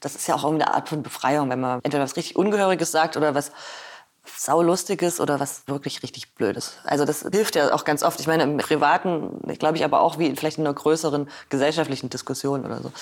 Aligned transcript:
Das 0.00 0.14
ist 0.14 0.26
ja 0.26 0.34
auch 0.34 0.44
irgendwie 0.44 0.64
eine 0.64 0.74
Art 0.74 0.88
von 0.88 1.02
Befreiung, 1.02 1.50
wenn 1.50 1.60
man 1.60 1.80
entweder 1.82 2.02
was 2.02 2.16
richtig 2.16 2.36
Ungehöriges 2.36 2.90
sagt 2.90 3.16
oder 3.16 3.34
was 3.34 3.52
saulustiges 4.36 5.20
oder 5.20 5.40
was 5.40 5.62
wirklich 5.66 6.02
richtig 6.02 6.34
blödes. 6.34 6.74
Also 6.84 7.04
das 7.04 7.26
hilft 7.30 7.56
ja 7.56 7.72
auch 7.72 7.84
ganz 7.84 8.02
oft. 8.02 8.20
Ich 8.20 8.26
meine, 8.26 8.42
im 8.44 8.56
Privaten, 8.58 9.40
glaube 9.58 9.76
ich, 9.76 9.84
aber 9.84 10.00
auch 10.00 10.18
wie 10.18 10.34
vielleicht 10.36 10.58
in 10.58 10.66
einer 10.66 10.74
größeren 10.74 11.28
gesellschaftlichen 11.48 12.10
Diskussion 12.10 12.64
oder 12.64 12.80
so. 12.80 12.92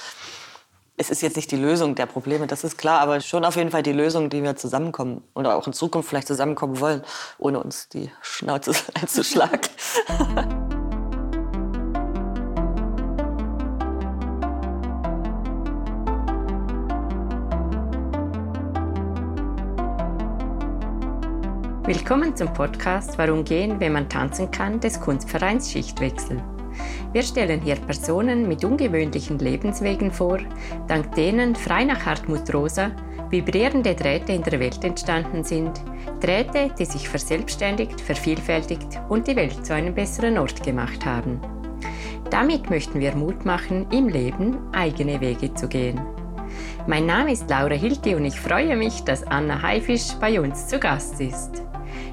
Es 0.96 1.10
ist 1.10 1.22
jetzt 1.22 1.36
nicht 1.36 1.50
die 1.52 1.56
Lösung 1.56 1.94
der 1.94 2.06
Probleme, 2.06 2.48
das 2.48 2.64
ist 2.64 2.76
klar, 2.76 3.00
aber 3.00 3.20
schon 3.20 3.44
auf 3.44 3.54
jeden 3.54 3.70
Fall 3.70 3.84
die 3.84 3.92
Lösung, 3.92 4.30
die 4.30 4.42
wir 4.42 4.56
zusammenkommen 4.56 5.22
oder 5.34 5.56
auch 5.56 5.68
in 5.68 5.72
Zukunft 5.72 6.08
vielleicht 6.08 6.26
zusammenkommen 6.26 6.80
wollen, 6.80 7.04
ohne 7.38 7.62
uns 7.62 7.88
die 7.88 8.10
Schnauze 8.20 8.72
einzuschlagen. 8.94 9.60
Willkommen 21.88 22.36
zum 22.36 22.52
Podcast 22.52 23.16
Warum 23.16 23.44
gehen, 23.44 23.80
wenn 23.80 23.94
man 23.94 24.10
tanzen 24.10 24.50
kann 24.50 24.78
des 24.78 25.00
Kunstvereins 25.00 25.72
Schichtwechsel. 25.72 26.38
Wir 27.14 27.22
stellen 27.22 27.62
hier 27.62 27.76
Personen 27.76 28.46
mit 28.46 28.62
ungewöhnlichen 28.62 29.38
Lebenswegen 29.38 30.12
vor, 30.12 30.36
dank 30.86 31.14
denen 31.14 31.56
frei 31.56 31.84
nach 31.84 32.04
Hartmut 32.04 32.52
Rosa 32.52 32.90
vibrierende 33.30 33.94
Drähte 33.94 34.32
in 34.32 34.42
der 34.42 34.60
Welt 34.60 34.84
entstanden 34.84 35.42
sind, 35.44 35.80
Drähte, 36.20 36.70
die 36.78 36.84
sich 36.84 37.08
verselbstständigt, 37.08 37.98
vervielfältigt 38.02 39.00
und 39.08 39.26
die 39.26 39.36
Welt 39.36 39.64
zu 39.64 39.72
einem 39.72 39.94
besseren 39.94 40.36
Ort 40.36 40.62
gemacht 40.62 41.06
haben. 41.06 41.40
Damit 42.28 42.68
möchten 42.68 43.00
wir 43.00 43.16
Mut 43.16 43.46
machen, 43.46 43.86
im 43.92 44.08
Leben 44.08 44.58
eigene 44.74 45.22
Wege 45.22 45.54
zu 45.54 45.66
gehen. 45.66 45.98
Mein 46.86 47.06
Name 47.06 47.32
ist 47.32 47.48
Laura 47.48 47.74
Hilti 47.74 48.14
und 48.14 48.26
ich 48.26 48.38
freue 48.38 48.76
mich, 48.76 49.04
dass 49.04 49.26
Anna 49.26 49.62
Haifisch 49.62 50.12
bei 50.20 50.38
uns 50.38 50.66
zu 50.66 50.78
Gast 50.78 51.18
ist. 51.22 51.62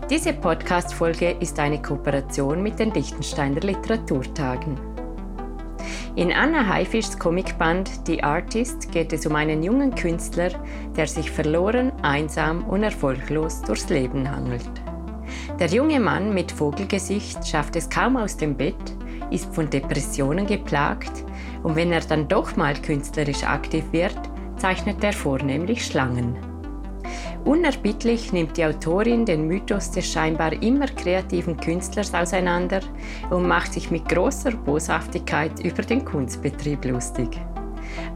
Diese 0.07 0.33
Podcast-Folge 0.33 1.31
ist 1.39 1.57
eine 1.57 1.81
Kooperation 1.81 2.61
mit 2.61 2.77
den 2.77 2.93
Liechtensteiner 2.93 3.59
Literaturtagen. 3.61 4.77
In 6.15 6.31
Anna 6.31 6.67
Haifischs 6.67 7.17
Comicband 7.17 7.89
The 8.05 8.21
Artist 8.21 8.91
geht 8.91 9.13
es 9.13 9.25
um 9.25 9.35
einen 9.35 9.63
jungen 9.63 9.95
Künstler, 9.95 10.51
der 10.95 11.07
sich 11.07 11.31
verloren, 11.31 11.91
einsam 12.03 12.63
und 12.65 12.83
erfolglos 12.83 13.63
durchs 13.63 13.89
Leben 13.89 14.29
hangelt. 14.29 14.69
Der 15.59 15.69
junge 15.69 15.99
Mann 15.99 16.35
mit 16.35 16.51
Vogelgesicht 16.51 17.47
schafft 17.47 17.75
es 17.75 17.89
kaum 17.89 18.15
aus 18.15 18.37
dem 18.37 18.55
Bett, 18.55 18.75
ist 19.31 19.55
von 19.55 19.71
Depressionen 19.71 20.45
geplagt 20.45 21.25
und 21.63 21.75
wenn 21.75 21.91
er 21.91 22.01
dann 22.01 22.27
doch 22.27 22.55
mal 22.55 22.75
künstlerisch 22.75 23.43
aktiv 23.43 23.83
wird, 23.91 24.19
zeichnet 24.57 25.03
er 25.03 25.13
vornehmlich 25.13 25.83
Schlangen. 25.83 26.54
Unerbittlich 27.45 28.33
nimmt 28.33 28.57
die 28.57 28.65
Autorin 28.65 29.23
den 29.23 29.47
Mythos 29.47 29.91
des 29.91 30.11
scheinbar 30.11 30.51
immer 30.63 30.87
kreativen 30.87 31.55
Künstlers 31.55 32.11
auseinander 32.11 32.79
und 33.29 33.47
macht 33.47 33.73
sich 33.73 33.91
mit 33.91 34.09
großer 34.09 34.49
Boshaftigkeit 34.51 35.63
über 35.63 35.83
den 35.83 36.03
Kunstbetrieb 36.03 36.83
lustig. 36.85 37.39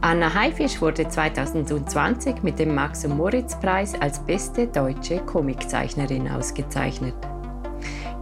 Anna 0.02 0.33
Haifisch 0.33 0.81
wurde 0.81 1.07
2020 1.07 2.41
mit 2.41 2.57
dem 2.57 2.73
Max- 2.73 3.05
und 3.05 3.17
Moritz-Preis 3.17 3.94
als 4.02 4.17
beste 4.17 4.66
deutsche 4.66 5.19
Comiczeichnerin 5.19 6.27
ausgezeichnet. 6.27 7.13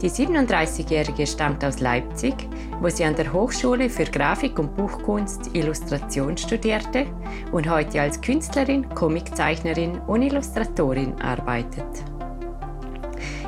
Die 0.02 0.12
37-Jährige 0.12 1.26
stammt 1.26 1.66
aus 1.66 1.80
Leipzig, 1.80 2.36
wo 2.80 2.88
sie 2.88 3.04
an 3.04 3.16
der 3.16 3.34
Hochschule 3.34 3.90
für 3.90 4.06
Grafik 4.06 4.60
und 4.60 4.76
Buchkunst 4.76 5.56
Illustration 5.56 6.38
studierte 6.38 7.08
und 7.52 7.68
heute 7.68 8.02
als 8.02 8.22
Künstlerin, 8.22 8.88
Comiczeichnerin 8.90 10.00
und 10.06 10.22
Illustratorin 10.22 11.20
arbeitet. 11.20 11.84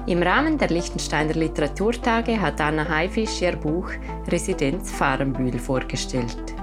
Im 0.07 0.23
Rahmen 0.23 0.57
der 0.57 0.69
Liechtensteiner 0.69 1.35
Literaturtage 1.35 2.41
hat 2.41 2.59
Anna 2.59 2.89
Haifisch 2.89 3.43
ihr 3.43 3.55
Buch 3.55 3.91
Residenz 4.27 4.89
Fahrenbühl 4.89 5.59
vorgestellt. 5.59 6.55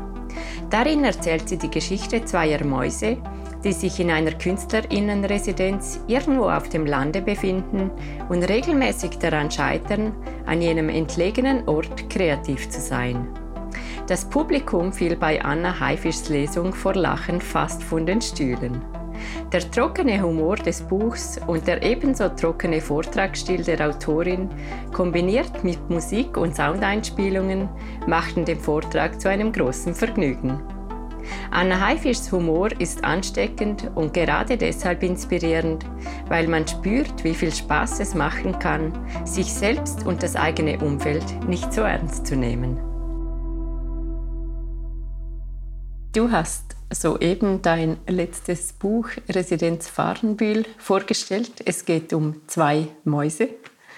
Darin 0.68 1.04
erzählt 1.04 1.48
sie 1.48 1.58
die 1.58 1.70
Geschichte 1.70 2.24
zweier 2.24 2.64
Mäuse, 2.64 3.18
die 3.66 3.72
sich 3.72 3.98
in 3.98 4.12
einer 4.12 4.30
Künstlerinnenresidenz 4.30 6.00
irgendwo 6.06 6.44
auf 6.44 6.68
dem 6.68 6.86
Lande 6.86 7.20
befinden 7.20 7.90
und 8.28 8.44
regelmäßig 8.44 9.18
daran 9.18 9.50
scheitern, 9.50 10.14
an 10.46 10.62
jenem 10.62 10.88
entlegenen 10.88 11.68
Ort 11.68 12.08
kreativ 12.08 12.68
zu 12.68 12.80
sein. 12.80 13.26
Das 14.06 14.24
Publikum 14.24 14.92
fiel 14.92 15.16
bei 15.16 15.44
Anna 15.44 15.80
Haifischs 15.80 16.28
Lesung 16.28 16.72
vor 16.72 16.94
Lachen 16.94 17.40
fast 17.40 17.82
von 17.82 18.06
den 18.06 18.22
Stühlen. 18.22 18.80
Der 19.52 19.68
trockene 19.68 20.22
Humor 20.22 20.54
des 20.54 20.82
Buchs 20.82 21.40
und 21.48 21.66
der 21.66 21.82
ebenso 21.82 22.28
trockene 22.28 22.80
Vortragsstil 22.80 23.64
der 23.64 23.84
Autorin, 23.88 24.48
kombiniert 24.92 25.64
mit 25.64 25.90
Musik 25.90 26.36
und 26.36 26.54
Soundeinspielungen, 26.54 27.68
machten 28.06 28.44
den 28.44 28.60
Vortrag 28.60 29.20
zu 29.20 29.28
einem 29.28 29.50
großen 29.50 29.92
Vergnügen. 29.92 30.75
Anna 31.50 31.80
Haifischs 31.80 32.30
Humor 32.32 32.70
ist 32.78 33.04
ansteckend 33.04 33.90
und 33.94 34.14
gerade 34.14 34.56
deshalb 34.56 35.02
inspirierend, 35.02 35.84
weil 36.28 36.48
man 36.48 36.66
spürt, 36.66 37.24
wie 37.24 37.34
viel 37.34 37.52
Spaß 37.52 38.00
es 38.00 38.14
machen 38.14 38.58
kann, 38.58 38.92
sich 39.24 39.52
selbst 39.52 40.04
und 40.04 40.22
das 40.22 40.36
eigene 40.36 40.78
Umfeld 40.78 41.24
nicht 41.48 41.72
so 41.72 41.82
ernst 41.82 42.26
zu 42.26 42.36
nehmen. 42.36 42.78
Du 46.14 46.30
hast 46.30 46.76
soeben 46.90 47.62
dein 47.62 47.98
letztes 48.06 48.72
Buch 48.72 49.08
Residenz 49.28 49.88
Fahrenbühl 49.88 50.64
vorgestellt. 50.78 51.62
Es 51.64 51.84
geht 51.84 52.12
um 52.12 52.40
zwei 52.46 52.88
Mäuse. 53.04 53.50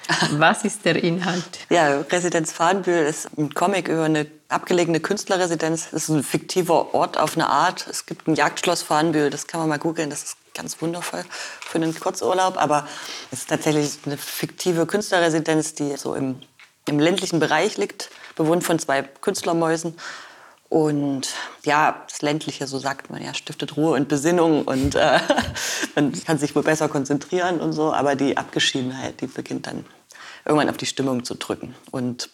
Was 0.32 0.64
ist 0.64 0.84
der 0.84 1.02
Inhalt? 1.02 1.66
Ja, 1.70 2.00
Residenz 2.00 2.52
Fahrenbühl 2.52 3.04
ist 3.06 3.28
ein 3.38 3.52
Comic 3.54 3.88
über 3.88 4.04
eine 4.04 4.26
abgelegene 4.48 5.00
Künstlerresidenz. 5.00 5.90
Das 5.90 6.04
ist 6.04 6.08
ein 6.08 6.22
fiktiver 6.22 6.94
Ort 6.94 7.18
auf 7.18 7.36
eine 7.36 7.48
Art. 7.48 7.86
Es 7.88 8.06
gibt 8.06 8.26
ein 8.26 8.34
Jagdschloss 8.34 8.82
Farnbühl, 8.82 9.30
das 9.30 9.46
kann 9.46 9.60
man 9.60 9.68
mal 9.68 9.78
googeln. 9.78 10.10
Das 10.10 10.22
ist 10.22 10.36
ganz 10.54 10.80
wundervoll 10.80 11.24
für 11.60 11.76
einen 11.76 11.98
Kurzurlaub. 11.98 12.56
Aber 12.56 12.86
es 13.30 13.40
ist 13.40 13.50
tatsächlich 13.50 13.98
eine 14.06 14.16
fiktive 14.16 14.86
Künstlerresidenz, 14.86 15.74
die 15.74 15.96
so 15.96 16.14
im, 16.14 16.40
im 16.86 16.98
ländlichen 16.98 17.40
Bereich 17.40 17.76
liegt, 17.76 18.10
bewohnt 18.36 18.64
von 18.64 18.78
zwei 18.78 19.02
Künstlermäusen. 19.02 19.94
Und 20.70 21.28
ja, 21.64 22.04
das 22.08 22.20
Ländliche, 22.20 22.66
so 22.66 22.78
sagt 22.78 23.10
man 23.10 23.22
ja, 23.22 23.32
stiftet 23.32 23.76
Ruhe 23.76 23.96
und 23.96 24.08
Besinnung 24.08 24.64
und 24.64 24.94
äh, 24.96 25.18
man 25.94 26.12
kann 26.24 26.38
sich 26.38 26.54
wohl 26.54 26.62
besser 26.62 26.88
konzentrieren 26.88 27.60
und 27.60 27.72
so. 27.72 27.92
Aber 27.92 28.16
die 28.16 28.36
Abgeschiedenheit, 28.36 29.20
die 29.20 29.26
beginnt 29.26 29.66
dann 29.66 29.86
irgendwann 30.44 30.68
auf 30.68 30.76
die 30.76 30.86
Stimmung 30.86 31.24
zu 31.24 31.34
drücken. 31.34 31.74
Und 31.90 32.30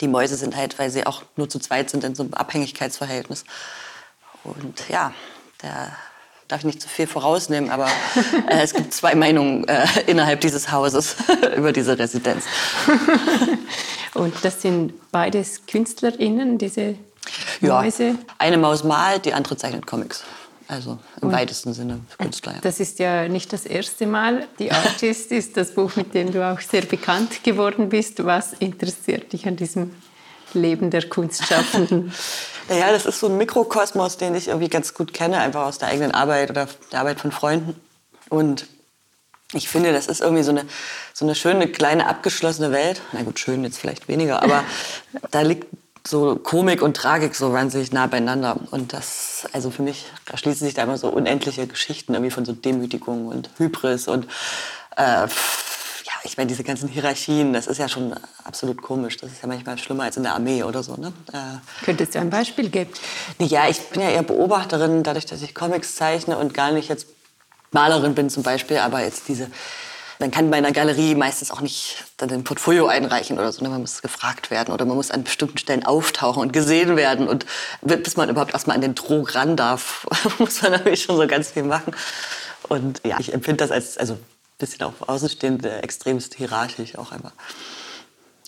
die 0.00 0.08
Mäuse 0.08 0.36
sind 0.36 0.56
halt, 0.56 0.78
weil 0.78 0.90
sie 0.90 1.06
auch 1.06 1.22
nur 1.36 1.48
zu 1.48 1.58
zweit 1.58 1.90
sind, 1.90 2.04
in 2.04 2.14
so 2.14 2.22
einem 2.22 2.34
Abhängigkeitsverhältnis. 2.34 3.44
Und 4.44 4.88
ja, 4.88 5.12
da 5.58 5.92
darf 6.48 6.60
ich 6.60 6.64
nicht 6.64 6.82
zu 6.82 6.88
viel 6.88 7.06
vorausnehmen, 7.06 7.70
aber 7.70 7.86
äh, 8.48 8.62
es 8.62 8.72
gibt 8.72 8.92
zwei 8.94 9.14
Meinungen 9.14 9.66
äh, 9.68 9.86
innerhalb 10.06 10.40
dieses 10.40 10.72
Hauses 10.72 11.16
über 11.56 11.72
diese 11.72 11.98
Residenz. 11.98 12.44
Und 14.14 14.34
das 14.42 14.62
sind 14.62 14.94
beides 15.12 15.66
KünstlerInnen, 15.66 16.58
diese 16.58 16.96
Mäuse? 17.60 18.04
Ja, 18.04 18.14
eine 18.38 18.56
Maus 18.56 18.84
malt, 18.84 19.26
die 19.26 19.34
andere 19.34 19.56
zeichnet 19.56 19.86
Comics. 19.86 20.24
Also 20.68 20.98
im 21.22 21.28
Und 21.28 21.32
weitesten 21.32 21.72
Sinne 21.72 22.00
Künstler. 22.18 22.52
Ja. 22.52 22.60
Das 22.60 22.78
ist 22.78 22.98
ja 22.98 23.26
nicht 23.26 23.52
das 23.54 23.64
erste 23.64 24.06
Mal. 24.06 24.46
Die 24.58 24.70
Artist 24.70 25.32
ist 25.32 25.56
das 25.56 25.72
Buch, 25.72 25.96
mit 25.96 26.12
dem 26.12 26.30
du 26.30 26.46
auch 26.46 26.60
sehr 26.60 26.82
bekannt 26.82 27.42
geworden 27.42 27.88
bist. 27.88 28.22
Was 28.24 28.52
interessiert 28.52 29.32
dich 29.32 29.48
an 29.48 29.56
diesem 29.56 29.94
Leben 30.52 30.90
der 30.90 31.08
Kunstschaffenden? 31.08 32.12
naja, 32.68 32.92
das 32.92 33.06
ist 33.06 33.18
so 33.18 33.28
ein 33.28 33.38
Mikrokosmos, 33.38 34.18
den 34.18 34.34
ich 34.34 34.48
irgendwie 34.48 34.68
ganz 34.68 34.92
gut 34.92 35.14
kenne, 35.14 35.38
einfach 35.38 35.64
aus 35.64 35.78
der 35.78 35.88
eigenen 35.88 36.12
Arbeit 36.12 36.50
oder 36.50 36.68
der 36.92 37.00
Arbeit 37.00 37.18
von 37.20 37.32
Freunden. 37.32 37.74
Und 38.28 38.66
ich 39.54 39.70
finde, 39.70 39.94
das 39.94 40.06
ist 40.06 40.20
irgendwie 40.20 40.42
so 40.42 40.50
eine, 40.50 40.66
so 41.14 41.24
eine 41.24 41.34
schöne, 41.34 41.68
kleine, 41.68 42.06
abgeschlossene 42.06 42.72
Welt. 42.72 43.00
Na 43.12 43.22
gut, 43.22 43.38
schön 43.38 43.64
jetzt 43.64 43.78
vielleicht 43.78 44.06
weniger, 44.06 44.42
aber 44.42 44.64
da 45.30 45.40
liegt 45.40 45.66
so 46.08 46.36
Komik 46.36 46.80
und 46.80 46.96
Tragik 46.96 47.34
so 47.34 47.52
wahnsinnig 47.52 47.92
nah 47.92 48.06
beieinander. 48.06 48.56
Und 48.70 48.92
das, 48.92 49.46
also 49.52 49.70
für 49.70 49.82
mich, 49.82 50.06
da 50.26 50.36
schließen 50.36 50.66
sich 50.66 50.74
da 50.74 50.82
immer 50.82 50.96
so 50.96 51.08
unendliche 51.08 51.66
Geschichten 51.66 52.14
irgendwie 52.14 52.30
von 52.30 52.44
so 52.44 52.52
Demütigung 52.52 53.26
und 53.26 53.50
Hybris 53.58 54.08
und 54.08 54.26
äh, 54.96 55.26
ja, 55.26 56.14
ich 56.24 56.38
meine, 56.38 56.48
diese 56.48 56.64
ganzen 56.64 56.88
Hierarchien, 56.88 57.52
das 57.52 57.66
ist 57.66 57.78
ja 57.78 57.88
schon 57.88 58.14
absolut 58.44 58.80
komisch. 58.80 59.18
Das 59.18 59.30
ist 59.30 59.42
ja 59.42 59.48
manchmal 59.48 59.76
schlimmer 59.76 60.04
als 60.04 60.16
in 60.16 60.22
der 60.22 60.34
Armee 60.34 60.62
oder 60.62 60.82
so. 60.82 60.96
Ne? 60.96 61.12
Äh, 61.32 61.84
Könntest 61.84 62.14
du 62.14 62.20
ein 62.20 62.30
Beispiel 62.30 62.70
geben? 62.70 62.90
Ja, 63.38 63.68
ich 63.68 63.78
bin 63.90 64.00
ja 64.00 64.08
eher 64.08 64.22
Beobachterin, 64.22 65.02
dadurch, 65.02 65.26
dass 65.26 65.42
ich 65.42 65.54
Comics 65.54 65.94
zeichne 65.94 66.38
und 66.38 66.54
gar 66.54 66.72
nicht 66.72 66.88
jetzt 66.88 67.06
Malerin 67.70 68.14
bin 68.14 68.30
zum 68.30 68.42
Beispiel, 68.42 68.78
aber 68.78 69.02
jetzt 69.02 69.28
diese 69.28 69.50
man 70.18 70.30
kann 70.30 70.50
bei 70.50 70.56
einer 70.56 70.72
Galerie 70.72 71.14
meistens 71.14 71.50
auch 71.50 71.60
nicht 71.60 72.04
dann 72.16 72.30
ein 72.30 72.44
Portfolio 72.44 72.86
einreichen 72.86 73.38
oder 73.38 73.52
so. 73.52 73.62
Ne? 73.62 73.68
Man 73.68 73.82
muss 73.82 74.02
gefragt 74.02 74.50
werden 74.50 74.72
oder 74.74 74.84
man 74.84 74.96
muss 74.96 75.10
an 75.10 75.24
bestimmten 75.24 75.58
Stellen 75.58 75.84
auftauchen 75.84 76.42
und 76.42 76.52
gesehen 76.52 76.96
werden. 76.96 77.28
Und 77.28 77.46
bis 77.82 78.16
man 78.16 78.28
überhaupt 78.28 78.52
erstmal 78.52 78.74
an 78.74 78.82
den 78.82 78.96
Trog 78.96 79.34
ran 79.34 79.56
darf, 79.56 80.06
muss 80.38 80.62
man 80.62 80.72
natürlich 80.72 81.04
schon 81.04 81.16
so 81.16 81.26
ganz 81.26 81.50
viel 81.50 81.62
machen. 81.62 81.94
Und 82.68 83.00
ja, 83.04 83.18
ich 83.20 83.32
empfinde 83.32 83.58
das 83.58 83.70
als, 83.70 83.96
also 83.96 84.14
ein 84.14 84.24
bisschen 84.58 84.82
auf 84.82 85.08
Außenstehende, 85.08 85.82
extremst 85.82 86.34
hierarchisch 86.34 86.98
auch 86.98 87.12
einfach. 87.12 87.32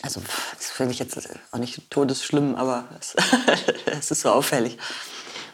Also 0.02 0.20
das 0.56 0.70
finde 0.70 0.93
ich 0.93 0.99
jetzt 0.99 1.19
auch 1.52 1.58
nicht 1.58 1.90
todesschlimm, 1.90 2.55
aber 2.55 2.84
es 2.99 4.11
ist 4.11 4.22
so 4.22 4.31
auffällig. 4.31 4.78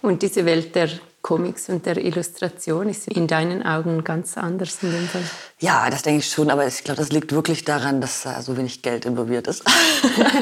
Und 0.03 0.23
diese 0.23 0.45
Welt 0.45 0.75
der 0.75 0.91
Comics 1.27 1.69
und 1.69 1.87
der 1.87 1.97
Illustration 1.97 2.89
ist 2.89 3.09
in 3.09 3.27
deinen 3.27 3.65
Augen 3.65 4.05
ganz 4.05 4.39
anders 4.39 4.79
in 4.83 4.93
dem 4.93 5.09
Fall? 5.09 5.25
Ja, 5.59 5.91
das 5.91 6.03
denke 6.03 6.21
ich 6.21 6.31
schon, 6.31 6.51
aber 6.51 6.67
ich 6.67 6.85
glaube, 6.85 7.01
das 7.01 7.11
liegt 7.11 7.33
wirklich 7.33 7.65
daran, 7.65 8.01
dass 8.01 8.23
da 8.23 8.41
so 8.43 8.57
wenig 8.57 8.83
Geld 8.83 9.05
involviert 9.05 9.49
ist. 9.49 9.65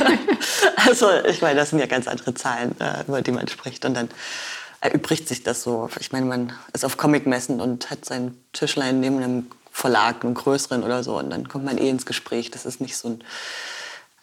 also 0.87 1.09
ich 1.27 1.41
meine, 1.41 1.57
das 1.59 1.71
sind 1.71 1.79
ja 1.79 1.87
ganz 1.87 2.07
andere 2.07 2.35
Zahlen, 2.35 2.79
äh, 2.81 3.03
über 3.09 3.23
die 3.23 3.33
man 3.33 3.49
spricht 3.49 3.87
und 3.87 3.95
dann 3.95 4.11
erübrigt 4.83 5.27
sich 5.27 5.43
das 5.43 5.63
so. 5.63 5.89
Ich 6.01 6.13
meine, 6.13 6.27
man 6.27 6.53
ist 6.75 6.85
auf 6.85 6.99
Comicmessen 6.99 7.63
und 7.63 7.91
hat 7.91 8.05
sein 8.05 8.37
Tischlein 8.53 9.01
neben 9.01 9.23
einem 9.23 9.47
Verlag, 9.71 10.23
einem 10.23 10.35
größeren 10.35 10.83
oder 10.83 11.03
so 11.03 11.19
und 11.19 11.31
dann 11.31 11.49
kommt 11.49 11.65
man 11.65 11.79
eh 11.79 11.89
ins 11.89 12.05
Gespräch. 12.05 12.51
Das 12.51 12.67
ist 12.67 12.83
nicht 12.83 12.99
so 12.99 13.09
ein 13.09 13.25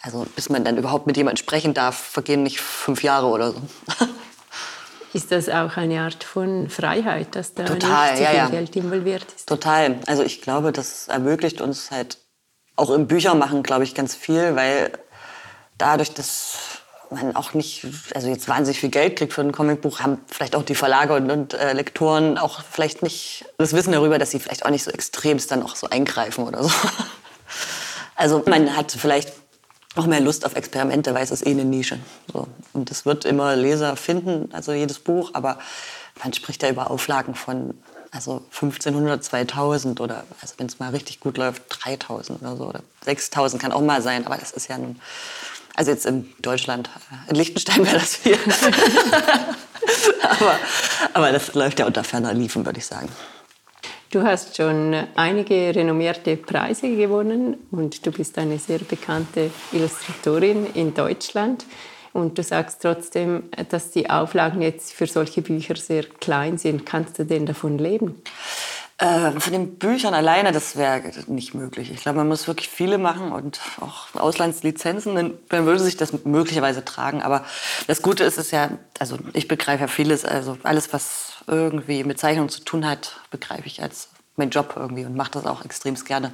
also 0.04 0.26
bis 0.36 0.50
man 0.50 0.64
dann 0.64 0.78
überhaupt 0.78 1.06
mit 1.06 1.16
jemandem 1.18 1.44
sprechen 1.44 1.74
darf, 1.74 1.96
vergehen 1.96 2.44
nicht 2.44 2.60
fünf 2.60 3.04
Jahre 3.04 3.28
oder 3.28 3.52
so. 3.52 3.62
Ist 5.14 5.32
das 5.32 5.50
auch 5.50 5.76
eine 5.78 6.02
Art 6.02 6.24
von 6.24 6.70
Freiheit, 6.70 7.36
dass 7.36 7.54
da 7.54 7.66
Total, 7.66 8.12
nicht 8.12 8.22
ja, 8.22 8.30
viel 8.30 8.38
ja. 8.38 8.50
Geld 8.50 8.76
involviert 8.76 9.26
ist? 9.36 9.48
Total. 9.48 10.00
Also 10.08 10.24
ich 10.24 10.42
glaube, 10.42 10.72
das 10.72 11.08
ermöglicht 11.08 11.62
uns 11.62 11.92
halt 11.92 12.18
auch 12.76 12.90
im 12.90 13.08
Büchermachen, 13.08 13.64
glaube 13.64 13.84
ich, 13.84 13.94
ganz 13.94 14.16
viel, 14.16 14.56
weil 14.56 14.92
dadurch, 15.78 16.14
dass 16.14 16.58
man 17.10 17.36
auch 17.36 17.54
nicht, 17.54 17.86
also 18.16 18.30
jetzt 18.30 18.48
wahnsinnig 18.48 18.80
viel 18.80 18.90
Geld 18.90 19.18
kriegt 19.18 19.34
für 19.34 19.42
ein 19.42 19.52
Comicbuch, 19.52 20.00
haben 20.00 20.20
vielleicht 20.28 20.56
auch 20.56 20.64
die 20.64 20.76
Verlage 20.76 21.14
und, 21.14 21.30
und 21.30 21.54
äh, 21.54 21.74
Lektoren 21.74 22.38
auch 22.38 22.62
vielleicht 22.64 23.04
nicht 23.04 23.46
das 23.58 23.74
Wissen 23.74 23.92
darüber, 23.92 24.18
dass 24.18 24.32
sie 24.32 24.40
vielleicht 24.40 24.66
auch 24.66 24.70
nicht 24.70 24.84
so 24.84 24.92
extremst 24.92 25.52
dann 25.52 25.62
auch 25.62 25.76
so 25.76 25.90
eingreifen 25.90 26.46
oder 26.48 26.64
so. 26.64 26.72
Also 28.14 28.44
man 28.46 28.78
hat 28.78 28.92
vielleicht 28.92 29.34
auch 29.96 30.06
mehr 30.06 30.22
Lust 30.22 30.46
auf 30.46 30.56
Experimente, 30.56 31.14
weil 31.14 31.24
es 31.24 31.32
ist 31.32 31.46
eh 31.46 31.52
eine 31.52 31.66
Nische. 31.66 32.00
So. 32.32 32.48
Und 32.74 32.90
es 32.92 33.06
wird 33.06 33.26
immer 33.26 33.56
Leser 33.56 33.96
finden, 33.96 34.50
also 34.54 34.72
jedes 34.72 35.00
Buch, 35.00 35.32
aber 35.34 35.60
man 36.24 36.34
spricht 36.34 36.64
ja 36.64 36.70
über 36.70 36.90
Auflagen 36.90 37.36
von 37.36 37.74
also 38.12 38.44
1500, 38.52 39.24
2000 39.24 40.02
oder 40.02 40.26
also 40.42 40.56
wenn 40.58 40.68
es 40.68 40.80
mal 40.80 40.90
richtig 40.90 41.22
gut 41.22 41.38
läuft 41.38 41.64
3000 41.70 42.42
oder 42.42 42.58
so 42.58 42.66
oder 42.66 42.82
6000 43.06 43.62
kann 43.62 43.72
auch 43.72 43.82
mal 43.82 44.02
sein, 44.02 44.26
aber 44.26 44.36
das 44.36 44.52
ist 44.52 44.68
ja 44.68 44.78
nun 44.78 45.00
also 45.74 45.92
jetzt 45.92 46.06
in 46.06 46.30
Deutschland, 46.42 46.90
in 47.30 47.36
Liechtenstein 47.36 47.86
wäre 47.86 48.00
das 48.00 48.18
viel. 48.18 48.38
aber, 50.22 50.60
aber 51.14 51.32
das 51.32 51.54
läuft 51.54 51.80
ja 51.80 51.86
unter 51.86 52.04
ferner 52.04 52.34
Liefen, 52.34 52.66
würde 52.66 52.80
ich 52.80 52.86
sagen. 52.86 53.10
Du 54.12 54.24
hast 54.24 54.58
schon 54.58 54.94
einige 55.16 55.74
renommierte 55.74 56.36
Preise 56.36 56.94
gewonnen 56.94 57.56
und 57.72 58.06
du 58.06 58.12
bist 58.12 58.38
eine 58.38 58.60
sehr 58.60 58.80
bekannte 58.80 59.52
Illustratorin 59.72 60.68
in 60.74 60.94
Deutschland. 60.94 61.66
Und 62.12 62.38
du 62.38 62.44
sagst 62.44 62.82
trotzdem, 62.82 63.44
dass 63.70 63.92
die 63.92 64.10
Auflagen 64.10 64.62
jetzt 64.62 64.92
für 64.92 65.08
solche 65.08 65.42
Bücher 65.42 65.78
sehr 65.78 66.04
klein 66.04 66.58
sind. 66.58 66.86
Kannst 66.86 67.20
du 67.20 67.26
denn 67.26 67.46
davon 67.46 67.78
leben? 67.78 68.22
Äh, 68.98 69.32
von 69.40 69.54
den 69.54 69.78
Büchern 69.78 70.14
alleine, 70.14 70.52
das 70.52 70.76
wäre 70.76 71.04
nicht 71.28 71.54
möglich. 71.54 71.90
Ich 71.90 72.02
glaube, 72.02 72.18
man 72.18 72.28
muss 72.28 72.50
wirklich 72.50 72.68
viele 72.68 72.98
machen 72.98 73.32
und 73.32 73.62
auch 73.80 74.14
Auslandslizenzen, 74.14 75.16
dann, 75.50 75.66
würde 75.66 75.80
sich 75.80 75.96
das 75.96 76.26
möglicherweise 76.26 76.84
tragen. 76.84 77.22
Aber 77.22 77.46
das 77.88 78.02
Gute 78.02 78.26
ist 78.26 78.38
es 78.38 78.52
ja, 78.52 78.72
also 79.00 79.18
ich 79.32 79.48
begreife 79.48 79.84
ja 79.84 79.88
vieles, 79.88 80.26
also 80.26 80.58
alles, 80.64 80.92
was 80.92 81.31
irgendwie 81.52 82.04
mit 82.04 82.18
Zeichnung 82.18 82.50
zu 82.50 82.64
tun 82.64 82.88
hat, 82.88 83.20
begreife 83.30 83.68
ich 83.68 83.84
als 83.84 84.10
mein 84.38 84.50
Job 84.50 84.74
irgendwie 84.76 85.06
und 85.06 85.16
mache 85.16 85.32
das 85.32 85.46
auch 85.46 85.64
extrem 85.66 85.96
gerne. 85.96 86.32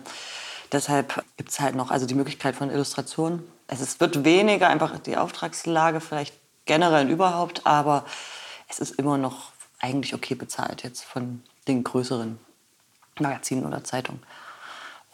Deshalb 0.71 1.23
gibt 1.37 1.49
es 1.49 1.59
halt 1.59 1.75
noch 1.75 1.91
also 1.91 2.05
die 2.05 2.13
Möglichkeit 2.13 2.55
von 2.55 2.69
Illustration. 2.69 3.43
Es 3.67 3.99
wird 3.99 4.23
weniger 4.23 4.69
einfach 4.69 4.97
die 4.99 5.17
Auftragslage 5.17 5.99
vielleicht 5.99 6.35
generell 6.65 7.09
überhaupt, 7.09 7.65
aber 7.65 8.05
es 8.69 8.79
ist 8.79 8.91
immer 8.91 9.17
noch 9.17 9.51
eigentlich 9.79 10.13
okay 10.13 10.35
bezahlt 10.35 10.83
jetzt 10.83 11.03
von 11.03 11.41
den 11.67 11.83
größeren 11.83 12.39
Magazinen 13.19 13.65
oder 13.65 13.83
Zeitungen. 13.83 14.21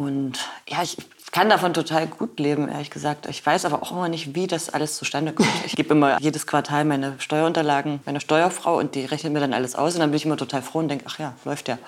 Und 0.03 0.39
ja, 0.67 0.83
ich 0.83 0.97
kann 1.31 1.49
davon 1.49 1.73
total 1.73 2.05
gut 2.05 2.39
leben, 2.39 2.69
ehrlich 2.69 2.91
gesagt. 2.91 3.25
Ich 3.25 3.43
weiß 3.43 3.65
aber 3.65 3.81
auch 3.81 3.91
immer 3.91 4.07
nicht, 4.07 4.35
wie 4.35 4.45
das 4.45 4.69
alles 4.69 4.97
zustande 4.97 5.33
kommt. 5.33 5.49
Ich 5.65 5.75
gebe 5.75 5.95
immer 5.95 6.21
jedes 6.21 6.45
Quartal 6.45 6.85
meine 6.85 7.15
Steuerunterlagen 7.17 8.01
meiner 8.05 8.19
Steuerfrau 8.19 8.77
und 8.77 8.93
die 8.93 9.05
rechnet 9.05 9.33
mir 9.33 9.39
dann 9.39 9.53
alles 9.53 9.75
aus. 9.75 9.95
Und 9.95 10.01
dann 10.01 10.11
bin 10.11 10.17
ich 10.17 10.25
immer 10.25 10.37
total 10.37 10.61
froh 10.61 10.79
und 10.79 10.89
denke, 10.89 11.05
ach 11.07 11.17
ja, 11.17 11.33
läuft 11.43 11.69
ja. 11.69 11.79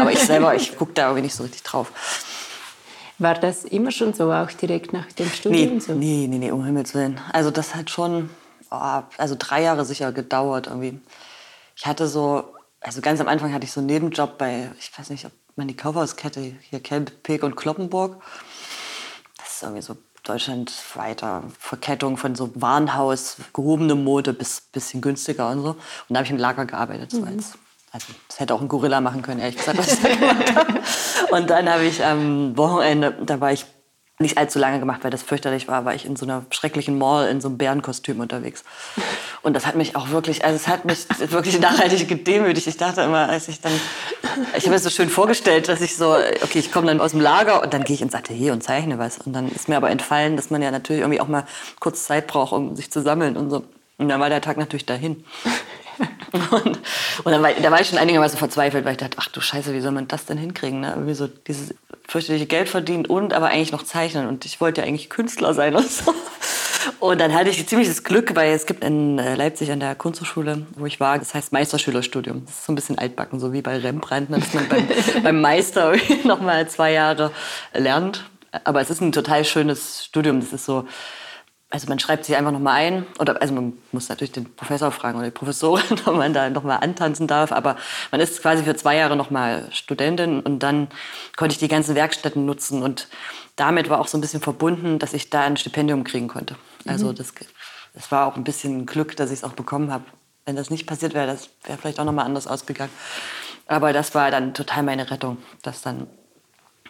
Aber 0.00 0.12
ich 0.12 0.20
selber, 0.20 0.54
ich 0.54 0.76
gucke 0.78 0.94
da 0.94 1.08
irgendwie 1.08 1.22
nicht 1.22 1.34
so 1.34 1.42
richtig 1.42 1.62
drauf. 1.62 1.92
War 3.18 3.34
das 3.34 3.64
immer 3.64 3.90
schon 3.90 4.14
so, 4.14 4.32
auch 4.32 4.50
direkt 4.50 4.92
nach 4.92 5.10
dem 5.12 5.30
Studium? 5.30 5.74
Nee, 5.74 5.80
so? 5.80 5.92
nee, 5.92 6.26
nee, 6.28 6.38
nee, 6.38 6.50
um 6.50 6.64
Himmels 6.64 6.94
Willen. 6.94 7.20
Also 7.32 7.50
das 7.50 7.74
hat 7.74 7.90
schon, 7.90 8.30
oh, 8.70 9.02
also 9.18 9.36
drei 9.38 9.62
Jahre 9.62 9.84
sicher 9.84 10.12
gedauert 10.12 10.66
irgendwie. 10.66 11.00
Ich 11.76 11.86
hatte 11.86 12.08
so, 12.08 12.44
also 12.80 13.00
ganz 13.00 13.20
am 13.20 13.28
Anfang 13.28 13.52
hatte 13.52 13.64
ich 13.64 13.72
so 13.72 13.80
einen 13.80 13.86
Nebenjob 13.88 14.38
bei, 14.38 14.70
ich 14.78 14.90
weiß 14.98 15.10
nicht, 15.10 15.24
ob 15.24 15.32
man 15.56 15.68
die 15.68 15.76
Kaufhauskette 15.76 16.40
hier 16.40 16.80
kennt, 16.80 17.22
Peek 17.22 17.42
und 17.42 17.56
Kloppenburg 17.56 18.22
ist 19.44 19.62
irgendwie 19.62 19.82
so 19.82 19.96
deutschlandweiter 20.22 21.44
Verkettung 21.58 22.16
von 22.16 22.34
so 22.34 22.50
Warenhaus, 22.54 23.36
gehobene 23.52 23.94
Mode 23.94 24.32
bis 24.32 24.60
bisschen 24.60 25.00
günstiger 25.00 25.50
und 25.50 25.62
so. 25.62 25.70
Und 25.70 25.78
da 26.10 26.16
habe 26.16 26.24
ich 26.24 26.30
im 26.30 26.36
Lager 26.36 26.66
gearbeitet. 26.66 27.12
So 27.12 27.24
als, 27.24 27.52
also 27.92 28.08
das 28.28 28.40
hätte 28.40 28.54
auch 28.54 28.60
ein 28.60 28.68
Gorilla 28.68 29.00
machen 29.00 29.22
können, 29.22 29.40
ehrlich 29.40 29.56
gesagt, 29.56 29.78
was 29.78 29.94
ich 29.94 30.02
da 30.02 30.14
gemacht 30.14 30.54
habe. 30.54 30.80
Und 31.30 31.48
dann 31.48 31.70
habe 31.70 31.84
ich 31.84 32.04
am 32.04 32.56
Wochenende, 32.56 33.16
da 33.24 33.40
war 33.40 33.52
ich 33.52 33.66
nicht 34.18 34.38
allzu 34.38 34.58
lange 34.58 34.80
gemacht, 34.80 35.04
weil 35.04 35.10
das 35.10 35.22
fürchterlich 35.22 35.68
war, 35.68 35.84
war 35.84 35.94
ich 35.94 36.06
in 36.06 36.16
so 36.16 36.24
einer 36.24 36.44
schrecklichen 36.50 36.98
Mall 36.98 37.28
in 37.28 37.40
so 37.40 37.48
einem 37.48 37.58
Bärenkostüm 37.58 38.20
unterwegs. 38.20 38.64
Und 39.46 39.52
das 39.52 39.64
hat 39.64 39.76
mich 39.76 39.94
auch 39.94 40.10
wirklich, 40.10 40.44
also 40.44 40.56
es 40.56 40.66
hat 40.66 40.84
mich 40.86 41.06
wirklich 41.30 41.60
nachhaltig 41.60 42.08
gedemütigt. 42.08 42.66
Ich 42.66 42.78
dachte 42.78 43.02
immer, 43.02 43.28
als 43.28 43.46
ich 43.46 43.60
dann, 43.60 43.70
ich 44.56 44.64
habe 44.64 44.70
mir 44.70 44.74
das 44.74 44.82
so 44.82 44.90
schön 44.90 45.08
vorgestellt, 45.08 45.68
dass 45.68 45.80
ich 45.80 45.96
so, 45.96 46.16
okay, 46.42 46.58
ich 46.58 46.72
komme 46.72 46.88
dann 46.88 47.00
aus 47.00 47.12
dem 47.12 47.20
Lager 47.20 47.62
und 47.62 47.72
dann 47.72 47.84
gehe 47.84 47.94
ich 47.94 48.02
ins 48.02 48.16
Atelier 48.16 48.52
und 48.52 48.64
zeichne 48.64 48.98
was. 48.98 49.18
Und 49.18 49.34
dann 49.34 49.48
ist 49.48 49.68
mir 49.68 49.76
aber 49.76 49.88
entfallen, 49.88 50.34
dass 50.34 50.50
man 50.50 50.62
ja 50.62 50.72
natürlich 50.72 51.02
irgendwie 51.02 51.20
auch 51.20 51.28
mal 51.28 51.44
kurz 51.78 52.06
Zeit 52.06 52.26
braucht, 52.26 52.52
um 52.52 52.74
sich 52.74 52.90
zu 52.90 53.02
sammeln 53.02 53.36
und 53.36 53.50
so. 53.50 53.62
Und 53.98 54.08
dann 54.08 54.18
war 54.18 54.30
der 54.30 54.40
Tag 54.40 54.56
natürlich 54.56 54.84
dahin. 54.84 55.24
Und, 56.50 56.78
und 57.24 57.32
dann 57.32 57.42
war, 57.42 57.52
da 57.52 57.70
war 57.70 57.80
ich 57.80 57.88
schon 57.88 57.98
einigermaßen 57.98 58.38
verzweifelt, 58.38 58.84
weil 58.84 58.92
ich 58.92 58.98
dachte, 58.98 59.16
ach 59.18 59.28
du 59.28 59.40
Scheiße, 59.40 59.72
wie 59.72 59.80
soll 59.80 59.92
man 59.92 60.08
das 60.08 60.26
denn 60.26 60.38
hinkriegen? 60.38 60.80
Ne? 60.80 60.90
Irgendwie 60.90 61.14
so 61.14 61.26
dieses 61.26 61.74
fürchterliche 62.06 62.46
Geld 62.46 62.68
verdient 62.68 63.08
und 63.08 63.32
aber 63.32 63.48
eigentlich 63.48 63.72
noch 63.72 63.84
zeichnen. 63.84 64.26
Und 64.26 64.44
ich 64.44 64.60
wollte 64.60 64.80
ja 64.80 64.86
eigentlich 64.86 65.10
Künstler 65.10 65.54
sein 65.54 65.74
und 65.74 65.90
so. 65.90 66.14
Und 67.00 67.20
dann 67.20 67.34
hatte 67.34 67.50
ich 67.50 67.66
ziemlich 67.66 67.88
das 67.88 68.04
Glück, 68.04 68.36
weil 68.36 68.52
es 68.52 68.66
gibt 68.66 68.84
in 68.84 69.18
äh, 69.18 69.34
Leipzig 69.34 69.70
an 69.72 69.80
der 69.80 69.94
Kunsthochschule, 69.94 70.66
wo 70.76 70.86
ich 70.86 71.00
war, 71.00 71.18
das 71.18 71.34
heißt 71.34 71.52
Meisterschülerstudium. 71.52 72.44
Das 72.46 72.54
ist 72.54 72.66
so 72.66 72.72
ein 72.72 72.76
bisschen 72.76 72.98
altbacken, 72.98 73.40
so 73.40 73.52
wie 73.52 73.62
bei 73.62 73.76
Rembrandt, 73.78 74.30
ne, 74.30 74.38
dass 74.38 74.54
man 74.54 74.68
beim, 74.68 74.88
beim 75.22 75.40
Meister 75.40 75.94
noch 76.24 76.40
mal 76.40 76.68
zwei 76.68 76.92
Jahre 76.92 77.32
lernt. 77.74 78.24
Aber 78.64 78.80
es 78.80 78.90
ist 78.90 79.00
ein 79.00 79.12
total 79.12 79.44
schönes 79.44 80.04
Studium. 80.04 80.40
Das 80.40 80.52
ist 80.52 80.64
so, 80.64 80.86
also 81.68 81.88
man 81.88 81.98
schreibt 81.98 82.24
sich 82.24 82.36
einfach 82.36 82.52
noch 82.52 82.60
mal 82.60 82.74
ein 82.74 83.06
oder 83.18 83.40
also 83.42 83.52
man 83.52 83.76
muss 83.90 84.08
natürlich 84.08 84.32
den 84.32 84.54
Professor 84.54 84.92
fragen 84.92 85.18
oder 85.18 85.26
die 85.26 85.32
Professorin, 85.32 85.84
ob 86.06 86.16
man 86.16 86.32
da 86.32 86.48
noch 86.48 86.62
mal 86.62 86.76
antanzen 86.76 87.26
darf, 87.26 87.52
aber 87.52 87.76
man 88.12 88.20
ist 88.20 88.40
quasi 88.40 88.62
für 88.62 88.76
zwei 88.76 88.96
Jahre 88.96 89.16
noch 89.16 89.30
mal 89.30 89.68
Studentin 89.72 90.40
und 90.40 90.60
dann 90.60 90.88
konnte 91.36 91.54
ich 91.54 91.58
die 91.58 91.68
ganzen 91.68 91.94
Werkstätten 91.94 92.46
nutzen 92.46 92.82
und 92.82 93.08
damit 93.56 93.88
war 93.88 94.00
auch 94.00 94.08
so 94.08 94.16
ein 94.16 94.20
bisschen 94.20 94.40
verbunden, 94.40 94.98
dass 94.98 95.12
ich 95.12 95.30
da 95.30 95.42
ein 95.42 95.56
Stipendium 95.56 96.04
kriegen 96.04 96.28
konnte. 96.28 96.56
Also 96.86 97.12
das, 97.12 97.32
das 97.94 98.12
war 98.12 98.26
auch 98.26 98.36
ein 98.36 98.44
bisschen 98.44 98.86
Glück, 98.86 99.16
dass 99.16 99.30
ich 99.30 99.38
es 99.38 99.44
auch 99.44 99.54
bekommen 99.54 99.90
habe. 99.90 100.04
Wenn 100.44 100.54
das 100.56 100.70
nicht 100.70 100.86
passiert 100.86 101.14
wäre, 101.14 101.26
das 101.26 101.50
wäre 101.64 101.78
vielleicht 101.78 101.98
auch 101.98 102.04
noch 102.04 102.12
mal 102.12 102.22
anders 102.22 102.46
ausgegangen. 102.46 102.92
Aber 103.66 103.92
das 103.92 104.14
war 104.14 104.30
dann 104.30 104.54
total 104.54 104.84
meine 104.84 105.10
Rettung, 105.10 105.38
dass 105.62 105.82
dann 105.82 106.06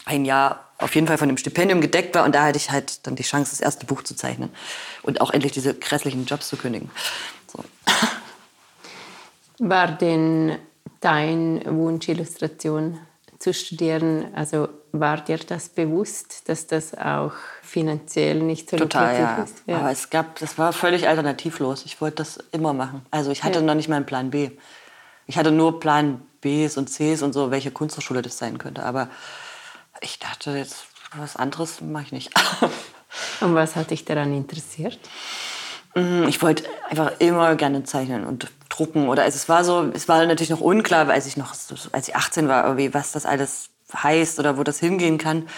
ein 0.06 0.24
Jahr 0.24 0.60
auf 0.78 0.94
jeden 0.94 1.06
Fall 1.06 1.18
von 1.18 1.28
dem 1.28 1.36
Stipendium 1.36 1.80
gedeckt 1.80 2.14
war 2.14 2.24
und 2.24 2.34
da 2.34 2.44
hatte 2.44 2.56
ich 2.56 2.70
halt 2.70 3.06
dann 3.06 3.16
die 3.16 3.22
Chance, 3.22 3.50
das 3.50 3.60
erste 3.60 3.86
Buch 3.86 4.02
zu 4.02 4.14
zeichnen 4.14 4.50
und 5.02 5.20
auch 5.20 5.30
endlich 5.30 5.52
diese 5.52 5.74
grässlichen 5.74 6.24
Jobs 6.26 6.48
zu 6.48 6.56
kündigen. 6.56 6.90
So. 7.46 7.62
War 9.58 9.88
denn 9.88 10.58
dein 11.00 11.62
Wunsch, 11.66 12.08
Illustration 12.08 12.98
zu 13.38 13.52
studieren, 13.54 14.26
also 14.34 14.68
war 14.92 15.18
dir 15.18 15.38
das 15.38 15.68
bewusst, 15.68 16.48
dass 16.48 16.66
das 16.66 16.94
auch 16.96 17.32
finanziell 17.62 18.40
nicht 18.40 18.70
so 18.70 18.76
Total, 18.76 19.14
ja. 19.18 19.42
ist? 19.42 19.62
Ja. 19.66 19.78
Aber 19.78 19.90
es 19.90 20.08
gab, 20.08 20.38
das 20.38 20.56
war 20.56 20.72
völlig 20.72 21.06
alternativlos. 21.08 21.84
Ich 21.84 22.00
wollte 22.00 22.16
das 22.16 22.38
immer 22.52 22.72
machen. 22.72 23.04
Also 23.10 23.30
ich 23.30 23.44
hatte 23.44 23.58
Ja. 23.58 23.64
noch 23.64 23.74
nicht 23.74 23.88
mal 23.88 23.96
einen 23.96 24.06
Plan 24.06 24.30
B. 24.30 24.50
Ich 25.26 25.36
hatte 25.36 25.50
nur 25.52 25.80
Plan 25.80 26.22
Bs 26.40 26.78
und 26.78 26.88
Cs 26.88 27.22
und 27.22 27.32
so, 27.34 27.50
welche 27.50 27.70
Kunsthochschule 27.70 28.22
das 28.22 28.38
sein 28.38 28.56
könnte. 28.58 28.84
Aber 28.84 29.08
Ich 30.00 30.18
dachte 30.18 30.50
jetzt, 30.52 30.86
was 31.14 31.36
anderes 31.36 31.80
mache 31.80 32.04
ich 32.04 32.12
nicht. 32.12 32.30
Und 33.40 33.54
was 33.54 33.76
hat 33.76 33.90
dich 33.90 34.04
daran 34.04 34.34
interessiert? 34.34 34.98
Mm, 35.94 36.24
ich 36.28 36.42
wollte 36.42 36.64
einfach 36.88 37.12
immer 37.18 37.54
gerne 37.56 37.84
zeichnen 37.84 38.26
und 38.26 38.50
drucken. 38.68 39.08
Oder 39.08 39.24
es 39.24 39.48
war 39.48 39.64
so, 39.64 39.90
es 39.94 40.08
war 40.08 40.24
natürlich 40.26 40.50
noch 40.50 40.60
unklar, 40.60 41.08
als 41.08 41.26
ich 41.26 41.36
noch, 41.36 41.54
als 41.92 42.08
ich 42.08 42.16
18 42.16 42.48
war, 42.48 42.76
was 42.92 43.12
das 43.12 43.24
alles 43.24 43.70
heißt 43.94 44.38
oder 44.38 44.58
wo 44.58 44.62
das 44.62 44.78
hingehen 44.78 45.18
kann. 45.18 45.48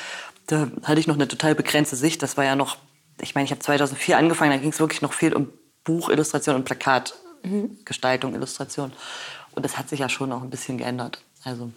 Da 0.47 0.69
hatte 0.85 1.01
ich 1.01 1.07
noch 1.07 1.17
eine 1.17 1.29
total 1.29 1.55
begrenzte 1.55 1.97
Sicht. 1.97 2.23
Das 2.23 2.37
war 2.37 2.45
ja 2.45 2.55
noch, 2.55 2.77
ich 3.21 3.35
meine, 3.35 3.47
ich 3.47 3.51
habe 3.51 3.61
2004 3.61 4.17
angefangen, 4.17 4.53
da 4.53 4.59
ging 4.59 4.71
es 4.71 4.81
wirklich 4.81 5.03
noch 5.03 5.13
viel 5.13 5.35
um 5.35 5.53
Buchillustration 5.85 6.55
und 6.55 6.65
Plakatgestaltung, 6.65 8.35
Illustration. 8.35 8.93
Und 9.53 9.65
das 9.65 9.77
hat 9.77 9.89
sich 9.89 10.01
ja 10.01 10.09
schon 10.09 10.31
auch 10.33 10.43
ein 10.43 10.51
bisschen 10.51 10.79
geändert. 10.79 11.23
Also, 11.45 11.73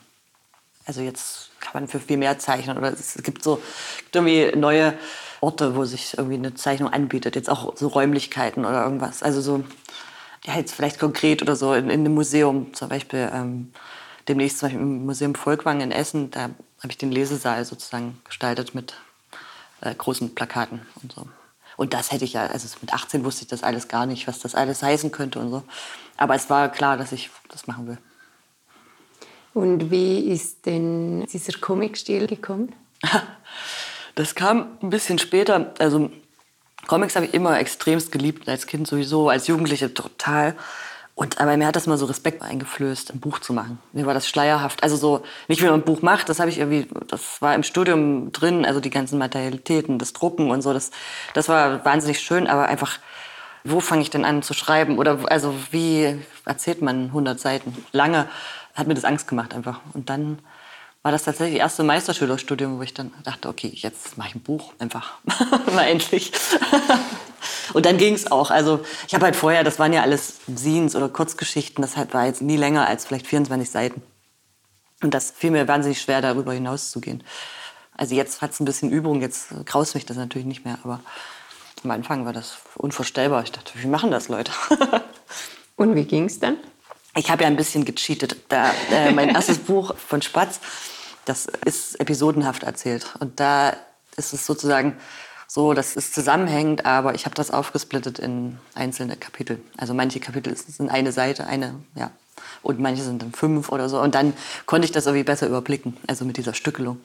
also 0.92 1.02
jetzt 1.02 1.52
kann 1.62 1.72
man 1.74 1.88
für 1.88 2.02
viel 2.02 2.18
mehr 2.18 2.38
zeichnen. 2.38 2.78
Oder 2.78 2.92
es 2.92 3.16
gibt 3.24 3.44
so 3.44 3.62
gibt 4.00 4.16
irgendwie 4.16 4.52
neue 4.58 4.94
Orte, 5.40 5.76
wo 5.78 5.86
sich 5.86 6.18
irgendwie 6.18 6.36
eine 6.36 6.54
Zeichnung 6.54 6.92
anbietet. 6.92 7.36
Jetzt 7.36 7.50
auch 7.50 7.78
so 7.78 7.88
Räumlichkeiten 7.88 8.66
oder 8.66 8.84
irgendwas. 8.84 9.24
Also 9.24 9.40
so, 9.40 9.64
ja, 10.44 10.56
jetzt 10.58 10.74
vielleicht 10.74 11.00
konkret 11.00 11.42
oder 11.42 11.56
so 11.56 11.74
in, 11.74 11.90
in 11.90 12.02
einem 12.02 12.14
Museum 12.14 12.74
zum 12.74 12.90
Beispiel. 12.90 13.32
Ähm, 13.34 13.72
demnächst 14.28 14.60
zum 14.60 14.68
Beispiel 14.68 14.82
im 14.82 15.06
Museum 15.06 15.34
Volkwang 15.34 15.80
in 15.80 15.92
Essen, 15.92 16.30
da 16.30 16.42
habe 16.42 16.90
ich 16.90 16.98
den 16.98 17.12
Lesesaal 17.12 17.64
sozusagen 17.64 18.20
gestaltet 18.26 18.76
mit 18.76 18.94
äh, 19.80 19.96
großen 19.96 20.36
Plakaten 20.36 20.82
und 21.02 21.14
so. 21.14 21.26
Und 21.78 21.94
das 21.94 22.12
hätte 22.12 22.26
ich 22.26 22.34
ja, 22.34 22.48
also 22.48 22.68
mit 22.82 22.94
18 22.94 23.24
wusste 23.24 23.44
ich 23.44 23.48
das 23.48 23.64
alles 23.64 23.88
gar 23.88 24.06
nicht, 24.06 24.28
was 24.28 24.40
das 24.40 24.56
alles 24.56 24.84
heißen 24.84 25.12
könnte 25.12 25.40
und 25.40 25.50
so. 25.52 25.64
Aber 26.18 26.36
es 26.36 26.50
war 26.50 26.70
klar, 26.70 26.98
dass 26.98 27.14
ich 27.14 27.30
das 27.48 27.66
machen 27.66 27.88
will. 27.88 27.98
Und 29.54 29.92
wie 29.92 30.30
ist 30.30 30.66
denn 30.66 31.26
dieser 31.32 31.58
Comic-Stil 31.60 32.28
gekommen? 32.28 32.74
Das 34.14 34.36
kam 34.36 34.78
ein 34.82 34.90
bisschen 34.90 35.20
später. 35.20 35.74
Also 35.80 36.12
Comics 36.88 37.16
habe 37.16 37.28
ich 37.28 37.34
immer 37.34 37.58
extremst 37.60 38.12
geliebt, 38.12 38.50
als 38.50 38.68
Kind 38.68 38.86
sowieso, 38.86 39.30
als 39.30 39.48
Jugendliche 39.48 39.94
total. 39.94 40.56
Und, 41.14 41.40
aber 41.40 41.56
mir 41.56 41.68
hat 41.68 41.76
das 41.76 41.88
mal 41.88 41.98
so 41.98 42.06
Respekt 42.06 42.42
eingeflößt, 42.42 43.14
ein 43.14 43.20
Buch 43.20 43.40
zu 43.40 43.54
machen. 43.54 43.80
Mir 43.94 44.06
war 44.06 44.14
das 44.14 44.28
schleierhaft. 44.28 44.82
Also 44.82 44.96
so, 44.96 45.24
nicht 45.48 45.62
wie 45.62 45.66
man 45.66 45.76
ein 45.76 45.84
Buch 45.84 46.02
macht, 46.02 46.30
das 46.30 46.40
habe 46.40 46.50
ich 46.50 46.58
irgendwie, 46.58 46.88
das 47.08 47.42
war 47.42 47.54
im 47.54 47.64
Studium 47.64 48.32
drin, 48.32 48.66
also 48.66 48.80
die 48.80 48.90
ganzen 48.90 49.20
Materialitäten, 49.20 50.00
das 50.00 50.14
Drucken 50.14 50.52
und 50.52 50.62
so, 50.62 50.74
das, 50.74 50.92
das 51.34 51.48
war 51.48 51.86
wahnsinnig 51.86 52.20
schön, 52.22 52.48
aber 52.48 52.68
einfach, 52.68 52.98
wo 53.64 53.80
fange 53.80 54.02
ich 54.02 54.10
denn 54.10 54.26
an 54.26 54.42
zu 54.42 54.54
schreiben? 54.54 54.98
Oder 54.98 55.20
also 55.30 55.54
wie 55.70 56.18
erzählt 56.46 56.82
man 56.82 57.06
100 57.06 57.40
Seiten? 57.40 57.86
Lange 57.92 58.28
hat 58.74 58.88
mir 58.88 58.94
das 58.94 59.06
Angst 59.06 59.28
gemacht 59.28 59.54
einfach. 59.54 59.80
Und 59.94 60.10
dann 60.10 60.40
war 61.04 61.12
das 61.12 61.24
tatsächlich 61.24 61.58
das 61.58 61.66
erste 61.66 61.84
Meisterschülerstudium, 61.84 62.78
wo 62.78 62.82
ich 62.84 62.94
dann 62.94 63.12
dachte, 63.24 63.50
okay, 63.50 63.72
jetzt 63.74 64.18
mache 64.18 64.30
ich 64.30 64.36
ein 64.36 64.42
Buch, 64.42 64.74
einfach 64.80 65.14
mal 65.74 65.84
endlich. 65.84 66.32
Und 67.74 67.86
dann 67.86 67.98
ging 67.98 68.14
es 68.14 68.30
auch. 68.32 68.52
Also 68.52 68.84
ich 69.08 69.16
habe 69.16 69.26
halt 69.26 69.36
vorher, 69.36 69.64
das 69.64 69.80
waren 69.80 69.94
ja 69.94 70.02
alles 70.02 70.42
Scenes 70.56 70.96
oder 70.96 71.10
Kurzgeschichten, 71.10 71.82
das 71.82 71.96
war 72.14 72.26
jetzt 72.26 72.42
nie 72.42 72.58
länger 72.58 72.88
als 72.88 73.06
vielleicht 73.06 73.28
24 73.28 73.70
Seiten. 73.70 74.02
Und 75.02 75.14
das 75.14 75.32
fiel 75.32 75.52
mir 75.52 75.68
wahnsinnig 75.68 76.02
schwer, 76.02 76.22
darüber 76.22 76.54
hinaus 76.54 76.92
zu 76.92 77.02
gehen. 77.02 77.24
Also 77.98 78.14
jetzt 78.14 78.42
hat 78.42 78.52
es 78.52 78.60
ein 78.60 78.66
bisschen 78.66 78.92
Übung, 78.92 79.22
jetzt 79.22 79.50
graust 79.66 79.96
mich 79.96 80.06
das 80.06 80.18
natürlich 80.18 80.46
nicht 80.46 80.66
mehr, 80.66 80.78
aber 80.84 81.00
am 81.84 81.92
Anfang 81.92 82.26
war 82.26 82.34
das 82.34 82.58
unvorstellbar. 82.76 83.44
Ich 83.44 83.52
dachte, 83.52 83.74
wie 83.76 83.88
machen 83.88 84.12
das 84.12 84.28
Leute? 84.28 84.52
Und 85.76 85.96
wie 85.96 86.06
ging 86.06 86.26
es 86.26 86.40
dann? 86.40 86.58
Ich 87.16 87.30
habe 87.30 87.44
ja 87.44 87.48
ein 87.48 87.58
bisschen 87.58 87.86
gecheatet. 87.86 88.38
Da, 88.50 88.72
äh, 88.92 89.12
mein 89.12 89.30
erstes 89.36 89.58
Buch 89.58 89.96
von 89.98 90.22
Spatz, 90.22 90.60
das 91.26 91.48
ist 91.66 92.00
episodenhaft 92.00 92.64
erzählt. 92.64 93.06
Und 93.20 93.40
da 93.40 93.76
ist 94.16 94.34
es 94.34 94.46
sozusagen 94.46 94.98
so, 95.48 95.74
das 95.74 95.98
ist 95.98 96.14
zusammenhängend, 96.14 96.86
aber 96.86 97.14
ich 97.14 97.26
habe 97.26 97.36
das 97.36 97.52
aufgesplittet 97.52 98.20
in 98.20 98.58
einzelne 98.74 99.18
Kapitel. 99.18 99.62
Also 99.78 99.94
manche 99.94 100.22
Kapitel 100.22 100.56
sind 100.56 100.90
eine 100.90 101.12
Seite, 101.12 101.46
eine, 101.46 101.76
ja, 101.96 102.12
und 102.62 102.80
manche 102.80 103.04
sind 103.04 103.22
dann 103.22 103.34
fünf 103.34 103.70
oder 103.70 103.90
so. 103.90 104.00
Und 104.00 104.16
dann 104.16 104.34
konnte 104.66 104.86
ich 104.86 104.94
das 104.94 105.06
irgendwie 105.06 105.26
besser 105.26 105.48
überblicken, 105.48 105.98
also 106.08 106.24
mit 106.24 106.38
dieser 106.38 106.54
Stückelung, 106.54 107.02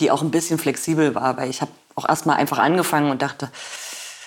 die 0.00 0.10
auch 0.10 0.22
ein 0.22 0.30
bisschen 0.30 0.58
flexibel 0.58 1.14
war, 1.14 1.36
weil 1.36 1.50
ich 1.50 1.60
habe 1.60 1.72
auch 1.94 2.08
erstmal 2.08 2.36
einfach 2.36 2.58
angefangen 2.58 3.10
und 3.10 3.20
dachte, 3.20 3.50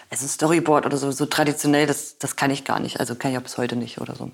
es 0.10 0.22
ist 0.22 0.34
Storyboard 0.34 0.86
oder 0.86 0.98
so, 0.98 1.12
so 1.12 1.26
traditionell, 1.26 1.88
das, 1.88 2.18
das 2.20 2.36
kann 2.36 2.52
ich 2.52 2.64
gar 2.64 2.80
nicht. 2.80 3.00
Also 3.00 3.16
kann 3.16 3.32
ich 3.32 3.38
auch 3.38 3.44
bis 3.44 3.58
heute 3.58 3.76
nicht 3.76 4.00
oder 4.00 4.16
so. 4.16 4.32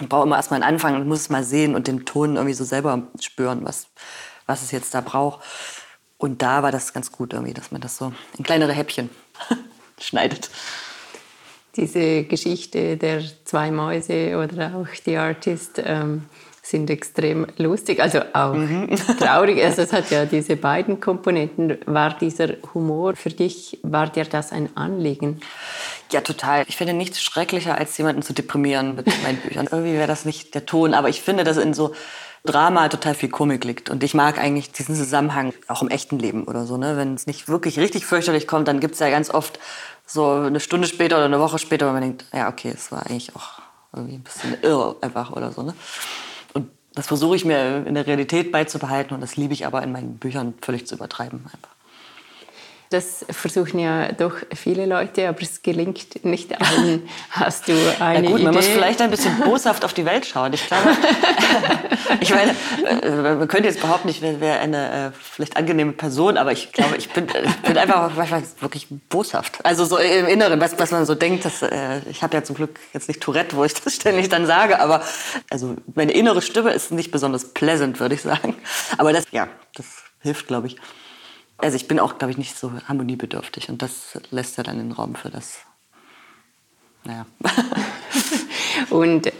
Ich 0.00 0.08
brauche 0.08 0.24
immer 0.24 0.36
erstmal 0.36 0.62
einen 0.62 0.74
Anfang 0.74 0.96
und 0.96 1.06
muss 1.06 1.20
es 1.20 1.28
mal 1.30 1.44
sehen 1.44 1.74
und 1.74 1.86
den 1.86 2.04
Ton 2.06 2.36
irgendwie 2.36 2.54
so 2.54 2.64
selber 2.64 3.02
spüren, 3.20 3.60
was, 3.64 3.88
was 4.46 4.62
es 4.62 4.70
jetzt 4.70 4.94
da 4.94 5.00
braucht. 5.00 5.40
Und 6.16 6.42
da 6.42 6.62
war 6.62 6.72
das 6.72 6.92
ganz 6.92 7.12
gut 7.12 7.32
irgendwie, 7.32 7.54
dass 7.54 7.70
man 7.70 7.80
das 7.80 7.96
so 7.96 8.12
in 8.36 8.44
kleinere 8.44 8.72
Häppchen 8.72 9.10
schneidet. 10.00 10.50
Diese 11.76 12.24
Geschichte 12.24 12.96
der 12.96 13.22
zwei 13.44 13.70
Mäuse 13.70 14.36
oder 14.36 14.74
auch 14.76 15.02
die 15.06 15.16
Artist 15.16 15.80
ähm, 15.84 16.26
sind 16.70 16.88
extrem 16.88 17.46
lustig, 17.56 18.00
also 18.00 18.20
auch 18.32 18.54
mhm. 18.54 18.88
traurig. 19.18 19.62
Also 19.62 19.82
es 19.82 19.92
hat 19.92 20.10
ja 20.10 20.24
diese 20.24 20.56
beiden 20.56 21.00
Komponenten. 21.00 21.78
War 21.86 22.16
dieser 22.16 22.54
Humor 22.74 23.16
für 23.16 23.30
dich, 23.30 23.78
war 23.82 24.08
dir 24.08 24.24
das 24.24 24.52
ein 24.52 24.74
Anliegen? 24.76 25.40
Ja, 26.10 26.20
total. 26.20 26.64
Ich 26.68 26.76
finde 26.76 26.94
nichts 26.94 27.20
schrecklicher, 27.22 27.76
als 27.76 27.96
jemanden 27.98 28.22
zu 28.22 28.32
deprimieren 28.32 28.96
mit 28.96 29.06
meinen 29.22 29.38
Büchern. 29.38 29.68
Irgendwie 29.70 29.94
wäre 29.94 30.06
das 30.06 30.24
nicht 30.24 30.54
der 30.54 30.66
Ton, 30.66 30.94
aber 30.94 31.08
ich 31.08 31.22
finde, 31.22 31.44
dass 31.44 31.56
in 31.56 31.74
so 31.74 31.92
Drama 32.44 32.88
total 32.88 33.14
viel 33.14 33.28
Komik 33.28 33.64
liegt. 33.64 33.90
Und 33.90 34.02
ich 34.02 34.14
mag 34.14 34.38
eigentlich 34.38 34.72
diesen 34.72 34.94
Zusammenhang 34.94 35.52
auch 35.68 35.82
im 35.82 35.88
echten 35.88 36.18
Leben 36.18 36.44
oder 36.44 36.64
so. 36.64 36.76
Ne? 36.76 36.96
Wenn 36.96 37.14
es 37.14 37.26
nicht 37.26 37.48
wirklich 37.48 37.78
richtig 37.78 38.06
fürchterlich 38.06 38.46
kommt, 38.46 38.66
dann 38.68 38.80
gibt 38.80 38.94
es 38.94 39.00
ja 39.00 39.10
ganz 39.10 39.28
oft 39.28 39.58
so 40.06 40.30
eine 40.30 40.60
Stunde 40.60 40.88
später 40.88 41.16
oder 41.16 41.26
eine 41.26 41.40
Woche 41.40 41.58
später, 41.58 41.88
wo 41.88 41.92
man 41.92 42.02
denkt, 42.02 42.24
ja, 42.32 42.48
okay, 42.48 42.72
es 42.74 42.90
war 42.90 43.06
eigentlich 43.06 43.36
auch 43.36 43.60
irgendwie 43.92 44.14
ein 44.14 44.22
bisschen 44.22 44.56
irre 44.62 44.96
einfach 45.00 45.32
oder 45.32 45.52
so. 45.52 45.62
Ne? 45.62 45.74
Das 46.94 47.06
versuche 47.06 47.36
ich 47.36 47.44
mir 47.44 47.86
in 47.86 47.94
der 47.94 48.06
Realität 48.06 48.50
beizubehalten 48.50 49.14
und 49.14 49.20
das 49.20 49.36
liebe 49.36 49.52
ich 49.52 49.66
aber 49.66 49.82
in 49.82 49.92
meinen 49.92 50.18
Büchern 50.18 50.54
völlig 50.60 50.86
zu 50.86 50.96
übertreiben 50.96 51.44
einfach. 51.44 51.79
Das 52.90 53.24
versuchen 53.30 53.78
ja 53.78 54.10
doch 54.10 54.34
viele 54.52 54.84
Leute, 54.84 55.28
aber 55.28 55.40
es 55.42 55.62
gelingt 55.62 56.24
nicht 56.24 56.60
allen. 56.60 57.08
Hast 57.30 57.68
du 57.68 57.72
eine 58.00 58.24
ja 58.24 58.30
gut, 58.30 58.40
Idee? 58.40 58.44
Man 58.46 58.54
muss 58.56 58.66
vielleicht 58.66 59.00
ein 59.00 59.10
bisschen 59.12 59.38
boshaft 59.38 59.84
auf 59.84 59.94
die 59.94 60.04
Welt 60.04 60.26
schauen. 60.26 60.52
Ich 60.52 60.66
glaube, 60.66 60.90
ich 62.20 62.34
meine, 62.34 62.50
äh, 63.00 63.34
man 63.34 63.46
könnte 63.46 63.68
jetzt 63.68 63.80
behaupten, 63.80 64.08
ich 64.08 64.20
wäre 64.20 64.58
eine 64.58 65.06
äh, 65.06 65.10
vielleicht 65.12 65.56
angenehme 65.56 65.92
Person, 65.92 66.36
aber 66.36 66.50
ich 66.50 66.72
glaube, 66.72 66.96
ich 66.96 67.10
bin, 67.10 67.28
ich 67.28 67.56
bin 67.58 67.78
einfach 67.78 68.10
wirklich 68.60 68.88
boshaft. 69.08 69.64
Also 69.64 69.84
so 69.84 69.96
im 69.96 70.26
Inneren, 70.26 70.60
was, 70.60 70.76
was 70.76 70.90
man 70.90 71.06
so 71.06 71.14
denkt, 71.14 71.44
dass, 71.44 71.62
äh, 71.62 72.00
ich 72.10 72.24
habe 72.24 72.36
ja 72.36 72.42
zum 72.42 72.56
Glück 72.56 72.80
jetzt 72.92 73.06
nicht 73.06 73.20
Tourette, 73.20 73.54
wo 73.54 73.62
ich 73.62 73.72
das 73.72 73.94
ständig 73.94 74.30
dann 74.30 74.46
sage, 74.46 74.80
aber 74.80 75.04
also 75.48 75.76
meine 75.94 76.10
innere 76.10 76.42
Stimme 76.42 76.72
ist 76.72 76.90
nicht 76.90 77.12
besonders 77.12 77.54
pleasant, 77.54 78.00
würde 78.00 78.16
ich 78.16 78.22
sagen. 78.22 78.56
Aber 78.98 79.12
das, 79.12 79.26
ja, 79.30 79.46
das 79.76 79.86
hilft, 80.22 80.48
glaube 80.48 80.66
ich. 80.66 80.76
Also 81.62 81.76
ich 81.76 81.88
bin 81.88 82.00
auch, 82.00 82.18
glaube 82.18 82.32
ich, 82.32 82.38
nicht 82.38 82.56
so 82.56 82.72
harmoniebedürftig 82.88 83.68
und 83.68 83.82
das 83.82 84.18
lässt 84.30 84.56
ja 84.56 84.62
dann 84.62 84.78
den 84.78 84.92
Raum 84.92 85.14
für 85.14 85.30
das. 85.30 85.58
Naja. 87.04 87.26
und 88.90 89.32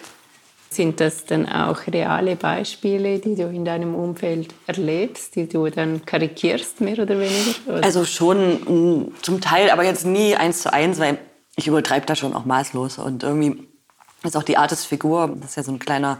sind 0.71 1.01
das 1.01 1.25
dann 1.25 1.49
auch 1.49 1.87
reale 1.89 2.37
Beispiele, 2.37 3.19
die 3.19 3.35
du 3.35 3.49
in 3.49 3.65
deinem 3.65 3.95
Umfeld 3.95 4.55
erlebst, 4.67 5.35
die 5.35 5.49
du 5.49 5.69
dann 5.69 6.05
karikierst, 6.07 6.81
mehr 6.81 6.99
oder 6.99 7.19
weniger? 7.19 7.55
Oder? 7.67 7.85
Also 7.85 8.05
schon 8.05 9.03
mm, 9.09 9.15
zum 9.21 9.41
Teil, 9.41 9.71
aber 9.71 9.85
jetzt 9.85 10.07
nie 10.07 10.37
eins 10.37 10.63
zu 10.63 10.73
eins, 10.73 11.01
weil 11.01 11.19
ich 11.57 11.67
übertreibe 11.67 12.07
da 12.07 12.15
schon 12.15 12.35
auch 12.35 12.45
maßlos. 12.45 12.99
Und 12.99 13.25
irgendwie 13.25 13.67
ist 14.23 14.37
auch 14.37 14.45
die 14.45 14.57
Artist-Figur, 14.57 15.37
das 15.41 15.51
ist 15.51 15.57
ja 15.57 15.63
so 15.65 15.73
ein 15.73 15.81
kleiner, 15.81 16.19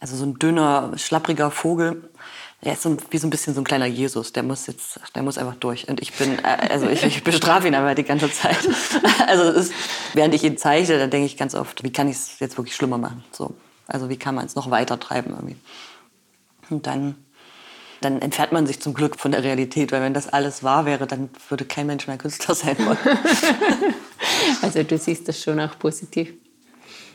also 0.00 0.16
so 0.16 0.24
ein 0.24 0.34
dünner, 0.34 0.92
schlappriger 0.96 1.50
Vogel, 1.52 2.10
er 2.62 2.74
ist 2.74 2.82
so, 2.82 2.96
wie 3.10 3.18
so 3.18 3.26
ein 3.26 3.30
bisschen 3.30 3.54
so 3.54 3.60
ein 3.60 3.64
kleiner 3.64 3.86
Jesus. 3.86 4.32
Der 4.32 4.42
muss 4.42 4.66
jetzt, 4.66 5.00
der 5.14 5.22
muss 5.22 5.38
einfach 5.38 5.54
durch. 5.54 5.88
Und 5.88 6.00
ich 6.00 6.12
bin, 6.12 6.38
äh, 6.40 6.68
also 6.70 6.88
ich, 6.88 7.02
ich 7.02 7.24
bestrafe 7.24 7.68
ihn 7.68 7.74
aber 7.74 7.94
die 7.94 8.04
ganze 8.04 8.30
Zeit. 8.30 8.58
Also 9.26 9.44
ist, 9.44 9.72
während 10.12 10.34
ich 10.34 10.42
ihn 10.42 10.56
zeichne, 10.56 10.98
dann 10.98 11.10
denke 11.10 11.26
ich 11.26 11.36
ganz 11.36 11.54
oft, 11.54 11.84
wie 11.84 11.92
kann 11.92 12.08
ich 12.08 12.16
es 12.16 12.40
jetzt 12.40 12.58
wirklich 12.58 12.74
schlimmer 12.74 12.98
machen? 12.98 13.22
So, 13.30 13.54
also 13.86 14.08
wie 14.08 14.16
kann 14.16 14.34
man 14.34 14.44
es 14.44 14.56
noch 14.56 14.70
weiter 14.70 14.98
treiben 14.98 15.30
irgendwie? 15.30 15.56
Und 16.68 16.86
dann, 16.86 17.14
dann 18.00 18.20
entfernt 18.20 18.50
man 18.50 18.66
sich 18.66 18.80
zum 18.80 18.92
Glück 18.92 19.20
von 19.20 19.30
der 19.30 19.44
Realität, 19.44 19.92
weil 19.92 20.02
wenn 20.02 20.14
das 20.14 20.28
alles 20.28 20.64
wahr 20.64 20.84
wäre, 20.84 21.06
dann 21.06 21.30
würde 21.48 21.64
kein 21.64 21.86
Mensch 21.86 22.08
mehr 22.08 22.18
Künstler 22.18 22.54
sein 22.56 22.76
wollen. 22.78 22.98
also 24.62 24.82
du 24.82 24.98
siehst 24.98 25.28
das 25.28 25.40
schon 25.40 25.60
auch 25.60 25.78
positiv. 25.78 26.32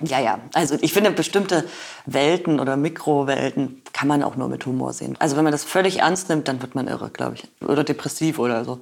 Ja, 0.01 0.19
ja. 0.19 0.39
Also 0.53 0.77
ich 0.81 0.93
finde, 0.93 1.11
bestimmte 1.11 1.65
Welten 2.05 2.59
oder 2.59 2.77
Mikrowelten 2.77 3.81
kann 3.93 4.07
man 4.07 4.23
auch 4.23 4.35
nur 4.35 4.49
mit 4.49 4.65
Humor 4.65 4.93
sehen. 4.93 5.15
Also 5.19 5.37
wenn 5.37 5.43
man 5.43 5.51
das 5.51 5.63
völlig 5.63 5.99
ernst 5.99 6.29
nimmt, 6.29 6.47
dann 6.47 6.61
wird 6.61 6.75
man 6.75 6.87
irre, 6.87 7.09
glaube 7.09 7.35
ich. 7.35 7.47
Oder 7.67 7.83
depressiv 7.83 8.39
oder 8.39 8.65
so. 8.65 8.81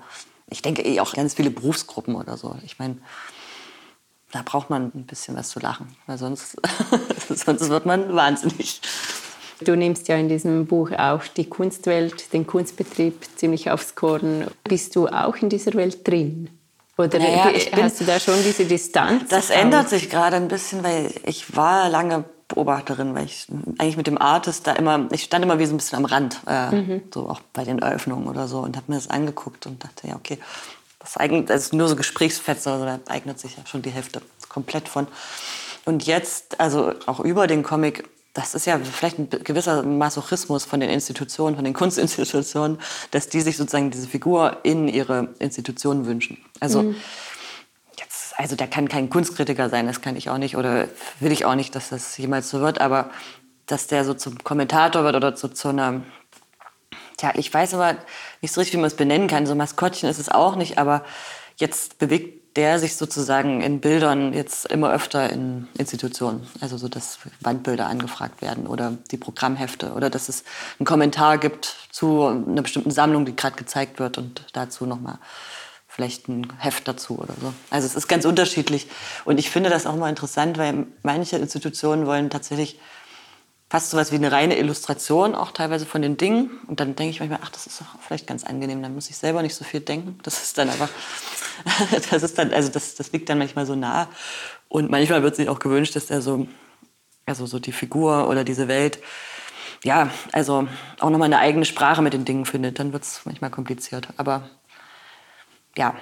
Ich 0.49 0.61
denke 0.61 0.83
eh 0.83 0.99
auch 0.99 1.13
ganz 1.13 1.35
viele 1.35 1.49
Berufsgruppen 1.49 2.15
oder 2.15 2.37
so. 2.37 2.55
Ich 2.65 2.79
meine, 2.79 2.97
da 4.31 4.41
braucht 4.43 4.69
man 4.69 4.91
ein 4.93 5.05
bisschen 5.05 5.35
was 5.35 5.49
zu 5.49 5.59
lachen, 5.59 5.95
weil 6.07 6.17
sonst, 6.17 6.57
sonst 7.29 7.69
wird 7.69 7.85
man 7.85 8.15
wahnsinnig. 8.15 8.81
Du 9.61 9.77
nimmst 9.77 10.07
ja 10.07 10.15
in 10.15 10.27
diesem 10.27 10.65
Buch 10.65 10.91
auch 10.91 11.23
die 11.25 11.47
Kunstwelt, 11.47 12.33
den 12.33 12.45
Kunstbetrieb 12.47 13.23
ziemlich 13.35 13.69
aufs 13.69 13.95
Korn. 13.95 14.47
Bist 14.63 14.95
du 14.95 15.07
auch 15.07 15.35
in 15.37 15.49
dieser 15.49 15.73
Welt 15.75 16.05
drin? 16.07 16.49
Oder 16.97 17.17
naja, 17.17 17.51
hast 17.81 18.01
du 18.01 18.05
da 18.05 18.19
schon 18.19 18.35
diese 18.43 18.65
Distanz? 18.65 19.29
Das 19.29 19.49
ändert 19.49 19.89
sich 19.89 20.09
gerade 20.09 20.35
ein 20.35 20.47
bisschen, 20.47 20.83
weil 20.83 21.11
ich 21.25 21.55
war 21.55 21.89
lange 21.89 22.23
Beobachterin, 22.47 23.15
weil 23.15 23.25
ich 23.25 23.47
eigentlich 23.79 23.97
mit 23.97 24.07
dem 24.07 24.21
Artist 24.21 24.67
da 24.67 24.73
immer, 24.73 25.07
ich 25.11 25.23
stand 25.23 25.43
immer 25.43 25.57
wie 25.57 25.65
so 25.65 25.73
ein 25.73 25.77
bisschen 25.77 25.97
am 25.97 26.05
Rand, 26.05 26.39
äh, 26.47 26.71
mhm. 26.71 27.01
so 27.11 27.29
auch 27.29 27.41
bei 27.53 27.63
den 27.63 27.79
Eröffnungen 27.79 28.27
oder 28.27 28.47
so 28.47 28.59
und 28.59 28.75
habe 28.75 28.91
mir 28.91 28.97
das 28.97 29.09
angeguckt 29.09 29.65
und 29.65 29.83
dachte, 29.83 30.07
ja, 30.07 30.15
okay, 30.15 30.37
das, 30.99 31.17
eignet, 31.17 31.49
das 31.49 31.63
ist 31.63 31.73
nur 31.73 31.87
so 31.87 31.95
Gesprächsfetzen, 31.95 32.71
also 32.71 32.85
da 32.85 32.99
eignet 33.07 33.39
sich 33.39 33.57
ja 33.57 33.65
schon 33.65 33.81
die 33.81 33.89
Hälfte 33.89 34.21
komplett 34.49 34.87
von. 34.87 35.07
Und 35.85 36.05
jetzt, 36.05 36.59
also 36.59 36.93
auch 37.07 37.19
über 37.19 37.47
den 37.47 37.63
Comic, 37.63 38.07
das 38.33 38.55
ist 38.55 38.65
ja 38.65 38.79
vielleicht 38.79 39.19
ein 39.19 39.29
gewisser 39.29 39.83
Masochismus 39.83 40.65
von 40.65 40.79
den 40.79 40.89
Institutionen, 40.89 41.55
von 41.55 41.65
den 41.65 41.73
Kunstinstitutionen, 41.75 42.79
dass 43.11 43.29
die 43.29 43.41
sich 43.41 43.57
sozusagen 43.57 43.91
diese 43.91 44.07
Figur 44.07 44.57
in 44.63 44.87
ihre 44.87 45.29
Institutionen 45.39 46.05
wünschen. 46.05 46.37
Also 46.59 46.83
mhm. 46.83 46.95
jetzt, 47.99 48.33
also 48.37 48.55
der 48.55 48.67
kann 48.67 48.89
kein 48.89 49.09
Kunstkritiker 49.09 49.69
sein, 49.69 49.85
das 49.85 50.01
kann 50.01 50.15
ich 50.15 50.29
auch 50.29 50.39
nicht 50.39 50.57
oder 50.57 50.87
will 51.19 51.31
ich 51.31 51.45
auch 51.45 51.55
nicht, 51.55 51.75
dass 51.75 51.89
das 51.89 52.17
jemals 52.17 52.49
so 52.49 52.59
wird, 52.59 52.81
aber 52.81 53.11
dass 53.67 53.87
der 53.87 54.03
so 54.03 54.13
zum 54.13 54.43
Kommentator 54.43 55.03
wird 55.03 55.15
oder 55.15 55.35
zu, 55.35 55.47
zu 55.49 55.69
einer, 55.69 56.01
tja, 57.17 57.31
ich 57.35 57.53
weiß 57.53 57.75
aber 57.75 57.97
nicht 58.41 58.53
so 58.53 58.59
richtig, 58.59 58.77
wie 58.77 58.81
man 58.81 58.87
es 58.87 58.95
benennen 58.95 59.27
kann. 59.27 59.45
So 59.45 59.55
Maskottchen 59.55 60.09
ist 60.09 60.19
es 60.19 60.29
auch 60.29 60.55
nicht, 60.55 60.77
aber 60.79 61.05
jetzt 61.57 61.97
bewegt 61.99 62.42
der 62.55 62.77
sich 62.79 62.95
sozusagen 62.95 63.61
in 63.61 63.79
Bildern 63.79 64.33
jetzt 64.33 64.65
immer 64.71 64.91
öfter 64.91 65.29
in 65.29 65.67
Institutionen, 65.77 66.47
also 66.61 66.77
so, 66.77 66.87
dass 66.87 67.19
Wandbilder 67.41 67.87
angefragt 67.87 68.41
werden 68.41 68.67
oder 68.67 68.97
die 69.11 69.17
Programmhefte 69.17 69.93
oder 69.93 70.09
dass 70.09 70.29
es 70.29 70.43
einen 70.79 70.85
Kommentar 70.85 71.39
gibt 71.39 71.75
zu 71.91 72.25
einer 72.25 72.61
bestimmten 72.61 72.91
Sammlung, 72.91 73.25
die 73.25 73.35
gerade 73.35 73.55
gezeigt 73.55 73.99
wird 73.99 74.17
und 74.17 74.45
dazu 74.53 74.85
nochmal 74.85 75.17
vielleicht 75.87 76.27
ein 76.27 76.51
Heft 76.57 76.87
dazu 76.87 77.19
oder 77.19 77.33
so. 77.39 77.53
Also 77.69 77.85
es 77.85 77.95
ist 77.95 78.07
ganz 78.07 78.25
unterschiedlich 78.25 78.87
und 79.25 79.39
ich 79.39 79.49
finde 79.49 79.69
das 79.69 79.85
auch 79.85 79.95
mal 79.95 80.09
interessant, 80.09 80.57
weil 80.57 80.87
manche 81.03 81.37
Institutionen 81.37 82.05
wollen 82.05 82.29
tatsächlich 82.29 82.79
fast 83.73 83.89
so 83.89 83.97
was 83.97 84.11
wie 84.11 84.17
eine 84.17 84.31
reine 84.31 84.59
Illustration 84.59 85.33
auch 85.33 85.49
teilweise 85.49 85.87
von 85.87 86.03
den 86.03 86.15
Dingen. 86.15 86.51
Und 86.67 86.79
dann 86.79 86.95
denke 86.95 87.09
ich 87.09 87.19
manchmal, 87.19 87.39
ach, 87.41 87.49
das 87.49 87.65
ist 87.65 87.81
doch 87.81 87.87
vielleicht 88.05 88.27
ganz 88.27 88.43
angenehm, 88.43 88.83
dann 88.83 88.93
muss 88.93 89.09
ich 89.09 89.17
selber 89.17 89.41
nicht 89.41 89.55
so 89.55 89.65
viel 89.65 89.79
denken. 89.79 90.19
Das 90.21 90.43
ist 90.43 90.59
dann 90.59 90.69
einfach, 90.69 90.89
das 92.11 92.21
ist 92.21 92.37
dann, 92.37 92.53
also 92.53 92.69
das, 92.69 92.93
das 92.93 93.11
liegt 93.13 93.29
dann 93.29 93.39
manchmal 93.39 93.65
so 93.65 93.73
nah. 93.73 94.09
Und 94.69 94.91
manchmal 94.91 95.23
wird 95.23 95.35
sich 95.35 95.49
auch 95.49 95.57
gewünscht, 95.57 95.95
dass 95.95 96.05
der 96.05 96.21
so, 96.21 96.45
also 97.25 97.47
so 97.47 97.57
die 97.57 97.71
Figur 97.71 98.29
oder 98.29 98.43
diese 98.43 98.67
Welt, 98.67 98.99
ja, 99.83 100.11
also 100.33 100.67
auch 100.99 101.09
nochmal 101.09 101.25
eine 101.25 101.39
eigene 101.39 101.65
Sprache 101.65 102.03
mit 102.03 102.13
den 102.13 102.25
Dingen 102.25 102.45
findet. 102.45 102.77
Dann 102.77 102.93
wird 102.93 103.01
es 103.01 103.21
manchmal 103.25 103.49
kompliziert. 103.49 104.07
Aber 104.17 104.51
ja, 105.75 105.95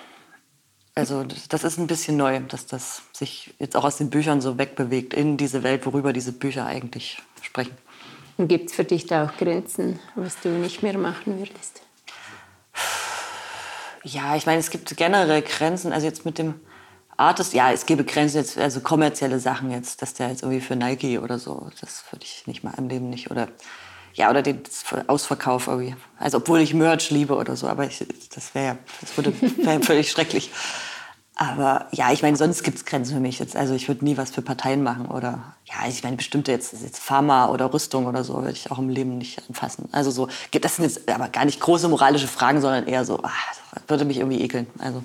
also 0.95 1.23
das 1.23 1.63
ist 1.63 1.77
ein 1.77 1.87
bisschen 1.87 2.17
neu, 2.17 2.39
dass 2.41 2.65
das 2.65 3.03
sich 3.13 3.53
jetzt 3.59 3.75
auch 3.75 3.83
aus 3.83 3.97
den 3.97 4.09
Büchern 4.09 4.41
so 4.41 4.57
wegbewegt 4.57 5.13
in 5.13 5.37
diese 5.37 5.63
Welt, 5.63 5.85
worüber 5.85 6.13
diese 6.13 6.33
Bücher 6.33 6.65
eigentlich 6.65 7.21
sprechen. 7.41 7.77
Und 8.37 8.47
gibt 8.47 8.69
es 8.69 8.75
für 8.75 8.83
dich 8.83 9.05
da 9.05 9.25
auch 9.25 9.37
Grenzen, 9.37 9.99
was 10.15 10.39
du 10.41 10.49
nicht 10.49 10.83
mehr 10.83 10.97
machen 10.97 11.39
würdest? 11.39 11.81
Ja, 14.03 14.35
ich 14.35 14.45
meine, 14.45 14.59
es 14.59 14.69
gibt 14.69 14.95
generell 14.97 15.41
Grenzen. 15.43 15.93
Also 15.93 16.07
jetzt 16.07 16.25
mit 16.25 16.37
dem 16.37 16.55
Artist, 17.17 17.53
ja, 17.53 17.71
es 17.71 17.85
gäbe 17.85 18.03
Grenzen 18.03 18.37
jetzt, 18.37 18.57
also 18.57 18.79
kommerzielle 18.81 19.39
Sachen 19.39 19.69
jetzt, 19.69 20.01
dass 20.01 20.15
der 20.15 20.29
jetzt 20.29 20.41
irgendwie 20.41 20.61
für 20.61 20.75
Nike 20.75 21.19
oder 21.19 21.37
so, 21.37 21.69
das 21.79 22.03
würde 22.11 22.25
ich 22.25 22.47
nicht 22.47 22.63
mal 22.63 22.73
im 22.77 22.89
Leben 22.89 23.09
nicht. 23.09 23.29
Oder 23.29 23.47
ja, 24.13 24.29
oder 24.29 24.41
den 24.41 24.61
Ausverkauf 25.07 25.67
irgendwie. 25.67 25.95
Also 26.19 26.37
obwohl 26.37 26.59
ich 26.59 26.73
Merch 26.73 27.09
liebe 27.11 27.35
oder 27.35 27.55
so, 27.55 27.67
aber 27.67 27.85
ich, 27.85 28.05
das 28.33 28.53
wäre 28.53 28.77
das 29.01 29.15
würde 29.17 29.33
wär 29.63 29.81
völlig 29.81 30.11
schrecklich. 30.11 30.51
Aber 31.35 31.87
ja, 31.91 32.11
ich 32.11 32.21
meine, 32.21 32.37
sonst 32.37 32.61
gibt 32.61 32.77
es 32.77 32.85
Grenzen 32.85 33.15
für 33.15 33.19
mich 33.19 33.39
jetzt. 33.39 33.55
Also 33.55 33.73
ich 33.73 33.87
würde 33.87 34.05
nie 34.05 34.15
was 34.15 34.29
für 34.29 34.41
Parteien 34.41 34.83
machen 34.83 35.07
oder 35.07 35.55
ja, 35.65 35.87
ich 35.87 36.03
meine, 36.03 36.17
bestimmte 36.17 36.51
jetzt, 36.51 36.73
jetzt 36.73 36.99
Pharma 36.99 37.47
oder 37.47 37.73
Rüstung 37.73 38.05
oder 38.05 38.23
so 38.23 38.35
würde 38.35 38.51
ich 38.51 38.69
auch 38.69 38.77
im 38.77 38.89
Leben 38.89 39.17
nicht 39.17 39.41
anfassen. 39.49 39.89
Also 39.91 40.11
so, 40.11 40.27
das 40.51 40.75
sind 40.75 40.85
jetzt 40.85 41.09
aber 41.09 41.29
gar 41.29 41.45
nicht 41.45 41.59
große 41.59 41.87
moralische 41.87 42.27
Fragen, 42.27 42.61
sondern 42.61 42.85
eher 42.85 43.05
so, 43.05 43.19
ach, 43.23 43.33
würde 43.87 44.05
mich 44.05 44.17
irgendwie 44.17 44.41
ekeln. 44.41 44.67
Also 44.77 45.03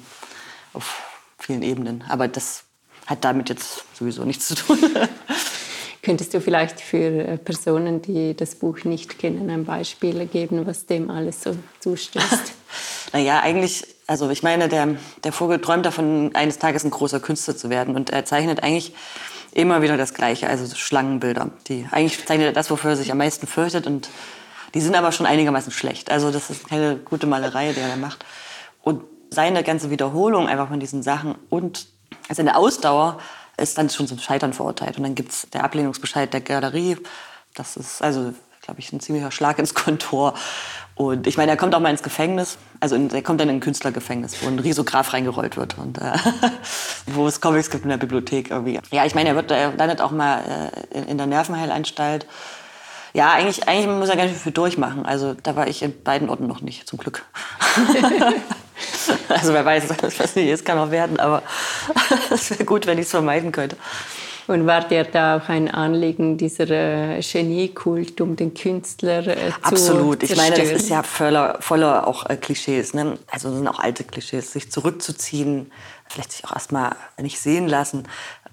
auf 0.74 1.02
vielen 1.38 1.62
Ebenen. 1.62 2.04
Aber 2.08 2.28
das 2.28 2.64
hat 3.06 3.24
damit 3.24 3.48
jetzt 3.48 3.84
sowieso 3.94 4.24
nichts 4.24 4.48
zu 4.48 4.56
tun. 4.56 4.78
Könntest 6.06 6.32
du 6.34 6.40
vielleicht 6.40 6.80
für 6.80 6.96
äh, 6.98 7.36
Personen, 7.36 8.00
die 8.00 8.36
das 8.36 8.54
Buch 8.54 8.84
nicht 8.84 9.18
kennen, 9.18 9.50
ein 9.50 9.64
Beispiel 9.64 10.24
geben, 10.26 10.64
was 10.64 10.86
dem 10.86 11.10
alles 11.10 11.42
so 11.42 11.56
zustößt? 11.80 12.52
naja, 13.12 13.40
eigentlich 13.40 13.84
also 14.06 14.30
ich 14.30 14.44
meine, 14.44 14.68
der, 14.68 14.94
der 15.24 15.32
Vogel 15.32 15.60
träumt 15.60 15.84
davon, 15.84 16.30
eines 16.34 16.60
Tages 16.60 16.84
ein 16.84 16.92
großer 16.92 17.18
Künstler 17.18 17.56
zu 17.56 17.70
werden. 17.70 17.96
Und 17.96 18.10
er 18.10 18.24
zeichnet 18.24 18.62
eigentlich 18.62 18.94
immer 19.52 19.82
wieder 19.82 19.96
das 19.96 20.14
Gleiche, 20.14 20.48
also 20.48 20.72
Schlangenbilder. 20.76 21.50
Die, 21.66 21.88
eigentlich 21.90 22.24
zeichnet 22.24 22.46
er 22.46 22.52
das, 22.52 22.70
wofür 22.70 22.90
er 22.90 22.96
sich 22.96 23.10
am 23.10 23.18
meisten 23.18 23.48
fürchtet. 23.48 23.88
Und 23.88 24.08
die 24.74 24.80
sind 24.80 24.94
aber 24.94 25.10
schon 25.10 25.26
einigermaßen 25.26 25.72
schlecht. 25.72 26.12
Also 26.12 26.30
das 26.30 26.50
ist 26.50 26.68
keine 26.68 26.98
gute 26.98 27.26
Malerei, 27.26 27.72
die 27.72 27.80
er 27.80 27.88
da 27.88 27.96
macht. 27.96 28.24
Und 28.80 29.02
seine 29.30 29.64
ganze 29.64 29.90
Wiederholung 29.90 30.46
einfach 30.46 30.68
von 30.68 30.78
diesen 30.78 31.02
Sachen 31.02 31.34
und 31.50 31.88
seine 32.30 32.56
Ausdauer 32.56 33.18
ist 33.58 33.78
dann 33.78 33.90
schon 33.90 34.06
zum 34.06 34.18
Scheitern 34.18 34.52
verurteilt. 34.52 34.98
Und 34.98 35.04
dann 35.04 35.14
gibt 35.14 35.32
es 35.32 35.48
der 35.52 35.64
Ablehnungsbescheid 35.64 36.32
der 36.32 36.40
Galerie. 36.40 36.98
Das 37.54 37.76
ist 37.76 38.02
also, 38.02 38.34
glaube 38.62 38.80
ich, 38.80 38.92
ein 38.92 39.00
ziemlicher 39.00 39.30
Schlag 39.30 39.58
ins 39.58 39.74
Kontor. 39.74 40.34
Und 40.94 41.26
ich 41.26 41.36
meine, 41.36 41.50
er 41.50 41.56
kommt 41.56 41.74
auch 41.74 41.80
mal 41.80 41.90
ins 41.90 42.02
Gefängnis. 42.02 42.58
Also 42.80 42.96
in, 42.96 43.10
er 43.10 43.22
kommt 43.22 43.40
dann 43.40 43.48
in 43.48 43.56
ein 43.56 43.60
Künstlergefängnis, 43.60 44.42
wo 44.42 44.48
ein 44.48 44.58
Risograph 44.58 45.12
reingerollt 45.12 45.56
wird 45.56 45.78
und 45.78 45.98
äh, 45.98 46.12
wo 47.06 47.26
es 47.26 47.40
Comics 47.40 47.70
gibt 47.70 47.84
in 47.84 47.90
der 47.90 47.98
Bibliothek 47.98 48.50
irgendwie. 48.50 48.80
Ja, 48.90 49.04
ich 49.04 49.14
meine, 49.14 49.30
er, 49.30 49.34
wird, 49.36 49.50
er 49.50 49.72
landet 49.72 50.00
auch 50.00 50.10
mal 50.10 50.70
äh, 50.92 50.98
in, 50.98 51.04
in 51.08 51.18
der 51.18 51.26
Nervenheilanstalt. 51.26 52.26
Ja, 53.14 53.32
eigentlich, 53.32 53.66
eigentlich 53.66 53.88
muss 53.88 54.08
er 54.10 54.16
ganz 54.16 54.30
schön 54.30 54.40
viel 54.40 54.52
durchmachen. 54.52 55.06
Also 55.06 55.34
da 55.34 55.56
war 55.56 55.68
ich 55.68 55.82
in 55.82 56.02
beiden 56.02 56.28
Orten 56.28 56.46
noch 56.46 56.60
nicht, 56.60 56.86
zum 56.86 56.98
Glück. 56.98 57.24
also 59.28 59.52
wer 59.52 59.64
weiß, 59.64 59.88
was 60.18 60.36
nicht 60.36 60.48
ist, 60.48 60.64
kann 60.64 60.78
auch 60.78 60.90
werden, 60.90 61.18
aber 61.18 61.42
es 62.30 62.50
wäre 62.50 62.64
gut, 62.64 62.86
wenn 62.86 62.98
ich 62.98 63.06
es 63.06 63.10
vermeiden 63.10 63.52
könnte. 63.52 63.76
Und 64.48 64.64
war 64.64 64.86
dir 64.86 65.02
da 65.02 65.38
auch 65.38 65.48
ein 65.48 65.68
Anliegen, 65.68 66.38
dieser 66.38 66.70
äh, 66.70 67.20
Geniekult 67.20 68.20
um 68.20 68.36
den 68.36 68.54
Künstler 68.54 69.26
äh, 69.26 69.50
zu 69.50 69.56
Absolut. 69.62 70.22
Ich 70.22 70.36
meine, 70.36 70.54
das 70.54 70.70
ist 70.70 70.88
ja 70.88 71.02
voller, 71.02 71.56
voller 71.58 72.06
auch 72.06 72.30
äh, 72.30 72.36
Klischees. 72.36 72.94
Ne? 72.94 73.18
Also 73.28 73.52
sind 73.52 73.66
auch 73.66 73.80
alte 73.80 74.04
Klischees. 74.04 74.52
Sich 74.52 74.70
zurückzuziehen, 74.70 75.72
vielleicht 76.08 76.30
sich 76.30 76.44
auch 76.44 76.52
erstmal 76.52 76.94
nicht 77.20 77.40
sehen 77.40 77.66
lassen 77.66 78.06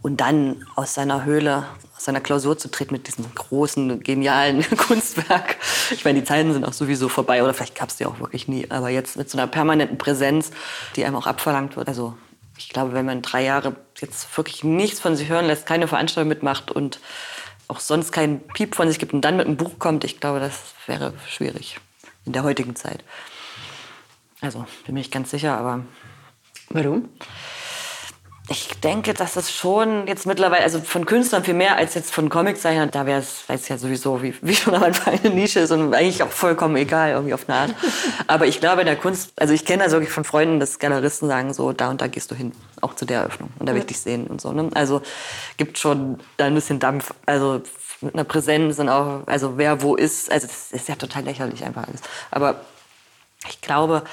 und 0.03 0.17
dann 0.17 0.67
aus 0.75 0.93
seiner 0.93 1.23
Höhle, 1.23 1.65
aus 1.95 2.03
seiner 2.03 2.19
Klausur 2.19 2.57
zu 2.57 2.69
treten 2.69 2.93
mit 2.93 3.07
diesem 3.07 3.33
großen, 3.33 4.03
genialen 4.03 4.63
Kunstwerk. 4.77 5.55
Ich 5.91 6.05
meine, 6.05 6.19
die 6.19 6.25
Zeiten 6.25 6.53
sind 6.53 6.65
auch 6.65 6.73
sowieso 6.73 7.09
vorbei 7.09 7.41
oder 7.41 7.53
vielleicht 7.53 7.75
gab 7.75 7.89
es 7.89 7.95
die 7.95 8.05
auch 8.05 8.19
wirklich 8.19 8.47
nie. 8.49 8.69
Aber 8.69 8.89
jetzt 8.89 9.15
mit 9.15 9.29
so 9.29 9.37
einer 9.37 9.47
permanenten 9.47 9.97
Präsenz, 9.97 10.51
die 10.97 11.05
einem 11.05 11.15
auch 11.15 11.25
abverlangt 11.25 11.77
wird. 11.77 11.87
Also 11.87 12.15
ich 12.57 12.69
glaube, 12.69 12.93
wenn 12.93 13.05
man 13.05 13.21
drei 13.21 13.43
Jahre 13.43 13.77
jetzt 13.99 14.37
wirklich 14.37 14.63
nichts 14.65 14.99
von 14.99 15.15
sich 15.15 15.29
hören 15.29 15.47
lässt, 15.47 15.65
keine 15.65 15.87
Veranstaltung 15.87 16.27
mitmacht 16.27 16.69
und 16.69 16.99
auch 17.69 17.79
sonst 17.79 18.11
keinen 18.11 18.41
Piep 18.41 18.75
von 18.75 18.89
sich 18.89 18.99
gibt 18.99 19.13
und 19.13 19.21
dann 19.21 19.37
mit 19.37 19.47
einem 19.47 19.55
Buch 19.55 19.79
kommt, 19.79 20.03
ich 20.03 20.19
glaube, 20.19 20.41
das 20.41 20.59
wäre 20.85 21.13
schwierig 21.29 21.79
in 22.25 22.33
der 22.33 22.43
heutigen 22.43 22.75
Zeit. 22.75 23.05
Also, 24.41 24.65
bin 24.85 24.95
mir 24.95 24.99
nicht 24.99 25.13
ganz 25.13 25.31
sicher, 25.31 25.57
aber. 25.57 25.85
Warum? 26.69 27.07
Ich 28.49 28.69
denke, 28.81 29.13
dass 29.13 29.37
es 29.37 29.53
schon 29.53 30.05
jetzt 30.05 30.25
mittlerweile, 30.25 30.63
also 30.63 30.81
von 30.81 31.05
Künstlern 31.05 31.45
viel 31.45 31.53
mehr 31.53 31.77
als 31.77 31.93
jetzt 31.93 32.11
von 32.11 32.27
Comiczeichnern, 32.27 32.91
da 32.91 33.05
wäre 33.05 33.19
es, 33.19 33.47
weiß 33.47 33.69
ja 33.69 33.77
sowieso, 33.77 34.21
wie, 34.21 34.35
wie 34.41 34.53
schon 34.53 34.75
am 34.75 34.83
Anfang 34.83 35.17
eine 35.17 35.33
Nische 35.33 35.61
ist 35.61 35.71
und 35.71 35.93
eigentlich 35.93 36.21
auch 36.23 36.29
vollkommen 36.29 36.75
egal, 36.75 37.11
irgendwie 37.11 37.33
auf 37.33 37.47
eine 37.47 37.57
Art. 37.57 37.75
Aber 38.27 38.45
ich 38.45 38.59
glaube, 38.59 38.81
in 38.81 38.87
der 38.87 38.97
Kunst, 38.97 39.31
also 39.37 39.53
ich 39.53 39.63
kenne 39.63 39.83
das 39.83 39.93
wirklich 39.93 40.11
von 40.11 40.25
Freunden, 40.25 40.59
dass 40.59 40.77
Galeristen 40.77 41.29
sagen 41.29 41.53
so, 41.53 41.71
da 41.71 41.89
und 41.89 42.01
da 42.01 42.07
gehst 42.07 42.31
du 42.31 42.35
hin, 42.35 42.51
auch 42.81 42.95
zu 42.95 43.05
der 43.05 43.21
Eröffnung 43.21 43.49
und 43.59 43.67
da 43.67 43.73
will 43.73 43.79
ich 43.79 43.87
dich 43.87 43.99
sehen 43.99 44.27
und 44.27 44.41
so. 44.41 44.51
Ne? 44.51 44.69
Also 44.73 45.01
gibt 45.55 45.77
schon 45.77 46.19
da 46.35 46.45
ein 46.45 46.55
bisschen 46.55 46.79
Dampf, 46.79 47.13
also 47.25 47.61
mit 48.01 48.13
einer 48.13 48.25
Präsenz 48.25 48.77
und 48.79 48.89
auch, 48.89 49.21
also 49.25 49.57
wer 49.57 49.81
wo 49.81 49.95
ist, 49.95 50.29
also 50.29 50.47
das 50.47 50.73
ist 50.73 50.89
ja 50.89 50.95
total 50.95 51.23
lächerlich 51.23 51.63
einfach 51.63 51.87
alles. 51.87 52.01
Aber 52.29 52.57
ich 53.47 53.61
glaube, 53.61 54.03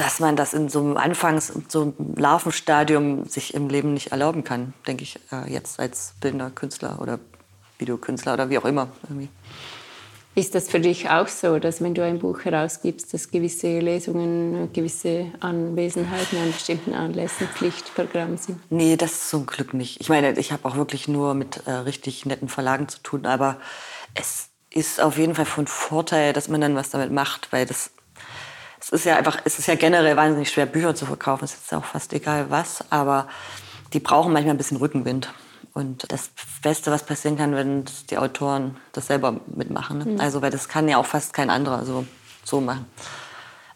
dass 0.00 0.18
man 0.18 0.34
das 0.34 0.54
in 0.54 0.70
so 0.70 0.80
einem 0.80 0.96
Anfangs-, 0.96 1.52
so 1.68 1.82
einem 1.82 2.14
Larvenstadium 2.16 3.26
sich 3.26 3.52
im 3.52 3.68
Leben 3.68 3.92
nicht 3.92 4.12
erlauben 4.12 4.44
kann, 4.44 4.72
denke 4.86 5.02
ich, 5.02 5.20
äh, 5.30 5.52
jetzt 5.52 5.78
als 5.78 6.14
bildender 6.20 6.50
Künstler 6.50 6.98
oder 7.00 7.18
Videokünstler 7.78 8.32
oder 8.32 8.48
wie 8.48 8.56
auch 8.56 8.64
immer. 8.64 8.88
Irgendwie. 9.04 9.28
Ist 10.34 10.54
das 10.54 10.70
für 10.70 10.80
dich 10.80 11.10
auch 11.10 11.28
so, 11.28 11.58
dass 11.58 11.82
wenn 11.82 11.92
du 11.92 12.02
ein 12.02 12.18
Buch 12.18 12.44
herausgibst, 12.44 13.12
dass 13.12 13.30
gewisse 13.30 13.80
Lesungen, 13.80 14.72
gewisse 14.72 15.26
Anwesenheiten 15.40 16.38
an 16.38 16.52
bestimmten 16.52 16.94
Anlässen 16.94 17.46
Pflichtprogramm 17.48 18.38
sind? 18.38 18.58
Nee, 18.70 18.96
das 18.96 19.28
zum 19.28 19.44
Glück 19.44 19.74
nicht. 19.74 20.00
Ich 20.00 20.08
meine, 20.08 20.32
ich 20.38 20.52
habe 20.52 20.64
auch 20.66 20.76
wirklich 20.76 21.08
nur 21.08 21.34
mit 21.34 21.66
äh, 21.66 21.72
richtig 21.72 22.24
netten 22.24 22.48
Verlagen 22.48 22.88
zu 22.88 23.00
tun, 23.02 23.26
aber 23.26 23.58
es 24.14 24.48
ist 24.70 25.00
auf 25.00 25.18
jeden 25.18 25.34
Fall 25.34 25.46
von 25.46 25.66
Vorteil, 25.66 26.32
dass 26.32 26.48
man 26.48 26.62
dann 26.62 26.76
was 26.76 26.88
damit 26.88 27.12
macht, 27.12 27.52
weil 27.52 27.66
das 27.66 27.90
es 28.92 29.00
ist 29.00 29.04
ja 29.04 29.16
einfach, 29.16 29.38
es 29.44 29.58
ist 29.58 29.68
ja 29.68 29.76
generell 29.76 30.16
wahnsinnig 30.16 30.50
schwer, 30.50 30.66
Bücher 30.66 30.94
zu 30.94 31.06
verkaufen. 31.06 31.44
Es 31.44 31.54
ist 31.54 31.72
auch 31.72 31.84
fast 31.84 32.12
egal 32.12 32.50
was, 32.50 32.84
aber 32.90 33.28
die 33.92 34.00
brauchen 34.00 34.32
manchmal 34.32 34.54
ein 34.54 34.58
bisschen 34.58 34.78
Rückenwind. 34.78 35.32
Und 35.72 36.10
das 36.10 36.30
Beste, 36.62 36.90
was 36.90 37.04
passieren 37.04 37.36
kann, 37.36 37.54
wenn 37.54 37.84
die 38.10 38.18
Autoren 38.18 38.76
das 38.92 39.06
selber 39.06 39.40
mitmachen. 39.46 39.98
Ne? 39.98 40.04
Mhm. 40.06 40.20
Also, 40.20 40.42
weil 40.42 40.50
das 40.50 40.68
kann 40.68 40.88
ja 40.88 40.96
auch 40.96 41.06
fast 41.06 41.32
kein 41.32 41.50
anderer 41.50 41.84
so, 41.84 42.04
so 42.44 42.60
machen. 42.60 42.86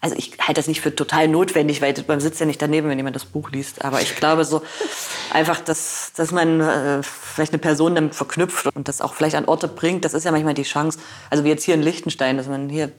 Also 0.01 0.17
ich 0.17 0.37
halte 0.39 0.59
das 0.59 0.67
nicht 0.67 0.83
für 0.83 0.95
total 0.95 1.29
notwendig, 1.29 1.81
weil 1.81 1.95
man 2.07 2.21
sitzt 2.21 2.39
ja 2.39 2.45
nicht 2.45 2.61
daneben, 2.61 2.91
wenn 2.91 2.99
jemand 2.99 3.17
das 3.17 3.25
Buch 3.25 3.51
liest. 3.51 3.87
Aber 3.87 4.03
ich 4.03 4.17
glaube 4.17 4.45
so 4.45 4.61
einfach, 5.33 5.61
dass, 5.61 6.13
dass 6.15 6.31
man 6.31 6.61
äh, 6.61 7.03
vielleicht 7.03 7.53
eine 7.53 7.59
Person 7.59 7.95
damit 7.95 8.15
verknüpft 8.15 8.67
und 8.77 8.87
das 8.87 9.01
auch 9.01 9.15
vielleicht 9.15 9.35
an 9.35 9.47
Orte 9.47 9.67
bringt. 9.67 10.05
Das 10.05 10.13
ist 10.13 10.25
ja 10.25 10.31
manchmal 10.31 10.53
die 10.53 10.65
Chance. 10.65 10.99
Also 11.31 11.45
wie 11.45 11.49
jetzt 11.49 11.65
hier 11.65 11.75
in 11.75 11.81
Liechtenstein, 11.81 12.37
dass 12.37 12.49
man 12.49 12.69
hier 12.69 12.93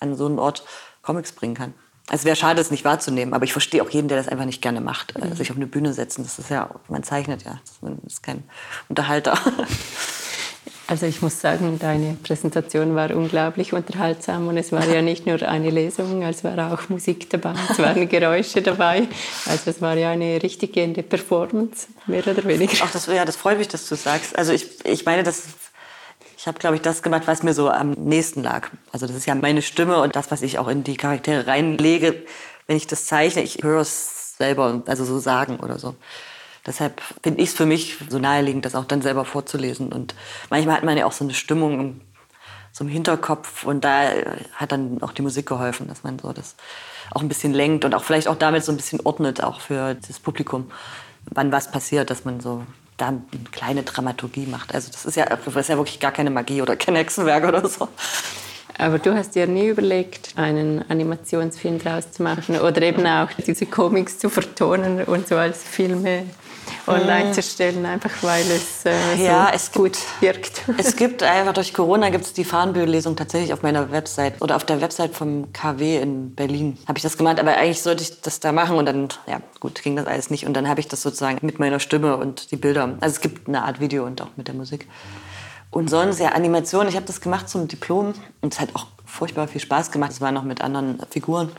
an 0.00 0.14
so 0.14 0.24
einen 0.24 0.38
Ort 0.38 0.64
Comics 1.06 1.32
bringen 1.32 1.54
kann. 1.54 1.72
Es 2.10 2.24
wäre 2.24 2.36
schade, 2.36 2.60
es 2.60 2.70
nicht 2.70 2.84
wahrzunehmen, 2.84 3.34
aber 3.34 3.44
ich 3.44 3.52
verstehe 3.52 3.82
auch 3.82 3.90
jeden, 3.90 4.08
der 4.08 4.16
das 4.16 4.28
einfach 4.28 4.44
nicht 4.44 4.62
gerne 4.62 4.80
macht. 4.80 5.18
Mhm. 5.18 5.34
Sich 5.34 5.50
auf 5.50 5.56
eine 5.56 5.66
Bühne 5.66 5.92
setzen, 5.92 6.22
das 6.22 6.38
ist 6.38 6.50
ja, 6.50 6.70
man 6.88 7.02
zeichnet 7.02 7.44
ja, 7.44 7.60
man 7.80 7.98
ist 8.06 8.22
kein 8.22 8.44
Unterhalter. 8.88 9.38
Also 10.88 11.06
ich 11.06 11.20
muss 11.20 11.40
sagen, 11.40 11.80
deine 11.80 12.16
Präsentation 12.22 12.94
war 12.94 13.10
unglaublich 13.10 13.72
unterhaltsam 13.72 14.46
und 14.46 14.56
es 14.56 14.70
war 14.70 14.86
ja 14.86 15.02
nicht 15.02 15.26
nur 15.26 15.42
eine 15.42 15.70
Lesung, 15.70 16.22
es 16.22 16.44
war 16.44 16.72
auch 16.72 16.88
Musik 16.88 17.28
dabei, 17.28 17.54
es 17.68 17.80
waren 17.80 18.08
Geräusche 18.08 18.62
dabei. 18.62 19.08
Also 19.46 19.70
es 19.70 19.80
war 19.80 19.96
ja 19.96 20.10
eine 20.10 20.40
richtig 20.40 20.74
gehende 20.74 21.02
Performance, 21.02 21.88
mehr 22.06 22.24
oder 22.24 22.44
weniger. 22.44 22.84
Ach, 22.84 22.92
das, 22.92 23.06
ja, 23.06 23.24
das 23.24 23.34
freut 23.34 23.58
mich, 23.58 23.66
dass 23.66 23.88
du 23.88 23.96
sagst. 23.96 24.38
Also 24.38 24.52
ich, 24.52 24.84
ich 24.84 25.04
meine, 25.04 25.24
das 25.24 25.42
ich 26.46 26.48
habe, 26.48 26.60
glaube 26.60 26.76
ich, 26.76 26.82
das 26.82 27.02
gemacht, 27.02 27.24
was 27.26 27.42
mir 27.42 27.54
so 27.54 27.68
am 27.70 27.90
nächsten 27.90 28.40
lag. 28.40 28.68
Also 28.92 29.08
das 29.08 29.16
ist 29.16 29.26
ja 29.26 29.34
meine 29.34 29.62
Stimme 29.62 30.00
und 30.00 30.14
das, 30.14 30.30
was 30.30 30.42
ich 30.42 30.60
auch 30.60 30.68
in 30.68 30.84
die 30.84 30.96
Charaktere 30.96 31.48
reinlege. 31.48 32.22
Wenn 32.68 32.76
ich 32.76 32.86
das 32.86 33.06
zeichne, 33.06 33.42
ich 33.42 33.64
höre 33.64 33.80
es 33.80 34.36
selber, 34.36 34.80
also 34.86 35.04
so 35.04 35.18
sagen 35.18 35.58
oder 35.58 35.80
so. 35.80 35.96
Deshalb 36.64 37.00
finde 37.20 37.42
ich 37.42 37.48
es 37.48 37.56
für 37.56 37.66
mich 37.66 37.96
so 38.08 38.20
naheliegend, 38.20 38.64
das 38.64 38.76
auch 38.76 38.84
dann 38.84 39.02
selber 39.02 39.24
vorzulesen. 39.24 39.92
Und 39.92 40.14
manchmal 40.48 40.76
hat 40.76 40.84
man 40.84 40.96
ja 40.96 41.06
auch 41.06 41.10
so 41.12 41.24
eine 41.24 41.34
Stimmung 41.34 42.00
so 42.70 42.84
im 42.84 42.90
Hinterkopf 42.90 43.64
und 43.64 43.82
da 43.82 44.12
hat 44.54 44.70
dann 44.70 45.02
auch 45.02 45.10
die 45.10 45.22
Musik 45.22 45.46
geholfen, 45.46 45.88
dass 45.88 46.04
man 46.04 46.20
so 46.20 46.32
das 46.32 46.54
auch 47.10 47.22
ein 47.22 47.28
bisschen 47.28 47.54
lenkt 47.54 47.84
und 47.84 47.92
auch 47.92 48.04
vielleicht 48.04 48.28
auch 48.28 48.36
damit 48.36 48.64
so 48.64 48.70
ein 48.70 48.76
bisschen 48.76 49.00
ordnet, 49.02 49.42
auch 49.42 49.60
für 49.60 49.96
das 49.96 50.20
Publikum, 50.20 50.70
wann 51.24 51.50
was 51.50 51.72
passiert, 51.72 52.08
dass 52.08 52.24
man 52.24 52.38
so 52.38 52.64
da 52.96 53.08
eine 53.08 53.22
kleine 53.52 53.82
Dramaturgie 53.82 54.46
macht. 54.46 54.74
Also 54.74 54.90
das 54.90 55.04
ist 55.04 55.16
ja, 55.16 55.26
das 55.26 55.54
ist 55.54 55.68
ja 55.68 55.76
wirklich 55.76 56.00
gar 56.00 56.12
keine 56.12 56.30
Magie 56.30 56.62
oder 56.62 56.76
kein 56.76 56.96
Hexenwerk 56.96 57.44
oder 57.44 57.68
so. 57.68 57.88
Aber 58.78 58.98
du 58.98 59.14
hast 59.14 59.34
dir 59.34 59.46
nie 59.46 59.68
überlegt, 59.68 60.32
einen 60.36 60.84
Animationsfilm 60.90 61.78
draus 61.78 62.12
zu 62.12 62.22
machen 62.22 62.60
oder 62.60 62.82
eben 62.82 63.06
auch 63.06 63.30
diese 63.46 63.66
Comics 63.66 64.18
zu 64.18 64.28
vertonen 64.28 65.04
und 65.04 65.28
so 65.28 65.36
als 65.36 65.62
Filme 65.62 66.24
online 66.86 67.32
zu 67.32 67.42
stellen, 67.42 67.84
einfach 67.86 68.10
weil 68.22 68.44
es 68.50 68.84
äh, 68.84 69.16
so 69.16 69.22
ja, 69.22 69.50
es 69.54 69.72
gut 69.72 69.98
gibt, 70.20 70.22
wirkt. 70.22 70.62
Es 70.78 70.96
gibt 70.96 71.22
einfach 71.22 71.52
durch 71.52 71.72
Corona 71.74 72.10
gibt 72.10 72.24
es 72.24 72.32
die 72.32 72.44
Farnbühl-Lesung 72.44 73.16
tatsächlich 73.16 73.52
auf 73.52 73.62
meiner 73.62 73.90
Website 73.90 74.40
oder 74.40 74.56
auf 74.56 74.64
der 74.64 74.80
Website 74.80 75.14
vom 75.14 75.52
KW 75.52 75.98
in 75.98 76.34
Berlin 76.34 76.78
habe 76.86 76.98
ich 76.98 77.02
das 77.02 77.16
gemacht, 77.16 77.40
aber 77.40 77.56
eigentlich 77.56 77.82
sollte 77.82 78.02
ich 78.02 78.20
das 78.20 78.40
da 78.40 78.52
machen 78.52 78.76
und 78.76 78.86
dann, 78.86 79.08
ja 79.26 79.40
gut, 79.60 79.82
ging 79.82 79.96
das 79.96 80.06
alles 80.06 80.30
nicht 80.30 80.46
und 80.46 80.54
dann 80.54 80.68
habe 80.68 80.80
ich 80.80 80.88
das 80.88 81.02
sozusagen 81.02 81.38
mit 81.42 81.58
meiner 81.58 81.80
Stimme 81.80 82.16
und 82.16 82.50
die 82.50 82.56
Bilder, 82.56 82.96
also 83.00 83.14
es 83.14 83.20
gibt 83.20 83.48
eine 83.48 83.62
Art 83.62 83.80
Video 83.80 84.04
und 84.04 84.20
auch 84.22 84.30
mit 84.36 84.48
der 84.48 84.54
Musik. 84.54 84.86
Und 85.70 85.90
sonst, 85.90 86.20
ja, 86.20 86.30
Animation, 86.30 86.88
ich 86.88 86.96
habe 86.96 87.06
das 87.06 87.20
gemacht 87.20 87.48
zum 87.48 87.68
Diplom 87.68 88.14
und 88.40 88.54
es 88.54 88.60
hat 88.60 88.74
auch 88.74 88.86
furchtbar 89.04 89.48
viel 89.48 89.60
Spaß 89.60 89.90
gemacht. 89.90 90.12
Es 90.12 90.20
war 90.20 90.32
noch 90.32 90.42
mit 90.42 90.62
anderen 90.62 91.00
Figuren. 91.10 91.50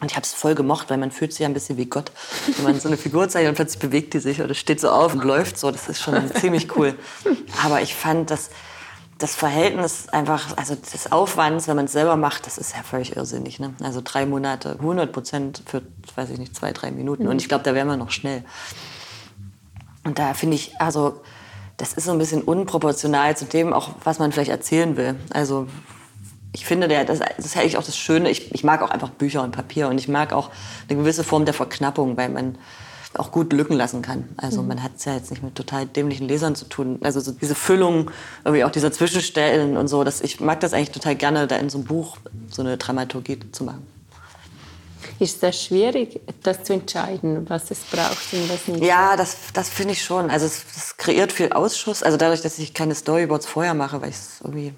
Und 0.00 0.10
ich 0.10 0.16
habe 0.16 0.24
es 0.24 0.32
voll 0.32 0.54
gemocht, 0.54 0.88
weil 0.88 0.96
man 0.96 1.10
fühlt 1.10 1.32
sich 1.32 1.40
ja 1.40 1.46
ein 1.46 1.54
bisschen 1.54 1.76
wie 1.76 1.86
Gott. 1.86 2.10
Wenn 2.56 2.64
man 2.64 2.80
so 2.80 2.88
eine 2.88 2.96
Figur 2.96 3.28
zeigt 3.28 3.48
und 3.48 3.54
plötzlich 3.54 3.80
bewegt 3.80 4.14
die 4.14 4.18
sich 4.18 4.40
oder 4.40 4.54
steht 4.54 4.80
so 4.80 4.90
auf 4.90 5.12
und 5.12 5.24
läuft 5.24 5.58
so, 5.58 5.70
das 5.70 5.88
ist 5.88 6.00
schon 6.00 6.34
ziemlich 6.34 6.74
cool. 6.76 6.94
Aber 7.62 7.82
ich 7.82 7.94
fand, 7.94 8.30
dass 8.30 8.48
das 9.18 9.34
Verhältnis 9.34 10.08
einfach, 10.08 10.56
also 10.56 10.74
des 10.74 11.12
Aufwands, 11.12 11.68
wenn 11.68 11.76
man 11.76 11.84
es 11.84 11.92
selber 11.92 12.16
macht, 12.16 12.46
das 12.46 12.56
ist 12.56 12.74
ja 12.74 12.82
völlig 12.82 13.16
irrsinnig. 13.16 13.60
Ne? 13.60 13.74
Also 13.82 14.00
drei 14.02 14.24
Monate, 14.24 14.72
100 14.78 15.12
Prozent 15.12 15.62
für, 15.66 15.82
weiß 16.14 16.30
ich 16.30 16.38
nicht, 16.38 16.56
zwei, 16.56 16.72
drei 16.72 16.90
Minuten. 16.90 17.28
Und 17.28 17.40
ich 17.40 17.48
glaube, 17.48 17.62
da 17.62 17.74
wären 17.74 17.86
wir 17.86 17.98
noch 17.98 18.10
schnell. 18.10 18.42
Und 20.04 20.18
da 20.18 20.32
finde 20.32 20.56
ich, 20.56 20.80
also 20.80 21.20
das 21.76 21.92
ist 21.92 22.04
so 22.04 22.12
ein 22.12 22.18
bisschen 22.18 22.42
unproportional 22.42 23.36
zu 23.36 23.44
dem, 23.44 23.74
auch 23.74 23.90
was 24.04 24.18
man 24.18 24.32
vielleicht 24.32 24.50
erzählen 24.50 24.96
will. 24.96 25.16
Also 25.30 25.66
ich 26.52 26.64
finde, 26.64 26.88
der, 26.88 27.04
das, 27.04 27.20
das 27.20 27.46
ist 27.46 27.56
eigentlich 27.56 27.76
auch 27.76 27.84
das 27.84 27.96
Schöne. 27.96 28.30
Ich, 28.30 28.52
ich 28.54 28.64
mag 28.64 28.82
auch 28.82 28.90
einfach 28.90 29.10
Bücher 29.10 29.42
und 29.42 29.52
Papier 29.52 29.88
und 29.88 29.98
ich 29.98 30.08
mag 30.08 30.32
auch 30.32 30.50
eine 30.88 30.98
gewisse 30.98 31.22
Form 31.24 31.44
der 31.44 31.54
Verknappung, 31.54 32.16
weil 32.16 32.28
man 32.28 32.58
auch 33.14 33.32
gut 33.32 33.52
Lücken 33.52 33.74
lassen 33.74 34.02
kann. 34.02 34.28
Also 34.36 34.62
mhm. 34.62 34.68
man 34.68 34.82
hat 34.82 34.92
es 34.96 35.04
ja 35.04 35.14
jetzt 35.14 35.30
nicht 35.30 35.42
mit 35.42 35.54
total 35.54 35.86
dämlichen 35.86 36.28
Lesern 36.28 36.54
zu 36.54 36.64
tun. 36.64 36.98
Also 37.02 37.20
so 37.20 37.32
diese 37.32 37.54
Füllung, 37.54 38.10
irgendwie 38.44 38.64
auch 38.64 38.70
dieser 38.70 38.92
Zwischenstellen 38.92 39.76
und 39.76 39.88
so. 39.88 40.04
Das, 40.04 40.20
ich 40.20 40.40
mag 40.40 40.60
das 40.60 40.72
eigentlich 40.72 40.92
total 40.92 41.16
gerne, 41.16 41.46
da 41.46 41.56
in 41.56 41.70
so 41.70 41.78
einem 41.78 41.86
Buch 41.86 42.18
so 42.48 42.62
eine 42.62 42.76
Dramaturgie 42.76 43.38
zu 43.52 43.64
machen. 43.64 43.86
Ist 45.18 45.42
das 45.42 45.62
schwierig, 45.62 46.20
das 46.42 46.64
zu 46.64 46.72
entscheiden, 46.72 47.48
was 47.48 47.70
es 47.70 47.80
braucht 47.80 48.32
und 48.32 48.48
was 48.48 48.68
nicht? 48.68 48.82
Ja, 48.82 49.16
das, 49.16 49.36
das 49.52 49.68
finde 49.68 49.92
ich 49.92 50.02
schon. 50.02 50.30
Also 50.30 50.46
es, 50.46 50.64
das 50.74 50.96
kreiert 50.96 51.32
viel 51.32 51.52
Ausschuss. 51.52 52.02
Also 52.02 52.16
dadurch, 52.16 52.42
dass 52.42 52.58
ich 52.58 52.74
keine 52.74 52.94
Storyboards 52.94 53.44
vorher 53.44 53.74
mache, 53.74 54.00
weil 54.00 54.10
ich 54.10 54.16
es 54.16 54.40
irgendwie 54.42 54.72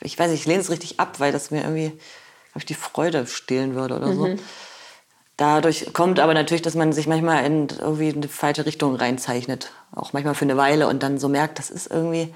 ich 0.00 0.18
weiß 0.18 0.30
nicht, 0.30 0.40
ich 0.40 0.46
lehne 0.46 0.60
es 0.60 0.70
richtig 0.70 1.00
ab, 1.00 1.20
weil 1.20 1.32
das 1.32 1.50
mir 1.50 1.62
irgendwie 1.62 1.92
ich, 2.54 2.64
die 2.64 2.74
Freude 2.74 3.26
stehlen 3.26 3.74
würde 3.74 3.96
oder 3.96 4.12
so. 4.14 4.26
Mhm. 4.28 4.38
Dadurch 5.36 5.92
kommt 5.92 6.18
aber 6.18 6.32
natürlich, 6.32 6.62
dass 6.62 6.74
man 6.74 6.92
sich 6.92 7.06
manchmal 7.06 7.44
in 7.44 7.68
irgendwie 7.78 8.08
in 8.08 8.22
die 8.22 8.28
falsche 8.28 8.64
Richtung 8.64 8.96
reinzeichnet. 8.96 9.70
Auch 9.94 10.14
manchmal 10.14 10.34
für 10.34 10.46
eine 10.46 10.56
Weile 10.56 10.88
und 10.88 11.02
dann 11.02 11.18
so 11.18 11.28
merkt, 11.28 11.58
das 11.58 11.68
ist 11.68 11.90
irgendwie, 11.90 12.32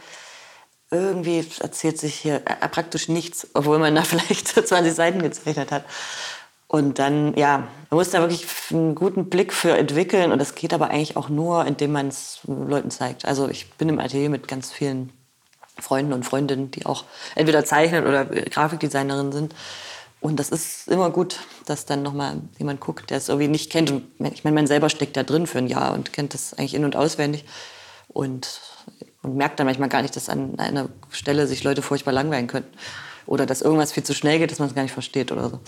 irgendwie 0.90 1.46
erzählt 1.60 1.98
sich 1.98 2.14
hier 2.14 2.42
äh, 2.44 2.68
praktisch 2.68 3.08
nichts, 3.08 3.48
obwohl 3.54 3.78
man 3.78 3.94
da 3.94 4.02
vielleicht 4.04 4.48
20 4.48 4.92
Seiten 4.92 5.22
gezeichnet 5.22 5.72
hat. 5.72 5.84
Und 6.66 6.98
dann, 6.98 7.34
ja, 7.34 7.66
man 7.88 7.98
muss 7.98 8.10
da 8.10 8.20
wirklich 8.20 8.46
einen 8.70 8.94
guten 8.94 9.28
Blick 9.28 9.52
für 9.52 9.76
entwickeln. 9.76 10.30
Und 10.30 10.38
das 10.38 10.54
geht 10.54 10.72
aber 10.72 10.90
eigentlich 10.90 11.16
auch 11.16 11.28
nur, 11.28 11.66
indem 11.66 11.92
man 11.92 12.08
es 12.08 12.40
Leuten 12.44 12.90
zeigt. 12.90 13.24
Also 13.24 13.48
ich 13.48 13.70
bin 13.72 13.88
im 13.88 13.98
Atelier 13.98 14.28
mit 14.28 14.46
ganz 14.46 14.70
vielen 14.70 15.10
Freunden 15.80 16.12
und 16.12 16.24
Freundinnen, 16.24 16.70
die 16.70 16.86
auch 16.86 17.04
entweder 17.34 17.64
zeichnen 17.64 18.06
oder 18.06 18.24
Grafikdesignerin 18.24 19.32
sind. 19.32 19.54
Und 20.20 20.38
das 20.38 20.50
ist 20.50 20.88
immer 20.88 21.10
gut, 21.10 21.40
dass 21.64 21.86
dann 21.86 22.02
nochmal 22.02 22.42
jemand 22.58 22.80
guckt, 22.80 23.10
der 23.10 23.16
es 23.16 23.28
irgendwie 23.28 23.48
nicht 23.48 23.70
kennt. 23.70 23.90
Und 23.90 24.04
ich 24.18 24.44
meine, 24.44 24.54
man 24.54 24.66
selber 24.66 24.90
steckt 24.90 25.16
da 25.16 25.22
drin 25.22 25.46
für 25.46 25.58
ein 25.58 25.66
Jahr 25.66 25.94
und 25.94 26.12
kennt 26.12 26.34
das 26.34 26.52
eigentlich 26.54 26.74
in- 26.74 26.84
und 26.84 26.94
auswendig. 26.94 27.44
Und, 28.08 28.60
und 29.22 29.36
merkt 29.36 29.58
dann 29.58 29.66
manchmal 29.66 29.88
gar 29.88 30.02
nicht, 30.02 30.14
dass 30.16 30.28
an 30.28 30.58
einer 30.58 30.88
Stelle 31.10 31.46
sich 31.46 31.64
Leute 31.64 31.80
furchtbar 31.80 32.12
langweilen 32.12 32.48
könnten. 32.48 32.76
Oder 33.26 33.46
dass 33.46 33.62
irgendwas 33.62 33.92
viel 33.92 34.02
zu 34.02 34.14
schnell 34.14 34.38
geht, 34.38 34.50
dass 34.50 34.58
man 34.58 34.68
es 34.68 34.74
gar 34.74 34.82
nicht 34.82 34.92
versteht 34.92 35.32
oder 35.32 35.48
so. 35.48 35.60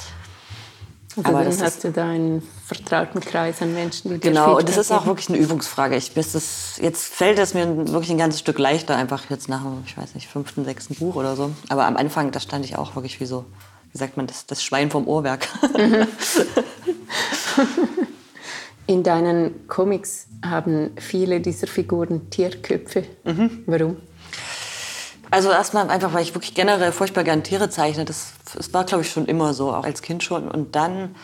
Also 1.17 1.29
Aber 1.29 1.45
dann 1.45 1.61
hast 1.61 1.85
du 1.85 1.91
da 1.91 2.09
einen 2.09 2.43
vertrauten 2.67 3.21
Kreis 3.21 3.61
an 3.61 3.75
Menschen, 3.75 4.13
die 4.13 4.21
Genau, 4.21 4.57
und 4.57 4.69
das 4.69 4.79
ist 4.79 4.91
auch 4.91 5.05
wirklich 5.05 5.29
eine 5.29 5.39
Übungsfrage. 5.39 5.97
Ich, 5.97 6.15
das, 6.15 6.79
jetzt 6.81 7.13
fällt 7.13 7.39
es 7.39 7.53
mir 7.53 7.89
wirklich 7.89 8.11
ein 8.11 8.19
ganzes 8.19 8.41
Stück 8.41 8.59
leichter, 8.59 8.97
einfach 8.97 9.29
jetzt 9.29 9.49
nach 9.49 9.63
dem, 9.63 9.83
ich 9.87 9.97
weiß 9.97 10.15
nicht, 10.15 10.29
fünften, 10.29 10.65
sechsten 10.65 10.95
Buch 10.95 11.17
oder 11.17 11.37
so. 11.37 11.51
Aber 11.69 11.87
am 11.87 11.97
Anfang, 11.99 12.31
da 12.31 12.41
stand 12.41 12.65
ich 12.65 12.79
auch 12.79 12.97
wirklich 12.97 13.21
wie 13.21 13.27
so, 13.27 13.45
wie 13.93 13.99
sagt 13.99 14.17
man, 14.17 14.27
das, 14.27 14.47
das 14.47 14.65
Schwein 14.65 14.91
vom 14.91 15.07
Ohrwerk. 15.07 15.49
Mhm. 15.77 16.07
In 18.87 19.03
deinen 19.03 19.69
Comics 19.69 20.27
haben 20.45 20.91
viele 20.99 21.41
dieser 21.41 21.67
Figuren 21.67 22.31
Tierköpfe. 22.31 23.05
Mhm. 23.25 23.65
Warum? 23.67 23.97
Also 25.31 25.51
erstmal 25.51 25.89
einfach, 25.89 26.13
weil 26.13 26.23
ich 26.23 26.35
wirklich 26.35 26.55
generell 26.55 26.93
furchtbar 26.93 27.25
gerne 27.25 27.43
Tiere 27.43 27.71
zeichne. 27.71 28.05
Das, 28.05 28.35
das 28.55 28.73
war, 28.73 28.85
glaube 28.85 29.03
ich, 29.03 29.11
schon 29.11 29.27
immer 29.27 29.55
so, 29.55 29.73
auch 29.73 29.85
als 29.85 30.03
Kind 30.03 30.23
schon. 30.23 30.49
Und 30.49 30.75
dann 30.77 31.15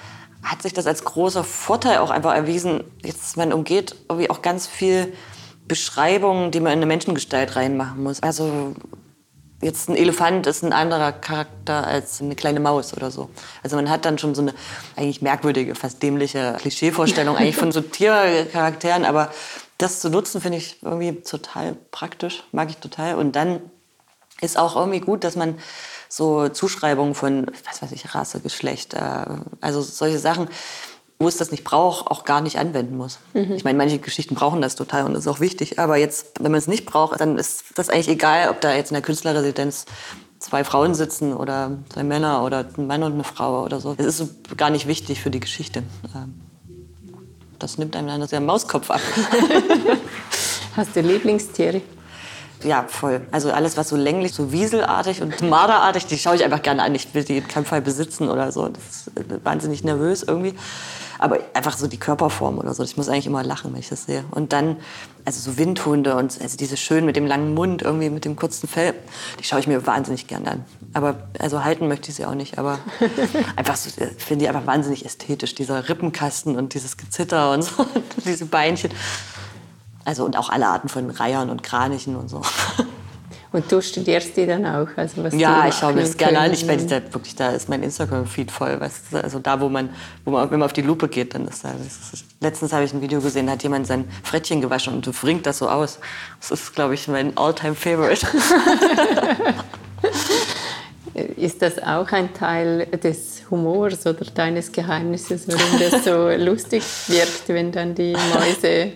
hat 0.43 0.63
sich 0.63 0.73
das 0.73 0.87
als 0.87 1.05
großer 1.05 1.45
Vorteil 1.45 1.99
auch 1.99 2.11
einfach 2.11 2.35
erwiesen. 2.35 2.85
Jetzt, 3.03 3.37
man 3.37 3.53
umgeht 3.53 3.95
irgendwie 4.09 4.31
auch 4.31 4.43
ganz 4.43 4.67
viel 4.67 5.13
Beschreibungen, 5.67 6.51
die 6.51 6.61
man 6.61 6.73
in 6.73 6.79
eine 6.79 6.87
Menschengestalt 6.87 7.57
reinmachen 7.57 8.03
muss. 8.03 8.23
Also 8.23 8.75
jetzt 9.61 9.89
ein 9.89 9.97
Elefant 9.97 10.47
ist 10.47 10.63
ein 10.63 10.73
anderer 10.73 11.13
Charakter 11.13 11.87
als 11.87 12.21
eine 12.21 12.37
kleine 12.37 12.61
Maus 12.61 12.97
oder 12.97 13.11
so. 13.11 13.29
Also 13.63 13.77
man 13.77 13.91
hat 13.91 14.05
dann 14.05 14.19
schon 14.19 14.35
so 14.35 14.43
eine 14.43 14.55
eigentlich 14.97 15.21
merkwürdige, 15.21 15.75
fast 15.75 16.03
dämliche 16.03 16.57
Klischeevorstellung 16.61 17.37
eigentlich 17.37 17.57
von 17.57 17.73
so 17.73 17.81
Tiercharakteren, 17.83 19.05
aber 19.05 19.31
das 19.77 20.01
zu 20.01 20.11
nutzen 20.11 20.41
finde 20.41 20.59
ich 20.59 20.83
irgendwie 20.83 21.21
total 21.23 21.77
praktisch, 21.91 22.43
mag 22.53 22.71
ich 22.71 22.79
total. 22.79 23.15
Und 23.17 23.37
dann 23.37 23.61
ist 24.41 24.59
auch 24.59 24.77
irgendwie 24.77 25.01
gut, 25.01 25.25
dass 25.25 25.37
man 25.37 25.59
so 26.09 26.49
Zuschreibungen 26.49 27.15
von, 27.15 27.47
was 27.65 27.83
weiß 27.83 27.93
ich, 27.93 28.15
Rasse, 28.15 28.41
Geschlecht, 28.41 28.95
äh, 28.95 29.27
also 29.61 29.83
solche 29.83 30.19
Sachen, 30.19 30.49
wo 31.19 31.27
es 31.27 31.37
das 31.37 31.51
nicht 31.51 31.65
braucht, 31.65 32.07
auch 32.07 32.25
gar 32.25 32.41
nicht 32.41 32.59
anwenden 32.59 32.97
muss. 32.97 33.19
Mhm. 33.35 33.53
Ich 33.53 33.65
meine, 33.65 33.77
manche 33.77 33.99
Geschichten 33.99 34.35
brauchen 34.35 34.63
das 34.63 34.77
total 34.77 35.05
und 35.05 35.15
das 35.15 35.27
ist 35.27 35.29
auch 35.29 35.41
wichtig. 35.41 35.79
Aber 35.79 35.97
jetzt, 35.97 36.41
wenn 36.41 36.53
man 36.53 36.59
es 36.59 36.69
nicht 36.69 36.87
braucht, 36.87 37.21
dann 37.21 37.37
ist 37.37 37.65
das 37.75 37.89
eigentlich 37.89 38.09
egal, 38.09 38.51
ob 38.51 38.61
da 38.61 38.75
jetzt 38.75 38.91
in 38.91 38.95
der 38.95 39.03
Künstlerresidenz 39.03 39.87
zwei 40.39 40.63
Frauen 40.63 40.95
sitzen 40.95 41.35
oder 41.35 41.73
zwei 41.93 42.05
Männer 42.05 42.45
oder 42.45 42.65
ein 42.77 42.87
Mann 42.87 43.03
und 43.03 43.15
eine 43.15 43.25
Frau 43.25 43.65
oder 43.65 43.81
so. 43.81 43.95
Es 43.99 44.07
ist 44.07 44.19
so 44.19 44.29
gar 44.57 44.71
nicht 44.71 44.87
wichtig 44.87 45.21
für 45.21 45.31
die 45.31 45.41
Geschichte. 45.41 45.83
Ähm, 46.15 46.41
das 47.59 47.79
nimmt 47.79 47.97
einem 47.97 48.07
dann 48.07 48.27
der 48.27 48.41
Mauskopf 48.41 48.89
ab. 48.91 49.01
Hast 50.77 50.95
du 50.95 51.01
Lieblingstiere? 51.01 51.83
Ja, 52.65 52.85
voll. 52.89 53.21
Also 53.31 53.53
alles, 53.53 53.77
was 53.77 53.89
so 53.89 53.97
länglich, 53.97 54.33
so 54.33 54.53
wieselartig 54.53 55.23
und 55.23 55.41
marderartig, 55.49 56.07
die 56.07 56.19
schaue 56.19 56.37
ich 56.37 56.45
einfach 56.45 56.63
gerne 56.63 56.83
an. 56.83 56.95
Ich 56.95 57.15
will 57.15 57.25
die 57.25 57.39
in 57.39 57.49
keinem 57.49 57.65
Fall 57.65 57.83
besitzen 57.83 58.29
oder 58.29 58.51
so. 58.53 58.69
Das 58.69 58.83
ist 58.83 59.09
äh, 59.17 59.45
wahnsinnig 59.45 59.85
nervös 59.85 60.23
irgendwie. 60.23 60.55
Aber 61.21 61.39
einfach 61.53 61.77
so 61.77 61.89
die 61.89 61.99
Körperform 61.99 62.59
oder 62.59 62.75
so. 62.75 62.85
Ich 62.85 62.97
muss 62.97 63.09
eigentlich 63.09 63.27
immer 63.27 63.43
lachen, 63.43 63.73
wenn 63.73 63.81
ich 63.81 63.89
das 63.89 64.05
sehe. 64.05 64.25
Und 64.31 64.53
dann, 64.53 64.77
also 65.25 65.51
so 65.51 65.59
Windhunde 65.59 66.15
und 66.15 66.41
also 66.41 66.57
diese 66.57 66.77
schönen 66.77 67.07
mit 67.07 67.17
dem 67.17 67.27
langen 67.27 67.55
Mund, 67.55 67.83
irgendwie 67.83 68.09
mit 68.09 68.25
dem 68.25 68.37
kurzen 68.37 68.69
Fell, 68.69 68.95
die 69.41 69.45
schaue 69.45 69.59
ich 69.59 69.67
mir 69.67 69.85
wahnsinnig 69.85 70.29
gerne 70.29 70.51
an. 70.53 70.65
Aber 70.95 71.17
also 71.41 71.65
halten 71.65 71.89
möchte 71.89 72.11
ich 72.11 72.17
sie 72.17 72.25
auch 72.25 72.35
nicht. 72.35 72.59
Aber 72.59 72.79
einfach 73.57 73.77
so, 73.77 73.89
ich 73.89 74.25
finde 74.25 74.45
die 74.45 74.49
einfach 74.49 74.67
wahnsinnig 74.67 75.05
ästhetisch. 75.05 75.57
Dieser 75.57 75.89
Rippenkasten 75.89 76.57
und 76.57 76.75
dieses 76.75 76.97
Gezitter 76.97 77.53
und 77.53 77.63
so, 77.63 77.85
diese 78.25 78.47
Beinchen. 78.47 78.91
Also 80.09 80.25
und 80.25 80.39
auch 80.39 80.49
alle 80.49 80.67
Arten 80.67 80.89
von 80.89 81.11
Reihern 81.11 81.51
und 81.51 81.63
Kranichen 81.63 82.17
und 82.17 82.31
so. 82.31 82.41
Und 83.51 83.73
du 83.73 83.81
studierst 83.81 84.37
die 84.37 84.45
dann 84.45 84.67
auch? 84.67 84.89
Also 84.97 85.25
was 85.25 85.33
ja, 85.35 85.67
ich 85.67 85.75
schaue 85.75 85.95
mir 85.95 86.03
das 86.03 86.19
gerne 86.19 86.39
an. 86.39 86.53
Ich 86.53 86.67
meine, 86.67 86.85
da, 86.85 86.97
wirklich, 87.15 87.35
da 87.35 87.49
ist 87.49 87.71
mein 87.71 87.83
Instagram-Feed 87.83 88.51
voll. 88.51 88.79
Weißt 88.79 89.05
du? 89.11 89.25
Also 89.25 89.39
da, 89.39 89.59
wo 89.59 89.71
man, 89.71 89.89
wo 90.27 90.33
man, 90.33 90.51
wenn 90.51 90.59
man 90.59 90.67
auf 90.67 90.75
die 90.75 90.83
Lupe 90.83 91.09
geht, 91.09 91.35
dann 91.35 91.49
ist 91.49 91.65
da. 91.65 91.71
Ist, 91.71 92.27
letztens 92.41 92.75
habe 92.75 92.85
ich 92.85 92.93
ein 92.93 93.01
Video 93.01 93.23
gesehen, 93.23 93.47
da 93.47 93.53
hat 93.53 93.63
jemand 93.63 93.87
sein 93.87 94.05
Frettchen 94.23 94.61
gewaschen 94.61 94.93
und 94.93 95.11
bringt 95.19 95.47
das 95.47 95.59
so 95.59 95.69
aus. 95.71 95.99
Das 96.41 96.51
ist, 96.51 96.75
glaube 96.75 96.93
ich, 96.93 97.09
mein 97.09 97.39
All-Time-Favorite. 97.39 98.27
ist 101.15 101.63
das 101.63 101.79
auch 101.83 102.11
ein 102.13 102.35
Teil 102.35 102.87
des 102.87 103.43
Humors 103.51 104.07
oder 104.07 104.25
deines 104.35 104.73
Geheimnisses, 104.73 105.47
warum 105.49 105.79
das 105.79 106.05
so 106.05 106.29
lustig 106.45 106.83
wirkt, 107.09 107.49
wenn 107.49 107.73
dann 107.73 107.95
die 107.95 108.15
Mäuse 108.35 108.93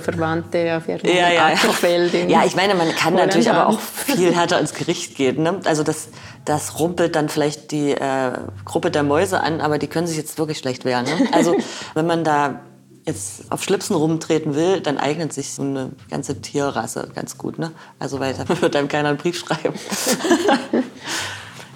Verwandte 0.00 0.76
auf 0.76 0.88
ihrem 0.88 1.06
ja, 1.06 1.30
ja, 1.30 1.50
ja. 1.50 2.26
ja, 2.26 2.44
ich 2.44 2.56
meine, 2.56 2.74
man 2.74 2.94
kann 2.94 3.14
natürlich 3.14 3.50
aber 3.50 3.68
auch 3.68 3.80
viel 3.80 4.34
härter 4.34 4.58
ins 4.58 4.74
Gericht 4.74 5.14
gehen. 5.16 5.42
Ne? 5.42 5.60
Also 5.64 5.82
das, 5.82 6.08
das 6.44 6.78
rumpelt 6.78 7.16
dann 7.16 7.28
vielleicht 7.28 7.70
die 7.70 7.92
äh, 7.92 8.32
Gruppe 8.64 8.90
der 8.90 9.02
Mäuse 9.02 9.40
an, 9.40 9.60
aber 9.60 9.78
die 9.78 9.86
können 9.86 10.06
sich 10.06 10.16
jetzt 10.16 10.38
wirklich 10.38 10.58
schlecht 10.58 10.84
wehren. 10.84 11.04
Ne? 11.04 11.28
Also 11.32 11.56
wenn 11.94 12.06
man 12.06 12.24
da 12.24 12.60
jetzt 13.06 13.52
auf 13.52 13.62
Schlipsen 13.62 13.94
rumtreten 13.94 14.54
will, 14.54 14.80
dann 14.80 14.96
eignet 14.98 15.32
sich 15.32 15.52
so 15.52 15.62
eine 15.62 15.90
ganze 16.10 16.40
Tierrasse 16.40 17.10
ganz 17.14 17.36
gut. 17.36 17.58
Ne? 17.58 17.72
Also 17.98 18.20
weil 18.20 18.34
da 18.34 18.48
wird 18.60 18.74
einem 18.76 18.88
keiner 18.88 19.10
einen 19.10 19.18
Brief 19.18 19.38
schreiben. 19.38 19.74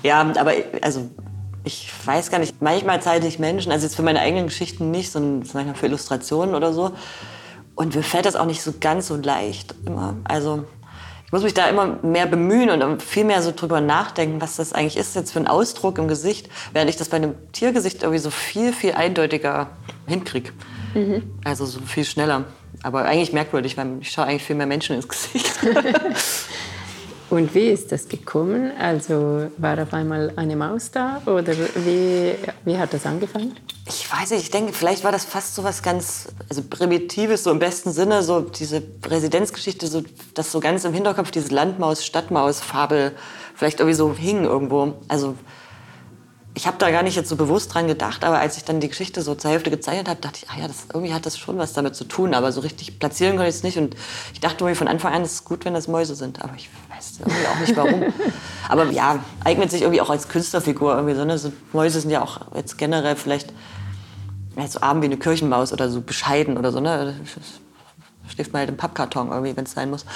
Ja, 0.02 0.20
aber 0.20 0.52
also 0.82 1.08
ich 1.64 1.90
weiß 2.04 2.30
gar 2.30 2.38
nicht, 2.38 2.62
manchmal 2.62 3.02
zeige 3.02 3.26
ich 3.26 3.38
Menschen, 3.38 3.72
also 3.72 3.84
jetzt 3.84 3.96
für 3.96 4.02
meine 4.02 4.20
eigenen 4.20 4.46
Geschichten 4.46 4.90
nicht, 4.90 5.10
sondern 5.12 5.48
manchmal 5.52 5.74
für 5.74 5.86
Illustrationen 5.86 6.54
oder 6.54 6.72
so. 6.72 6.92
Und 7.74 7.94
mir 7.94 8.02
fällt 8.02 8.26
das 8.26 8.36
auch 8.36 8.46
nicht 8.46 8.62
so 8.62 8.72
ganz 8.80 9.06
so 9.06 9.16
leicht 9.16 9.74
immer. 9.86 10.16
Also 10.24 10.64
ich 11.26 11.32
muss 11.32 11.42
mich 11.42 11.54
da 11.54 11.68
immer 11.68 11.98
mehr 12.02 12.26
bemühen 12.26 12.70
und 12.70 13.02
viel 13.02 13.24
mehr 13.24 13.42
so 13.42 13.52
drüber 13.54 13.82
nachdenken, 13.82 14.40
was 14.40 14.56
das 14.56 14.72
eigentlich 14.72 14.96
ist 14.96 15.14
jetzt 15.14 15.32
für 15.32 15.40
ein 15.40 15.46
Ausdruck 15.46 15.98
im 15.98 16.08
Gesicht, 16.08 16.48
während 16.72 16.88
ich 16.88 16.96
das 16.96 17.10
bei 17.10 17.18
einem 17.18 17.34
Tiergesicht 17.52 18.02
irgendwie 18.02 18.18
so 18.18 18.30
viel, 18.30 18.72
viel 18.72 18.92
eindeutiger 18.92 19.68
hinkriege. 20.06 20.52
Mhm. 20.94 21.22
Also 21.44 21.66
so 21.66 21.80
viel 21.80 22.06
schneller. 22.06 22.44
Aber 22.82 23.04
eigentlich 23.04 23.34
merkwürdig, 23.34 23.76
weil 23.76 23.98
ich 24.00 24.10
schaue 24.10 24.24
eigentlich 24.24 24.44
viel 24.44 24.56
mehr 24.56 24.66
Menschen 24.66 24.96
ins 24.96 25.06
Gesicht. 25.06 25.52
Und 27.30 27.54
wie 27.54 27.68
ist 27.68 27.92
das 27.92 28.08
gekommen? 28.08 28.72
Also 28.78 29.50
war 29.58 29.78
auf 29.82 29.92
einmal 29.92 30.32
eine 30.36 30.56
Maus 30.56 30.90
da 30.90 31.20
oder 31.26 31.52
wie, 31.56 32.34
wie 32.64 32.78
hat 32.78 32.94
das 32.94 33.04
angefangen? 33.04 33.54
Ich 33.86 34.10
weiß 34.10 34.30
nicht, 34.30 34.42
ich 34.42 34.50
denke, 34.50 34.72
vielleicht 34.72 35.04
war 35.04 35.12
das 35.12 35.26
fast 35.26 35.54
so 35.54 35.62
was 35.62 35.82
ganz 35.82 36.28
also 36.48 36.62
Primitives, 36.62 37.44
so 37.44 37.50
im 37.50 37.58
besten 37.58 37.92
Sinne, 37.92 38.22
so 38.22 38.40
diese 38.40 38.82
Residenzgeschichte, 39.04 39.86
so, 39.86 40.02
dass 40.32 40.52
so 40.52 40.60
ganz 40.60 40.84
im 40.84 40.94
Hinterkopf 40.94 41.30
diese 41.30 41.54
Landmaus-Stadtmaus-Fabel 41.54 43.12
vielleicht 43.54 43.80
irgendwie 43.80 43.96
so 43.96 44.14
hing 44.14 44.44
irgendwo. 44.44 44.94
Also 45.08 45.34
ich 46.58 46.66
habe 46.66 46.76
da 46.78 46.90
gar 46.90 47.04
nicht 47.04 47.14
jetzt 47.14 47.28
so 47.28 47.36
bewusst 47.36 47.72
dran 47.72 47.86
gedacht, 47.86 48.24
aber 48.24 48.40
als 48.40 48.56
ich 48.56 48.64
dann 48.64 48.80
die 48.80 48.88
Geschichte 48.88 49.22
so 49.22 49.36
zur 49.36 49.50
Hälfte 49.50 49.70
gezeichnet 49.70 50.08
habe, 50.08 50.20
dachte 50.20 50.40
ich, 50.42 50.50
ah 50.50 50.58
ja, 50.58 50.66
das, 50.66 50.86
irgendwie 50.92 51.14
hat 51.14 51.24
das 51.24 51.38
schon 51.38 51.56
was 51.56 51.72
damit 51.72 51.94
zu 51.94 52.04
tun, 52.04 52.34
aber 52.34 52.50
so 52.50 52.60
richtig 52.62 52.98
platzieren 52.98 53.36
konnte 53.36 53.48
ich 53.48 53.54
es 53.54 53.62
nicht. 53.62 53.78
Und 53.78 53.94
ich 54.32 54.40
dachte 54.40 54.64
irgendwie 54.64 54.76
von 54.76 54.88
Anfang 54.88 55.14
an, 55.14 55.22
es 55.22 55.34
ist 55.34 55.44
gut, 55.44 55.64
wenn 55.64 55.74
das 55.74 55.86
Mäuse 55.86 56.16
sind, 56.16 56.42
aber 56.42 56.54
ich 56.56 56.68
weiß 56.98 57.20
irgendwie 57.20 57.46
auch 57.46 57.58
nicht 57.60 57.76
warum. 57.76 58.12
aber 58.68 58.90
ja, 58.90 59.18
eignet 59.44 59.70
sich 59.70 59.82
irgendwie 59.82 60.00
auch 60.00 60.10
als 60.10 60.28
Künstlerfigur 60.28 60.94
irgendwie 60.94 61.14
so. 61.14 61.24
Ne? 61.24 61.38
so 61.38 61.52
Mäuse 61.72 62.00
sind 62.00 62.10
ja 62.10 62.22
auch 62.22 62.40
jetzt 62.54 62.76
generell 62.78 63.16
vielleicht 63.16 63.52
ja, 64.56 64.66
so 64.66 64.80
arm 64.80 65.00
wie 65.02 65.06
eine 65.06 65.16
Kirchenmaus 65.16 65.72
oder 65.72 65.88
so 65.88 66.00
bescheiden 66.00 66.58
oder 66.58 66.72
so. 66.72 66.80
Ne? 66.80 67.14
Schläft 68.28 68.52
mal 68.52 68.60
halt 68.60 68.68
im 68.68 68.76
Pappkarton 68.76 69.30
irgendwie, 69.30 69.56
wenn 69.56 69.64
es 69.64 69.72
sein 69.72 69.90
muss. 69.90 70.04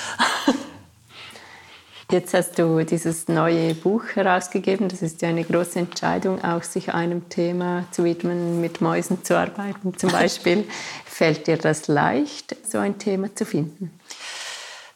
Jetzt 2.11 2.35
hast 2.35 2.59
du 2.59 2.85
dieses 2.85 3.29
neue 3.29 3.75
Buch 3.75 4.03
herausgegeben. 4.15 4.87
Das 4.89 5.01
ist 5.01 5.23
ja 5.23 5.31
eine 5.31 5.45
große 5.45 5.79
Entscheidung, 5.79 6.45
auch 6.45 6.63
sich 6.63 6.93
einem 6.93 7.31
Thema 7.31 7.87
zu 7.91 8.05
widmen, 8.05 8.61
mit 8.61 8.83
Mäusen 8.83 9.25
zu 9.25 9.39
arbeiten 9.39 9.97
zum 9.97 10.11
Beispiel. 10.13 10.69
Fällt 11.07 11.47
dir 11.47 11.57
das 11.57 11.89
leicht, 11.89 12.55
so 12.71 12.77
ein 12.77 12.99
Thema 12.99 13.35
zu 13.35 13.47
finden? 13.47 13.99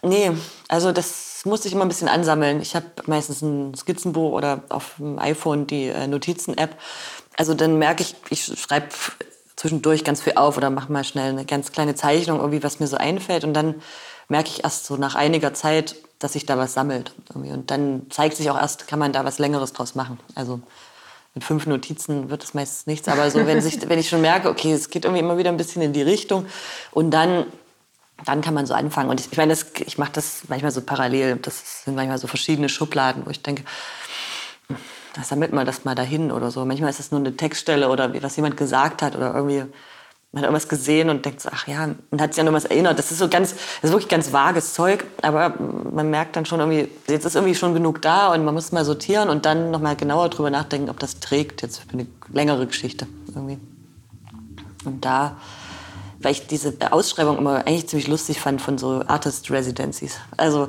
Nee, 0.02 0.32
also 0.68 0.92
das 0.92 1.25
musste 1.46 1.68
ich 1.68 1.74
immer 1.74 1.84
ein 1.84 1.88
bisschen 1.88 2.08
ansammeln. 2.08 2.60
Ich 2.60 2.76
habe 2.76 2.86
meistens 3.06 3.42
ein 3.42 3.74
Skizzenbuch 3.74 4.32
oder 4.32 4.62
auf 4.68 4.94
dem 4.98 5.18
iPhone 5.18 5.66
die 5.66 5.86
äh, 5.86 6.06
Notizen-App. 6.06 6.76
Also 7.36 7.54
dann 7.54 7.78
merke 7.78 8.02
ich, 8.02 8.14
ich 8.30 8.44
schreibe 8.44 8.88
zwischendurch 9.56 10.04
ganz 10.04 10.22
viel 10.22 10.34
auf 10.34 10.56
oder 10.56 10.70
mache 10.70 10.92
mal 10.92 11.04
schnell 11.04 11.30
eine 11.30 11.44
ganz 11.44 11.72
kleine 11.72 11.94
Zeichnung, 11.94 12.38
irgendwie 12.38 12.62
was 12.62 12.80
mir 12.80 12.86
so 12.86 12.96
einfällt. 12.96 13.44
Und 13.44 13.54
dann 13.54 13.76
merke 14.28 14.50
ich 14.50 14.64
erst 14.64 14.86
so 14.86 14.96
nach 14.96 15.14
einiger 15.14 15.54
Zeit, 15.54 15.96
dass 16.18 16.34
sich 16.34 16.46
da 16.46 16.58
was 16.58 16.74
sammelt. 16.74 17.14
Und 17.34 17.70
dann 17.70 18.06
zeigt 18.10 18.36
sich 18.36 18.50
auch 18.50 18.60
erst, 18.60 18.88
kann 18.88 18.98
man 18.98 19.12
da 19.12 19.24
was 19.24 19.38
Längeres 19.38 19.72
draus 19.72 19.94
machen. 19.94 20.18
Also 20.34 20.60
mit 21.34 21.44
fünf 21.44 21.66
Notizen 21.66 22.30
wird 22.30 22.42
es 22.42 22.54
meistens 22.54 22.86
nichts. 22.86 23.08
Aber 23.08 23.30
so, 23.30 23.46
wenn, 23.46 23.60
sich, 23.60 23.78
wenn 23.88 23.98
ich 23.98 24.08
schon 24.08 24.22
merke, 24.22 24.48
okay, 24.48 24.72
es 24.72 24.90
geht 24.90 25.04
irgendwie 25.04 25.22
immer 25.22 25.38
wieder 25.38 25.50
ein 25.50 25.58
bisschen 25.58 25.82
in 25.82 25.92
die 25.92 26.02
Richtung 26.02 26.46
und 26.92 27.10
dann, 27.10 27.46
dann 28.24 28.40
kann 28.40 28.54
man 28.54 28.66
so 28.66 28.74
anfangen. 28.74 29.10
Und 29.10 29.20
ich, 29.20 29.30
ich 29.30 29.38
meine, 29.38 29.50
das, 29.50 29.66
ich 29.84 29.98
mache 29.98 30.12
das 30.12 30.42
manchmal 30.48 30.70
so 30.70 30.80
parallel. 30.80 31.36
Das 31.36 31.84
sind 31.84 31.94
manchmal 31.94 32.18
so 32.18 32.26
verschiedene 32.26 32.68
Schubladen, 32.68 33.26
wo 33.26 33.30
ich 33.30 33.42
denke, 33.42 33.64
da 35.14 35.22
sammelt 35.22 35.52
man 35.52 35.66
das 35.66 35.84
mal 35.84 35.94
dahin 35.94 36.32
oder 36.32 36.50
so. 36.50 36.64
Manchmal 36.64 36.90
ist 36.90 37.00
es 37.00 37.10
nur 37.10 37.20
eine 37.20 37.36
Textstelle 37.36 37.88
oder 37.88 38.22
was 38.22 38.36
jemand 38.36 38.56
gesagt 38.56 39.02
hat 39.02 39.16
oder 39.16 39.34
irgendwie 39.34 39.64
man 40.36 40.42
hat 40.42 40.50
irgendwas 40.50 40.68
gesehen 40.68 41.08
und 41.08 41.24
denkt 41.24 41.40
so, 41.40 41.48
ach 41.50 41.66
ja, 41.66 41.94
und 42.10 42.20
hat 42.20 42.34
sich 42.34 42.40
an 42.42 42.46
irgendwas 42.46 42.66
erinnert. 42.66 42.98
Das 42.98 43.10
ist 43.10 43.18
so 43.20 43.28
ganz, 43.28 43.54
das 43.54 43.84
ist 43.84 43.90
wirklich 43.90 44.10
ganz 44.10 44.34
vages 44.34 44.74
Zeug, 44.74 45.04
aber 45.22 45.54
man 45.58 46.10
merkt 46.10 46.36
dann 46.36 46.44
schon 46.44 46.60
irgendwie, 46.60 46.88
jetzt 47.08 47.24
ist 47.24 47.36
irgendwie 47.36 47.54
schon 47.54 47.72
genug 47.72 48.02
da 48.02 48.34
und 48.34 48.44
man 48.44 48.52
muss 48.52 48.70
mal 48.70 48.84
sortieren 48.84 49.30
und 49.30 49.46
dann 49.46 49.70
nochmal 49.70 49.96
genauer 49.96 50.28
drüber 50.28 50.50
nachdenken, 50.50 50.90
ob 50.90 50.98
das 50.98 51.20
trägt 51.20 51.62
jetzt 51.62 51.78
für 51.78 51.90
eine 51.94 52.06
längere 52.30 52.66
Geschichte 52.66 53.06
irgendwie. 53.28 53.58
Und 54.84 55.06
da, 55.06 55.38
weil 56.26 56.32
ich 56.32 56.48
diese 56.48 56.74
Ausschreibung 56.90 57.38
immer 57.38 57.58
eigentlich 57.68 57.86
ziemlich 57.86 58.08
lustig 58.08 58.40
fand 58.40 58.60
von 58.60 58.78
so 58.78 59.04
Artist 59.06 59.48
Residencies. 59.48 60.18
Also 60.36 60.66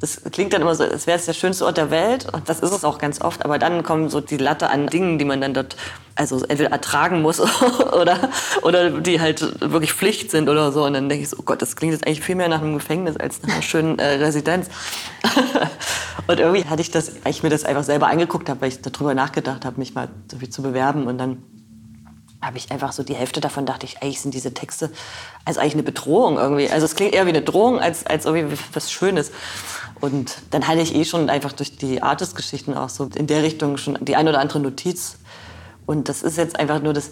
das 0.00 0.22
klingt 0.32 0.54
dann 0.54 0.62
immer 0.62 0.74
so, 0.74 0.82
als 0.84 1.06
wäre 1.06 1.18
es 1.18 1.26
der 1.26 1.34
schönste 1.34 1.66
Ort 1.66 1.76
der 1.76 1.90
Welt. 1.90 2.26
Und 2.32 2.48
das 2.48 2.60
ist 2.60 2.72
es 2.72 2.84
auch 2.84 2.96
ganz 2.96 3.20
oft. 3.20 3.44
Aber 3.44 3.58
dann 3.58 3.82
kommen 3.82 4.08
so 4.08 4.22
die 4.22 4.38
Latte 4.38 4.70
an 4.70 4.86
Dingen, 4.86 5.18
die 5.18 5.26
man 5.26 5.42
dann 5.42 5.52
dort 5.52 5.76
also 6.14 6.42
entweder 6.46 6.70
ertragen 6.70 7.20
muss 7.20 7.38
oder, 7.92 8.30
oder 8.62 8.98
die 8.98 9.20
halt 9.20 9.60
wirklich 9.60 9.92
Pflicht 9.92 10.30
sind 10.30 10.48
oder 10.48 10.72
so. 10.72 10.86
Und 10.86 10.94
dann 10.94 11.10
denke 11.10 11.24
ich 11.24 11.28
so, 11.28 11.36
oh 11.38 11.42
Gott, 11.44 11.60
das 11.60 11.76
klingt 11.76 11.92
jetzt 11.92 12.06
eigentlich 12.06 12.22
viel 12.22 12.36
mehr 12.36 12.48
nach 12.48 12.62
einem 12.62 12.72
Gefängnis 12.72 13.18
als 13.18 13.42
nach 13.42 13.52
einer 13.52 13.62
schönen 13.62 13.98
äh, 13.98 14.14
Residenz. 14.14 14.68
und 16.28 16.40
irgendwie 16.40 16.64
hatte 16.64 16.80
ich 16.80 16.90
das, 16.90 17.12
weil 17.22 17.30
ich 17.30 17.42
mir 17.42 17.50
das 17.50 17.64
einfach 17.64 17.84
selber 17.84 18.06
angeguckt 18.06 18.48
habe, 18.48 18.62
weil 18.62 18.68
ich 18.68 18.80
darüber 18.80 19.12
nachgedacht 19.12 19.66
habe, 19.66 19.78
mich 19.78 19.94
mal 19.94 20.08
so 20.30 20.38
viel 20.38 20.48
zu 20.48 20.62
bewerben. 20.62 21.06
Und 21.08 21.18
dann 21.18 21.42
habe 22.44 22.58
ich 22.58 22.70
einfach 22.70 22.92
so 22.92 23.02
die 23.02 23.14
Hälfte 23.14 23.40
davon 23.40 23.66
dachte 23.66 23.86
ich, 23.86 24.02
eigentlich 24.02 24.20
sind 24.20 24.34
diese 24.34 24.54
Texte 24.54 24.90
also 25.44 25.60
eigentlich 25.60 25.74
eine 25.74 25.82
Bedrohung 25.82 26.36
irgendwie. 26.36 26.70
Also 26.70 26.86
es 26.86 26.96
klingt 26.96 27.14
eher 27.14 27.26
wie 27.26 27.30
eine 27.30 27.42
Drohung 27.42 27.78
als, 27.78 28.06
als 28.06 28.24
irgendwie 28.24 28.56
was 28.72 28.90
Schönes. 28.90 29.30
Und 30.00 30.36
dann 30.50 30.66
hatte 30.66 30.80
ich 30.80 30.94
eh 30.94 31.04
schon 31.04 31.30
einfach 31.30 31.52
durch 31.52 31.76
die 31.76 32.02
Artist-Geschichten 32.02 32.74
auch 32.74 32.88
so 32.88 33.08
in 33.14 33.26
der 33.26 33.42
Richtung 33.42 33.76
schon 33.76 33.98
die 34.00 34.16
ein 34.16 34.28
oder 34.28 34.40
andere 34.40 34.60
Notiz. 34.60 35.18
Und 35.86 36.08
das 36.08 36.22
ist 36.22 36.38
jetzt 36.38 36.58
einfach 36.58 36.80
nur 36.82 36.92
das, 36.92 37.10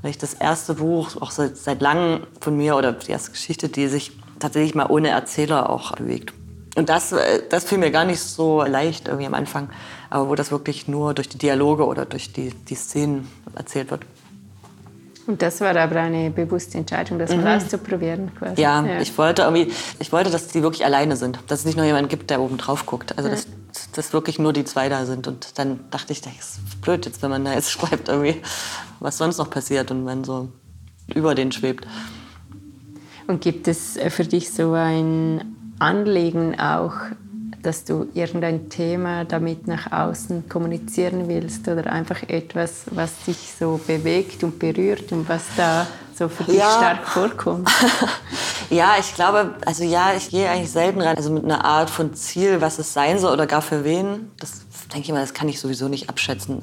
vielleicht 0.00 0.22
das 0.22 0.34
erste 0.34 0.74
Buch, 0.74 1.20
auch 1.20 1.30
seit, 1.30 1.56
seit 1.56 1.80
langem 1.80 2.26
von 2.40 2.56
mir 2.56 2.76
oder 2.76 2.92
die 2.92 3.12
erste 3.12 3.30
Geschichte, 3.32 3.68
die 3.68 3.88
sich 3.88 4.12
tatsächlich 4.38 4.74
mal 4.74 4.86
ohne 4.86 5.08
Erzähler 5.08 5.70
auch 5.70 5.92
bewegt. 5.92 6.32
Und 6.76 6.88
das, 6.88 7.12
äh, 7.12 7.42
das 7.48 7.64
fiel 7.64 7.78
mir 7.78 7.90
gar 7.90 8.04
nicht 8.04 8.20
so 8.20 8.62
leicht 8.62 9.08
irgendwie 9.08 9.26
am 9.26 9.34
Anfang, 9.34 9.70
aber 10.08 10.28
wo 10.28 10.34
das 10.34 10.50
wirklich 10.50 10.88
nur 10.88 11.14
durch 11.14 11.28
die 11.28 11.38
Dialoge 11.38 11.86
oder 11.86 12.04
durch 12.04 12.32
die, 12.32 12.50
die 12.50 12.74
Szenen 12.74 13.28
erzählt 13.54 13.90
wird. 13.90 14.02
Und 15.26 15.42
das 15.42 15.60
war 15.60 15.76
aber 15.76 16.00
eine 16.00 16.30
bewusste 16.30 16.78
Entscheidung, 16.78 17.18
das 17.18 17.30
mhm. 17.30 17.44
mal 17.44 17.58
auszuprobieren. 17.58 18.34
Quasi. 18.34 18.60
Ja, 18.60 18.84
ja, 18.84 19.00
ich 19.00 19.16
wollte 19.16 19.42
irgendwie, 19.42 19.72
ich 19.98 20.12
wollte, 20.12 20.30
dass 20.30 20.48
die 20.48 20.62
wirklich 20.62 20.84
alleine 20.84 21.16
sind, 21.16 21.38
dass 21.46 21.60
es 21.60 21.64
nicht 21.66 21.76
nur 21.76 21.86
jemanden 21.86 22.08
gibt, 22.08 22.30
der 22.30 22.40
oben 22.40 22.56
drauf 22.56 22.86
guckt. 22.86 23.16
Also 23.16 23.28
ja. 23.28 23.34
das 23.34 23.46
dass 23.92 24.12
wirklich 24.12 24.38
nur 24.38 24.52
die 24.52 24.64
zwei 24.64 24.88
da 24.88 25.06
sind. 25.06 25.26
Und 25.28 25.58
dann 25.58 25.80
dachte 25.90 26.12
ich, 26.12 26.20
das 26.20 26.32
ist 26.32 26.80
blöd 26.80 27.06
jetzt, 27.06 27.22
wenn 27.22 27.30
man 27.30 27.44
da 27.44 27.52
jetzt 27.52 27.70
schreibt, 27.70 28.08
irgendwie, 28.08 28.36
was 28.98 29.18
sonst 29.18 29.38
noch 29.38 29.50
passiert 29.50 29.90
und 29.90 30.04
man 30.04 30.24
so 30.24 30.48
über 31.14 31.34
den 31.34 31.52
schwebt. 31.52 31.86
Und 33.26 33.40
gibt 33.40 33.68
es 33.68 33.98
für 34.08 34.24
dich 34.24 34.52
so 34.52 34.72
ein 34.72 35.56
Anliegen 35.78 36.58
auch, 36.58 36.94
dass 37.62 37.84
du 37.84 38.08
irgendein 38.14 38.68
Thema 38.70 39.24
damit 39.24 39.66
nach 39.66 39.92
außen 39.92 40.48
kommunizieren 40.48 41.28
willst 41.28 41.68
oder 41.68 41.92
einfach 41.92 42.22
etwas, 42.28 42.84
was 42.90 43.24
dich 43.26 43.52
so 43.58 43.80
bewegt 43.86 44.42
und 44.44 44.58
berührt 44.58 45.12
und 45.12 45.28
was 45.28 45.44
da 45.56 45.86
so 46.14 46.28
für 46.28 46.44
dich 46.44 46.56
ja. 46.56 46.70
stark 46.70 47.06
vorkommt? 47.06 47.70
ja, 48.70 48.94
ich 48.98 49.14
glaube, 49.14 49.54
also 49.64 49.84
ja, 49.84 50.12
ich 50.16 50.30
gehe 50.30 50.48
eigentlich 50.48 50.70
selten 50.70 51.00
rein, 51.00 51.16
also 51.16 51.30
mit 51.30 51.44
einer 51.44 51.64
Art 51.64 51.90
von 51.90 52.14
Ziel, 52.14 52.60
was 52.60 52.78
es 52.78 52.92
sein 52.92 53.18
soll 53.18 53.32
oder 53.32 53.46
gar 53.46 53.62
für 53.62 53.84
wen. 53.84 54.30
Das 54.38 54.62
denke 54.92 55.06
ich 55.06 55.12
mal, 55.12 55.20
das 55.20 55.34
kann 55.34 55.48
ich 55.48 55.60
sowieso 55.60 55.88
nicht 55.88 56.08
abschätzen. 56.08 56.62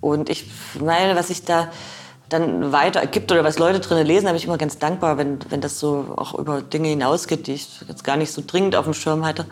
Und 0.00 0.28
ich 0.28 0.50
meine, 0.78 1.16
was 1.16 1.30
ich 1.30 1.44
da 1.44 1.70
dann 2.28 2.72
weiter 2.72 3.06
gibt 3.06 3.30
oder 3.30 3.44
was 3.44 3.58
Leute 3.58 3.80
drin 3.80 4.04
lesen, 4.04 4.26
habe 4.26 4.36
ich 4.36 4.44
immer 4.44 4.58
ganz 4.58 4.78
dankbar, 4.78 5.16
wenn, 5.16 5.38
wenn 5.48 5.60
das 5.60 5.78
so 5.78 6.14
auch 6.16 6.34
über 6.34 6.60
Dinge 6.60 6.88
hinausgeht, 6.88 7.46
die 7.46 7.54
ich 7.54 7.68
jetzt 7.88 8.04
gar 8.04 8.16
nicht 8.16 8.32
so 8.32 8.42
dringend 8.44 8.74
auf 8.74 8.84
dem 8.84 8.94
Schirm 8.94 9.24
hatte. 9.24 9.46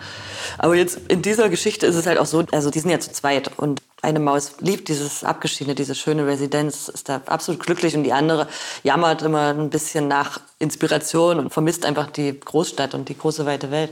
Aber 0.58 0.74
jetzt 0.74 0.98
in 1.08 1.22
dieser 1.22 1.48
Geschichte 1.48 1.86
ist 1.86 1.94
es 1.94 2.06
halt 2.06 2.18
auch 2.18 2.26
so, 2.26 2.44
also 2.50 2.70
die 2.70 2.80
sind 2.80 2.90
ja 2.90 2.98
zu 2.98 3.12
zweit 3.12 3.50
und 3.58 3.80
eine 4.02 4.20
Maus 4.20 4.56
liebt 4.60 4.88
dieses 4.88 5.24
Abgeschiedene, 5.24 5.74
diese 5.74 5.94
schöne 5.94 6.26
Residenz, 6.26 6.88
ist 6.88 7.08
da 7.08 7.22
absolut 7.26 7.62
glücklich 7.62 7.96
und 7.96 8.04
die 8.04 8.12
andere 8.12 8.48
jammert 8.82 9.22
immer 9.22 9.48
ein 9.48 9.70
bisschen 9.70 10.08
nach 10.08 10.40
Inspiration 10.58 11.38
und 11.38 11.52
vermisst 11.52 11.86
einfach 11.86 12.10
die 12.10 12.38
Großstadt 12.38 12.94
und 12.94 13.08
die 13.08 13.16
große 13.16 13.46
weite 13.46 13.70
Welt. 13.70 13.90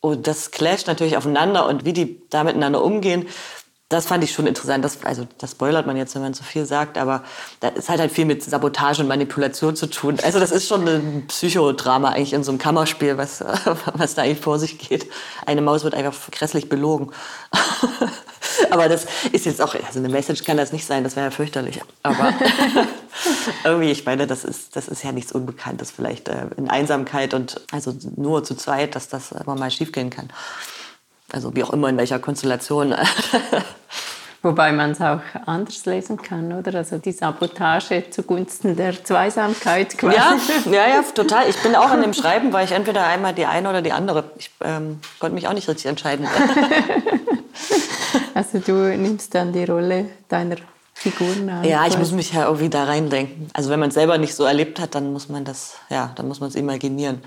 Und 0.00 0.26
das 0.26 0.50
clasht 0.50 0.86
natürlich 0.86 1.18
aufeinander 1.18 1.66
und 1.66 1.84
wie 1.84 1.92
die 1.92 2.22
da 2.30 2.42
miteinander 2.44 2.82
umgehen, 2.82 3.26
das 3.90 4.06
fand 4.06 4.22
ich 4.22 4.32
schon 4.32 4.46
interessant. 4.46 4.84
Das, 4.84 5.02
also, 5.04 5.26
das 5.38 5.50
spoilert 5.50 5.84
man 5.84 5.96
jetzt, 5.96 6.14
wenn 6.14 6.22
man 6.22 6.32
zu 6.32 6.44
viel 6.44 6.64
sagt, 6.64 6.96
aber 6.96 7.24
das 7.58 7.88
hat 7.88 7.98
halt 7.98 8.12
viel 8.12 8.24
mit 8.24 8.42
Sabotage 8.42 9.02
und 9.02 9.08
Manipulation 9.08 9.74
zu 9.74 9.88
tun. 9.88 10.16
Also, 10.22 10.38
das 10.38 10.52
ist 10.52 10.68
schon 10.68 10.86
ein 10.86 11.24
Psychodrama 11.26 12.10
eigentlich 12.10 12.32
in 12.32 12.44
so 12.44 12.52
einem 12.52 12.58
Kammerspiel, 12.58 13.18
was, 13.18 13.40
was 13.94 14.14
da 14.14 14.22
eigentlich 14.22 14.40
vor 14.40 14.60
sich 14.60 14.78
geht. 14.78 15.10
Eine 15.44 15.60
Maus 15.60 15.82
wird 15.82 15.94
einfach 15.94 16.30
grässlich 16.30 16.68
belogen. 16.68 17.10
aber 18.70 18.88
das 18.88 19.06
ist 19.32 19.44
jetzt 19.44 19.60
auch, 19.60 19.74
also 19.74 19.98
eine 19.98 20.08
Message 20.08 20.44
kann 20.44 20.56
das 20.56 20.72
nicht 20.72 20.86
sein, 20.86 21.02
das 21.02 21.16
wäre 21.16 21.26
ja 21.26 21.30
fürchterlich. 21.32 21.80
Aber 22.04 22.32
irgendwie, 23.64 23.90
ich 23.90 24.06
meine, 24.06 24.28
das 24.28 24.44
ist, 24.44 24.76
das 24.76 24.86
ist 24.86 25.02
ja 25.02 25.10
nichts 25.10 25.32
Unbekanntes, 25.32 25.90
vielleicht 25.90 26.28
äh, 26.28 26.46
in 26.56 26.70
Einsamkeit 26.70 27.34
und 27.34 27.60
also 27.72 27.92
nur 28.16 28.44
zu 28.44 28.54
zweit, 28.54 28.94
dass 28.94 29.08
das 29.08 29.32
immer 29.32 29.56
mal 29.56 29.72
schiefgehen 29.72 30.10
kann. 30.10 30.28
Also 31.32 31.54
wie 31.54 31.64
auch 31.64 31.70
immer, 31.70 31.88
in 31.88 31.96
welcher 31.96 32.18
Konstellation. 32.18 32.94
Wobei 34.42 34.72
man 34.72 34.92
es 34.92 35.02
auch 35.02 35.20
anders 35.44 35.84
lesen 35.84 36.16
kann, 36.16 36.50
oder? 36.52 36.74
Also 36.78 36.96
die 36.96 37.12
Sabotage 37.12 38.04
zugunsten 38.10 38.74
der 38.74 39.04
Zweisamkeit 39.04 39.98
quasi. 39.98 40.16
Ja, 40.16 40.36
ja, 40.72 40.88
ja, 40.88 41.02
total. 41.14 41.48
Ich 41.50 41.56
bin 41.62 41.76
auch 41.76 41.92
in 41.92 42.00
dem 42.00 42.14
Schreiben, 42.14 42.50
weil 42.52 42.64
ich 42.64 42.72
entweder 42.72 43.06
einmal 43.06 43.34
die 43.34 43.44
eine 43.44 43.68
oder 43.68 43.82
die 43.82 43.92
andere. 43.92 44.24
Ich 44.38 44.50
ähm, 44.64 45.00
konnte 45.18 45.34
mich 45.34 45.46
auch 45.46 45.52
nicht 45.52 45.68
richtig 45.68 45.86
entscheiden. 45.86 46.26
also 48.34 48.60
du 48.60 48.96
nimmst 48.96 49.34
dann 49.34 49.52
die 49.52 49.64
Rolle 49.64 50.06
deiner 50.28 50.56
Figuren 50.94 51.50
an. 51.50 51.64
Ja, 51.64 51.86
ich 51.86 51.98
muss 51.98 52.12
mich 52.12 52.32
ja 52.32 52.46
irgendwie 52.46 52.70
da 52.70 52.84
reindenken. 52.84 53.50
Also 53.52 53.68
wenn 53.68 53.80
man 53.80 53.90
es 53.90 53.94
selber 53.94 54.16
nicht 54.16 54.34
so 54.34 54.44
erlebt 54.44 54.80
hat, 54.80 54.94
dann 54.94 55.12
muss 55.12 55.28
man 55.28 55.44
das, 55.44 55.76
ja, 55.90 56.12
dann 56.16 56.28
muss 56.28 56.40
man 56.40 56.48
es 56.48 56.54
imaginieren. 56.54 57.20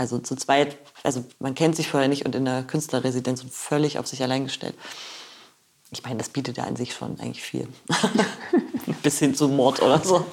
Also 0.00 0.18
zu 0.18 0.34
zweit, 0.34 0.78
also 1.02 1.22
man 1.40 1.54
kennt 1.54 1.76
sich 1.76 1.88
vorher 1.88 2.08
nicht 2.08 2.24
und 2.24 2.34
in 2.34 2.46
der 2.46 2.62
Künstlerresidenz 2.62 3.42
und 3.42 3.52
völlig 3.52 3.98
auf 3.98 4.06
sich 4.06 4.22
allein 4.22 4.44
gestellt. 4.44 4.74
Ich 5.90 6.02
meine, 6.04 6.16
das 6.16 6.30
bietet 6.30 6.56
ja 6.56 6.64
an 6.64 6.74
sich 6.74 6.94
schon 6.94 7.20
eigentlich 7.20 7.42
viel. 7.42 7.68
Bis 9.02 9.18
hin 9.18 9.34
zu 9.34 9.48
Mord 9.48 9.82
oder 9.82 9.98
so. 10.02 10.24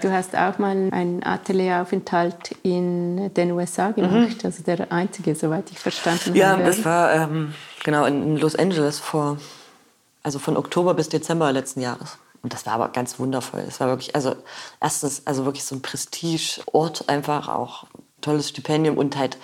Du 0.00 0.10
hast 0.10 0.34
auch 0.34 0.58
mal 0.58 0.88
einen 0.92 1.22
Atelieraufenthalt 1.22 2.56
in 2.62 3.34
den 3.34 3.52
USA 3.52 3.90
gemacht, 3.90 4.42
mhm. 4.42 4.46
also 4.46 4.62
der 4.62 4.90
einzige, 4.90 5.34
soweit 5.34 5.70
ich 5.70 5.78
verstanden 5.78 6.34
ja, 6.34 6.52
habe. 6.52 6.62
Ja, 6.62 6.66
das 6.66 6.84
war 6.86 7.12
ähm, 7.12 7.52
genau 7.84 8.06
in 8.06 8.38
Los 8.38 8.56
Angeles 8.56 8.98
vor, 8.98 9.36
also 10.22 10.38
von 10.38 10.56
Oktober 10.56 10.94
bis 10.94 11.10
Dezember 11.10 11.52
letzten 11.52 11.82
Jahres. 11.82 12.16
Und 12.44 12.52
das 12.52 12.66
war 12.66 12.74
aber 12.74 12.90
ganz 12.90 13.18
wundervoll. 13.18 13.64
Es 13.66 13.80
war 13.80 13.88
wirklich, 13.88 14.14
also 14.14 14.36
erstens, 14.78 15.22
also 15.24 15.46
wirklich 15.46 15.64
so 15.64 15.74
ein 15.74 15.80
Prestigeort 15.80 17.08
einfach, 17.08 17.48
auch 17.48 17.84
tolles 18.20 18.50
Stipendium 18.50 18.98
und 18.98 19.16
halt 19.16 19.38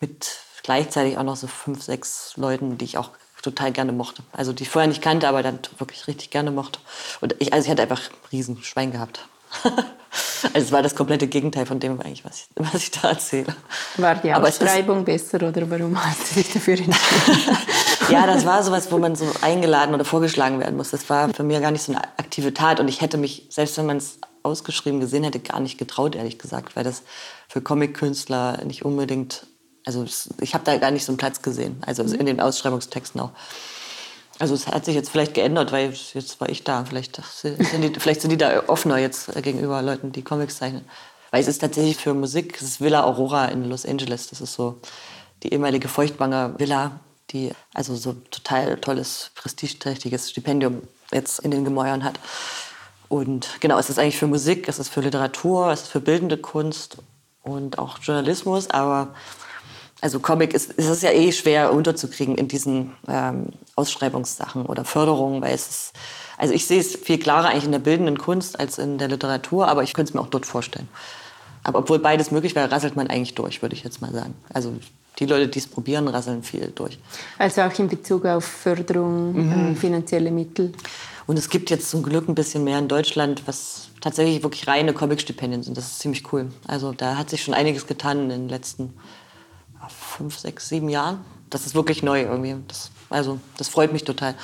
mit 0.00 0.38
gleichzeitig 0.62 1.18
auch 1.18 1.22
noch 1.22 1.36
so 1.36 1.48
fünf, 1.48 1.82
sechs 1.82 2.32
Leuten, 2.36 2.78
die 2.78 2.86
ich 2.86 2.96
auch 2.96 3.10
total 3.42 3.72
gerne 3.72 3.92
mochte. 3.92 4.22
Also 4.32 4.54
die 4.54 4.62
ich 4.62 4.70
vorher 4.70 4.88
nicht 4.88 5.02
kannte, 5.02 5.28
aber 5.28 5.42
dann 5.42 5.58
wirklich 5.76 6.08
richtig 6.08 6.30
gerne 6.30 6.50
mochte. 6.50 6.80
Und 7.20 7.36
ich, 7.40 7.52
also 7.52 7.66
ich 7.66 7.70
hatte 7.70 7.82
einfach 7.82 8.00
riesen 8.32 8.62
Schwein 8.62 8.90
gehabt. 8.90 9.28
also 9.62 9.78
es 10.54 10.72
war 10.72 10.82
das 10.82 10.94
komplette 10.94 11.26
Gegenteil 11.26 11.66
von 11.66 11.78
dem 11.78 12.00
eigentlich, 12.00 12.24
was 12.24 12.38
ich, 12.38 12.46
was 12.54 12.82
ich 12.82 12.90
da 12.90 13.10
erzähle. 13.10 13.54
War 13.98 14.14
die 14.14 14.32
Ausschreibung 14.32 15.04
besser 15.04 15.46
oder 15.46 15.70
warum 15.70 16.02
hast 16.02 16.30
du 16.30 16.34
dich 16.36 16.54
dafür 16.54 16.78
entschieden? 16.78 16.96
ja, 18.10 18.26
das 18.26 18.46
war 18.46 18.62
sowas, 18.62 18.90
wo 18.90 18.98
man 18.98 19.16
so 19.16 19.26
eingeladen 19.42 19.94
oder 19.94 20.04
vorgeschlagen 20.04 20.60
werden 20.60 20.76
muss. 20.76 20.90
Das 20.90 21.08
war 21.10 21.28
für 21.32 21.42
mich 21.42 21.60
gar 21.60 21.70
nicht 21.70 21.82
so 21.82 21.92
eine 21.92 22.02
aktive 22.18 22.54
Tat 22.54 22.80
und 22.80 22.88
ich 22.88 23.00
hätte 23.00 23.18
mich, 23.18 23.46
selbst 23.50 23.76
wenn 23.78 23.86
man 23.86 23.96
es 23.98 24.18
ausgeschrieben 24.42 25.00
gesehen 25.00 25.24
hätte, 25.24 25.40
gar 25.40 25.60
nicht 25.60 25.78
getraut, 25.78 26.14
ehrlich 26.14 26.38
gesagt, 26.38 26.76
weil 26.76 26.84
das 26.84 27.02
für 27.48 27.60
Comic-Künstler 27.60 28.64
nicht 28.64 28.84
unbedingt, 28.84 29.46
also 29.84 30.04
ich 30.40 30.54
habe 30.54 30.64
da 30.64 30.76
gar 30.78 30.90
nicht 30.90 31.04
so 31.04 31.12
einen 31.12 31.18
Platz 31.18 31.42
gesehen, 31.42 31.82
also 31.84 32.02
in 32.02 32.26
den 32.26 32.40
Ausschreibungstexten 32.40 33.20
auch. 33.20 33.30
Also 34.38 34.54
es 34.54 34.66
hat 34.66 34.84
sich 34.84 34.94
jetzt 34.94 35.08
vielleicht 35.08 35.34
geändert, 35.34 35.72
weil 35.72 35.92
jetzt 36.12 36.40
war 36.40 36.48
ich 36.48 36.62
da. 36.62 36.84
Vielleicht 36.84 37.20
sind 37.42 37.82
die, 37.82 37.98
vielleicht 37.98 38.20
sind 38.20 38.30
die 38.30 38.36
da 38.36 38.64
offener 38.68 38.98
jetzt 38.98 39.32
gegenüber 39.42 39.80
Leuten, 39.80 40.12
die 40.12 40.22
Comics 40.22 40.58
zeichnen. 40.58 40.84
Weil 41.30 41.40
es 41.40 41.48
ist 41.48 41.60
tatsächlich 41.60 41.96
für 41.96 42.12
Musik, 42.12 42.56
es 42.56 42.62
ist 42.62 42.80
Villa 42.80 43.04
Aurora 43.04 43.46
in 43.46 43.64
Los 43.64 43.86
Angeles. 43.86 44.28
Das 44.28 44.42
ist 44.42 44.52
so 44.52 44.78
die 45.42 45.52
ehemalige 45.52 45.88
Feuchtwanger 45.88 46.58
Villa, 46.58 47.00
die 47.30 47.52
also 47.74 47.94
so 47.96 48.12
total 48.30 48.76
tolles, 48.78 49.30
prestigeträchtiges 49.34 50.30
Stipendium 50.30 50.82
jetzt 51.12 51.40
in 51.40 51.50
den 51.50 51.64
Gemäuern 51.64 52.04
hat. 52.04 52.18
Und 53.08 53.60
genau, 53.60 53.78
es 53.78 53.90
ist 53.90 53.98
eigentlich 53.98 54.18
für 54.18 54.26
Musik, 54.26 54.68
es 54.68 54.78
ist 54.78 54.88
für 54.88 55.00
Literatur, 55.00 55.70
es 55.70 55.82
ist 55.82 55.88
für 55.88 56.00
bildende 56.00 56.36
Kunst 56.36 56.98
und 57.42 57.78
auch 57.78 57.98
Journalismus, 57.98 58.70
aber 58.70 59.14
also 60.00 60.20
Comic 60.20 60.52
ist, 60.52 60.72
ist 60.72 60.88
es 60.88 61.02
ja 61.02 61.10
eh 61.10 61.32
schwer 61.32 61.72
unterzukriegen 61.72 62.36
in 62.36 62.48
diesen 62.48 62.92
ähm, 63.08 63.46
Ausschreibungssachen 63.76 64.66
oder 64.66 64.84
Förderungen, 64.84 65.40
weil 65.40 65.54
es 65.54 65.68
ist, 65.68 65.92
also 66.36 66.52
ich 66.52 66.66
sehe 66.66 66.80
es 66.80 66.96
viel 66.96 67.18
klarer 67.18 67.48
eigentlich 67.48 67.64
in 67.64 67.72
der 67.72 67.78
bildenden 67.78 68.18
Kunst 68.18 68.60
als 68.60 68.78
in 68.78 68.98
der 68.98 69.08
Literatur, 69.08 69.68
aber 69.68 69.82
ich 69.84 69.94
könnte 69.94 70.10
es 70.10 70.14
mir 70.14 70.20
auch 70.20 70.28
dort 70.28 70.44
vorstellen. 70.44 70.88
Aber 71.62 71.80
obwohl 71.80 71.98
beides 71.98 72.30
möglich 72.30 72.54
wäre, 72.54 72.70
rasselt 72.70 72.94
man 72.94 73.08
eigentlich 73.08 73.34
durch, 73.34 73.62
würde 73.62 73.74
ich 73.74 73.82
jetzt 73.82 74.00
mal 74.00 74.12
sagen. 74.12 74.34
Also 74.52 74.74
die 75.18 75.26
Leute, 75.26 75.48
die 75.48 75.58
es 75.58 75.66
probieren, 75.66 76.08
rasseln 76.08 76.42
viel 76.42 76.72
durch. 76.74 76.98
Also 77.38 77.62
auch 77.62 77.78
in 77.78 77.88
Bezug 77.88 78.24
auf 78.26 78.44
Förderung, 78.44 79.32
mhm. 79.32 79.72
äh, 79.72 79.74
finanzielle 79.74 80.30
Mittel. 80.30 80.72
Und 81.26 81.38
es 81.38 81.48
gibt 81.48 81.70
jetzt 81.70 81.90
zum 81.90 82.02
Glück 82.02 82.28
ein 82.28 82.34
bisschen 82.34 82.64
mehr 82.64 82.78
in 82.78 82.88
Deutschland, 82.88 83.42
was 83.46 83.88
tatsächlich 84.00 84.42
wirklich 84.42 84.68
reine 84.68 84.92
Comic-Stipendien 84.92 85.62
sind. 85.62 85.76
Das 85.76 85.86
ist 85.86 85.98
ziemlich 85.98 86.32
cool. 86.32 86.50
Also 86.66 86.92
da 86.92 87.16
hat 87.16 87.30
sich 87.30 87.42
schon 87.42 87.54
einiges 87.54 87.86
getan 87.86 88.20
in 88.20 88.28
den 88.28 88.48
letzten 88.48 88.94
fünf, 89.88 90.38
sechs, 90.38 90.68
sieben 90.68 90.88
Jahren. 90.88 91.24
Das 91.50 91.66
ist 91.66 91.74
wirklich 91.74 92.02
neu 92.02 92.22
irgendwie. 92.22 92.56
Das, 92.68 92.90
also 93.10 93.38
das 93.56 93.68
freut 93.68 93.92
mich 93.92 94.04
total. 94.04 94.34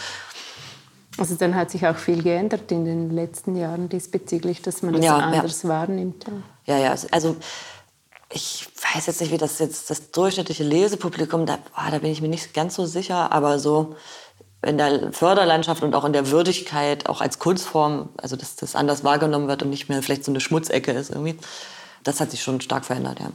Also 1.19 1.35
dann 1.35 1.55
hat 1.55 1.71
sich 1.71 1.87
auch 1.87 1.97
viel 1.97 2.23
geändert 2.23 2.73
in 2.73 2.85
den 2.85 3.11
letzten 3.11 3.57
Jahren 3.57 3.89
diesbezüglich, 3.89 4.63
dass 4.63 4.83
man 4.83 4.95
das 4.95 5.05
ja, 5.05 5.17
anders 5.19 5.63
ja. 5.63 5.69
wahrnimmt. 5.69 6.25
Ja, 6.65 6.79
ja, 6.79 6.95
also 7.11 7.37
ich 8.35 8.67
weiß 8.95 9.07
jetzt 9.07 9.21
nicht, 9.21 9.33
wie 9.33 9.39
das 9.39 9.59
jetzt 9.59 9.91
das 9.91 10.11
durchschnittliche 10.11 10.65
Lesepublikum, 10.65 11.47
da, 11.47 11.59
oh, 11.77 11.91
da 11.91 11.99
bin 11.99 12.11
ich 12.11 12.23
mir 12.23 12.29
nicht 12.29 12.55
ganz 12.55 12.75
so 12.75 12.87
sicher, 12.87 13.33
aber 13.33 13.59
so 13.59 13.97
in 14.63 14.79
der 14.79 15.13
Förderlandschaft 15.13 15.83
und 15.83 15.95
auch 15.95 16.05
in 16.05 16.13
der 16.13 16.31
Würdigkeit, 16.31 17.09
auch 17.09 17.21
als 17.21 17.39
Kunstform, 17.39 18.11
also 18.17 18.37
dass 18.37 18.57
das 18.57 18.77
anders 18.77 19.05
wahrgenommen 19.05 19.49
wird 19.49 19.63
und 19.63 19.71
nicht 19.71 19.89
mehr 19.89 20.03
vielleicht 20.03 20.25
so 20.25 20.31
eine 20.31 20.41
Schmutzecke 20.41 20.93
ist 20.93 21.11
irgendwie, 21.11 21.37
das 22.05 22.21
hat 22.21 22.31
sich 22.31 22.43
schon 22.43 22.61
stark 22.61 22.85
verändert, 22.85 23.21
ja. 23.21 23.31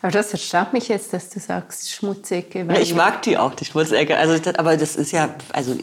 Aber 0.00 0.12
das 0.12 0.32
erstaunt 0.32 0.72
mich 0.72 0.88
jetzt, 0.88 1.12
dass 1.12 1.28
du 1.30 1.40
sagst 1.40 1.90
Schmutzecke. 1.90 2.64
Ja, 2.68 2.78
ich 2.78 2.94
mag 2.94 3.22
die 3.22 3.36
auch, 3.36 3.54
die 3.54 3.64
Schmutzecke. 3.64 4.16
Also, 4.16 4.50
aber 4.56 4.76
das 4.76 4.94
ist 4.94 5.10
ja, 5.10 5.34
also 5.52 5.76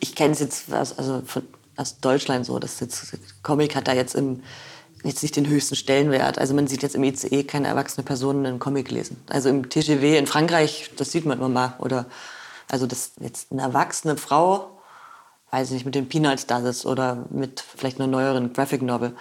ich 0.00 0.16
kenne 0.16 0.32
es 0.32 0.40
jetzt 0.40 0.72
aus, 0.72 0.98
also 0.98 1.22
von, 1.24 1.46
aus 1.76 2.00
Deutschland 2.00 2.46
so, 2.46 2.58
dass 2.58 2.80
jetzt 2.80 3.14
Comic 3.44 3.76
hat 3.76 3.86
da 3.86 3.92
jetzt 3.92 4.16
im 4.16 4.42
jetzt 5.04 5.22
nicht 5.22 5.36
den 5.36 5.46
höchsten 5.46 5.76
Stellenwert. 5.76 6.38
Also 6.38 6.54
man 6.54 6.66
sieht 6.66 6.82
jetzt 6.82 6.94
im 6.94 7.04
ICE 7.04 7.44
keine 7.44 7.68
erwachsene 7.68 8.04
Person 8.04 8.44
einen 8.44 8.58
Comic 8.58 8.90
lesen. 8.90 9.22
Also 9.28 9.48
im 9.48 9.68
TGW 9.68 10.18
in 10.18 10.26
Frankreich, 10.26 10.90
das 10.96 11.12
sieht 11.12 11.26
man 11.26 11.38
immer 11.38 11.48
mal. 11.48 11.74
Oder 11.78 12.06
also 12.68 12.86
dass 12.86 13.12
jetzt 13.20 13.52
eine 13.52 13.62
erwachsene 13.62 14.16
Frau, 14.16 14.78
weiß 15.50 15.68
ich 15.68 15.74
nicht, 15.74 15.86
mit 15.86 15.94
den 15.94 16.08
Peanuts 16.08 16.46
da 16.46 16.60
sitzt 16.60 16.86
oder 16.86 17.26
mit 17.30 17.64
vielleicht 17.76 17.98
einer 17.98 18.08
neueren 18.08 18.52
Graphic 18.52 18.82
Novel. 18.82 19.14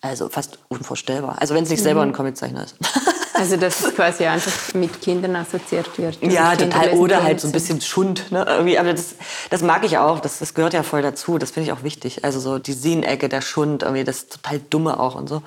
Also 0.00 0.28
fast 0.28 0.58
unvorstellbar. 0.68 1.40
Also 1.40 1.54
wenn 1.54 1.64
es 1.64 1.70
nicht 1.70 1.82
selber 1.82 2.04
mhm. 2.04 2.10
ein 2.10 2.14
Comiczeichner 2.14 2.64
ist. 2.64 2.76
Also 3.38 3.56
dass 3.56 3.94
quasi 3.94 4.26
einfach 4.26 4.74
mit 4.74 5.00
Kindern 5.00 5.36
assoziiert 5.36 5.96
wird. 5.96 6.20
Ja, 6.22 6.56
total. 6.56 6.90
Oder 6.94 7.22
halt 7.22 7.40
so 7.40 7.46
ein 7.46 7.52
bisschen 7.52 7.80
Schund. 7.80 8.32
Ne? 8.32 8.44
Irgendwie, 8.48 8.78
aber 8.78 8.92
das, 8.92 9.14
das 9.50 9.62
mag 9.62 9.84
ich 9.84 9.96
auch. 9.96 10.18
Das, 10.18 10.40
das 10.40 10.54
gehört 10.54 10.74
ja 10.74 10.82
voll 10.82 11.02
dazu. 11.02 11.38
Das 11.38 11.52
finde 11.52 11.68
ich 11.68 11.72
auch 11.72 11.84
wichtig. 11.84 12.24
Also 12.24 12.40
so 12.40 12.58
die 12.58 12.72
Sienecke, 12.72 13.28
der 13.28 13.40
Schund, 13.40 13.84
irgendwie 13.84 14.02
das 14.02 14.26
total 14.26 14.58
Dumme 14.70 14.98
auch 14.98 15.14
und 15.14 15.28
so. 15.28 15.42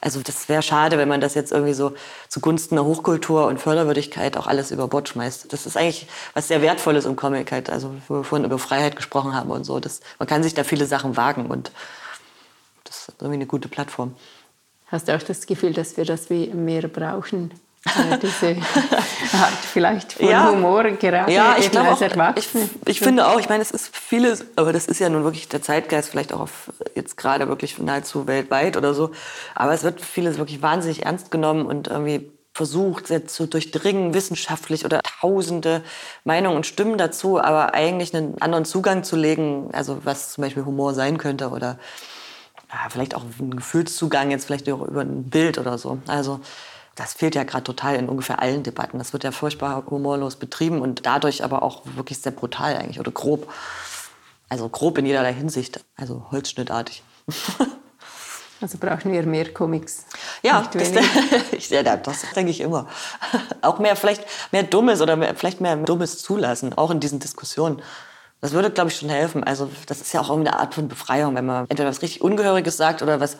Also 0.00 0.20
das 0.22 0.48
wäre 0.48 0.62
schade, 0.62 0.98
wenn 0.98 1.08
man 1.08 1.20
das 1.20 1.34
jetzt 1.34 1.52
irgendwie 1.52 1.72
so 1.72 1.94
zugunsten 2.28 2.74
der 2.74 2.84
Hochkultur 2.84 3.46
und 3.46 3.60
Förderwürdigkeit 3.60 4.36
auch 4.36 4.48
alles 4.48 4.72
über 4.72 4.88
Bord 4.88 5.08
schmeißt. 5.08 5.52
Das 5.52 5.66
ist 5.66 5.76
eigentlich 5.76 6.08
was 6.34 6.48
sehr 6.48 6.62
Wertvolles 6.62 7.04
im 7.04 7.14
Comic 7.14 7.52
halt. 7.52 7.70
Also 7.70 7.92
wo 8.08 8.16
wir 8.16 8.24
vorhin 8.24 8.44
über 8.44 8.58
Freiheit 8.58 8.96
gesprochen 8.96 9.34
haben 9.34 9.50
und 9.50 9.62
so. 9.62 9.78
Das, 9.78 10.00
man 10.18 10.26
kann 10.26 10.42
sich 10.42 10.54
da 10.54 10.64
viele 10.64 10.86
Sachen 10.86 11.16
wagen 11.16 11.46
und 11.46 11.70
das 12.82 13.08
ist 13.08 13.14
irgendwie 13.20 13.36
eine 13.36 13.46
gute 13.46 13.68
Plattform. 13.68 14.16
Hast 14.86 15.08
du 15.08 15.16
auch 15.16 15.22
das 15.22 15.46
Gefühl, 15.46 15.72
dass 15.72 15.96
wir 15.96 16.04
das 16.04 16.30
wie 16.30 16.48
mehr 16.48 16.88
brauchen? 16.88 17.50
Äh, 17.86 18.18
diese 18.18 18.48
Art 19.32 19.52
vielleicht 19.72 20.14
von 20.14 20.28
ja. 20.28 20.50
Humor, 20.50 20.84
gerade 20.84 21.32
ja, 21.32 21.56
ich 21.58 21.70
glaube 21.70 21.90
als 21.90 22.00
Erwachsene. 22.00 22.68
Ich, 22.84 22.90
ich, 22.90 23.00
finde 23.00 23.28
auch, 23.28 23.38
ich 23.38 23.48
meine, 23.48 23.62
es 23.62 23.70
ist 23.70 23.96
vieles, 23.96 24.44
aber 24.56 24.72
das 24.72 24.86
ist 24.86 24.98
ja 24.98 25.08
nun 25.08 25.24
wirklich 25.24 25.48
der 25.48 25.62
Zeitgeist, 25.62 26.10
vielleicht 26.10 26.32
auch 26.32 26.40
auf, 26.40 26.72
jetzt 26.94 27.16
gerade 27.16 27.48
wirklich 27.48 27.78
nahezu 27.78 28.26
weltweit 28.26 28.76
oder 28.76 28.94
so. 28.94 29.12
Aber 29.54 29.72
es 29.72 29.84
wird 29.84 30.00
vieles 30.00 30.38
wirklich 30.38 30.62
wahnsinnig 30.62 31.04
ernst 31.04 31.30
genommen 31.30 31.66
und 31.66 31.88
irgendwie 31.88 32.30
versucht, 32.56 33.06
sehr 33.06 33.26
zu 33.26 33.46
durchdringen, 33.46 34.14
wissenschaftlich 34.14 34.84
oder 34.84 35.02
tausende 35.02 35.82
Meinungen 36.24 36.56
und 36.56 36.66
Stimmen 36.66 36.96
dazu, 36.96 37.38
aber 37.38 37.74
eigentlich 37.74 38.16
einen 38.16 38.40
anderen 38.40 38.64
Zugang 38.64 39.04
zu 39.04 39.14
legen, 39.14 39.68
also 39.72 39.98
was 40.04 40.32
zum 40.32 40.42
Beispiel 40.42 40.64
Humor 40.64 40.94
sein 40.94 41.18
könnte 41.18 41.50
oder 41.50 41.78
ja, 42.76 42.90
vielleicht 42.90 43.14
auch 43.14 43.22
ein 43.40 43.56
Gefühlszugang 43.56 44.30
jetzt 44.30 44.44
vielleicht 44.44 44.68
über 44.68 45.00
ein 45.00 45.24
Bild 45.30 45.58
oder 45.58 45.78
so. 45.78 45.98
Also 46.06 46.40
das 46.94 47.14
fehlt 47.14 47.34
ja 47.34 47.44
gerade 47.44 47.64
total 47.64 47.96
in 47.96 48.08
ungefähr 48.08 48.40
allen 48.40 48.62
Debatten. 48.62 48.98
Das 48.98 49.12
wird 49.12 49.24
ja 49.24 49.32
furchtbar 49.32 49.84
humorlos 49.88 50.36
betrieben 50.36 50.80
und 50.80 51.06
dadurch 51.06 51.42
aber 51.42 51.62
auch 51.62 51.82
wirklich 51.94 52.18
sehr 52.18 52.32
brutal 52.32 52.76
eigentlich 52.76 53.00
oder 53.00 53.10
grob. 53.10 53.52
Also 54.48 54.68
grob 54.68 54.98
in 54.98 55.06
jederlei 55.06 55.32
Hinsicht, 55.32 55.84
also 55.96 56.26
holzschnittartig. 56.30 57.02
Also 58.58 58.78
brauchen 58.78 59.12
wir 59.12 59.22
mehr 59.24 59.52
Comics. 59.52 60.06
Ja, 60.42 60.66
das, 60.72 60.90
ich, 61.52 61.68
ja, 61.68 61.82
das 61.82 62.24
denke 62.34 62.50
ich 62.50 62.60
immer. 62.60 62.88
Auch 63.60 63.78
mehr, 63.78 63.96
vielleicht 63.96 64.24
mehr 64.50 64.62
Dummes 64.62 65.02
oder 65.02 65.14
mehr, 65.14 65.34
vielleicht 65.34 65.60
mehr 65.60 65.76
Dummes 65.76 66.22
zulassen, 66.22 66.72
auch 66.72 66.90
in 66.90 66.98
diesen 66.98 67.18
Diskussionen. 67.18 67.82
Das 68.40 68.52
würde, 68.52 68.70
glaube 68.70 68.90
ich, 68.90 68.96
schon 68.96 69.08
helfen. 69.08 69.44
Also 69.44 69.70
das 69.86 70.00
ist 70.00 70.12
ja 70.12 70.20
auch 70.20 70.30
eine 70.30 70.58
Art 70.58 70.74
von 70.74 70.88
Befreiung, 70.88 71.34
wenn 71.34 71.46
man 71.46 71.66
entweder 71.68 71.88
was 71.88 72.02
richtig 72.02 72.20
Ungehöriges 72.20 72.76
sagt 72.76 73.02
oder 73.02 73.18
was 73.20 73.38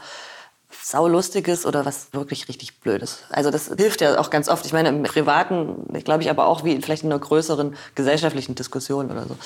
saulustiges 0.83 1.67
oder 1.67 1.85
was 1.85 2.13
wirklich 2.13 2.49
richtig 2.49 2.81
blödes. 2.81 3.21
Also 3.31 3.51
das 3.51 3.71
hilft 3.77 4.01
ja 4.01 4.19
auch 4.19 4.31
ganz 4.31 4.49
oft. 4.49 4.65
Ich 4.67 4.73
meine, 4.73 4.89
im 4.89 5.03
Privaten, 5.03 5.87
glaube 6.05 6.23
ich, 6.23 6.31
aber 6.31 6.47
auch 6.47 6.65
wie 6.65 6.81
vielleicht 6.81 7.03
in 7.03 7.13
einer 7.13 7.21
größeren 7.21 7.77
gesellschaftlichen 7.95 8.55
Diskussion 8.55 9.11
oder 9.11 9.27
so. 9.27 9.37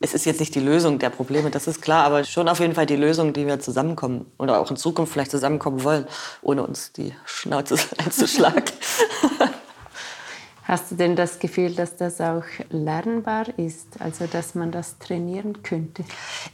Es 0.00 0.14
ist 0.14 0.24
jetzt 0.24 0.40
nicht 0.40 0.54
die 0.56 0.60
Lösung 0.60 0.98
der 0.98 1.10
Probleme, 1.10 1.50
das 1.50 1.68
ist 1.68 1.80
klar, 1.80 2.04
aber 2.04 2.24
schon 2.24 2.48
auf 2.48 2.58
jeden 2.58 2.74
Fall 2.74 2.86
die 2.86 2.96
Lösung, 2.96 3.32
die 3.32 3.46
wir 3.46 3.60
zusammenkommen 3.60 4.26
oder 4.36 4.58
auch 4.58 4.68
in 4.68 4.76
Zukunft 4.76 5.12
vielleicht 5.12 5.30
zusammenkommen 5.30 5.84
wollen, 5.84 6.06
ohne 6.42 6.64
uns 6.64 6.90
die 6.90 7.14
Schnauze 7.24 7.76
einzuschlagen. 7.98 8.64
Hast 10.72 10.90
du 10.90 10.94
denn 10.94 11.16
das 11.16 11.38
Gefühl, 11.38 11.74
dass 11.74 11.96
das 11.96 12.18
auch 12.22 12.44
lernbar 12.70 13.46
ist, 13.58 13.88
also 14.00 14.26
dass 14.26 14.54
man 14.54 14.72
das 14.72 14.98
trainieren 14.98 15.62
könnte? 15.62 16.02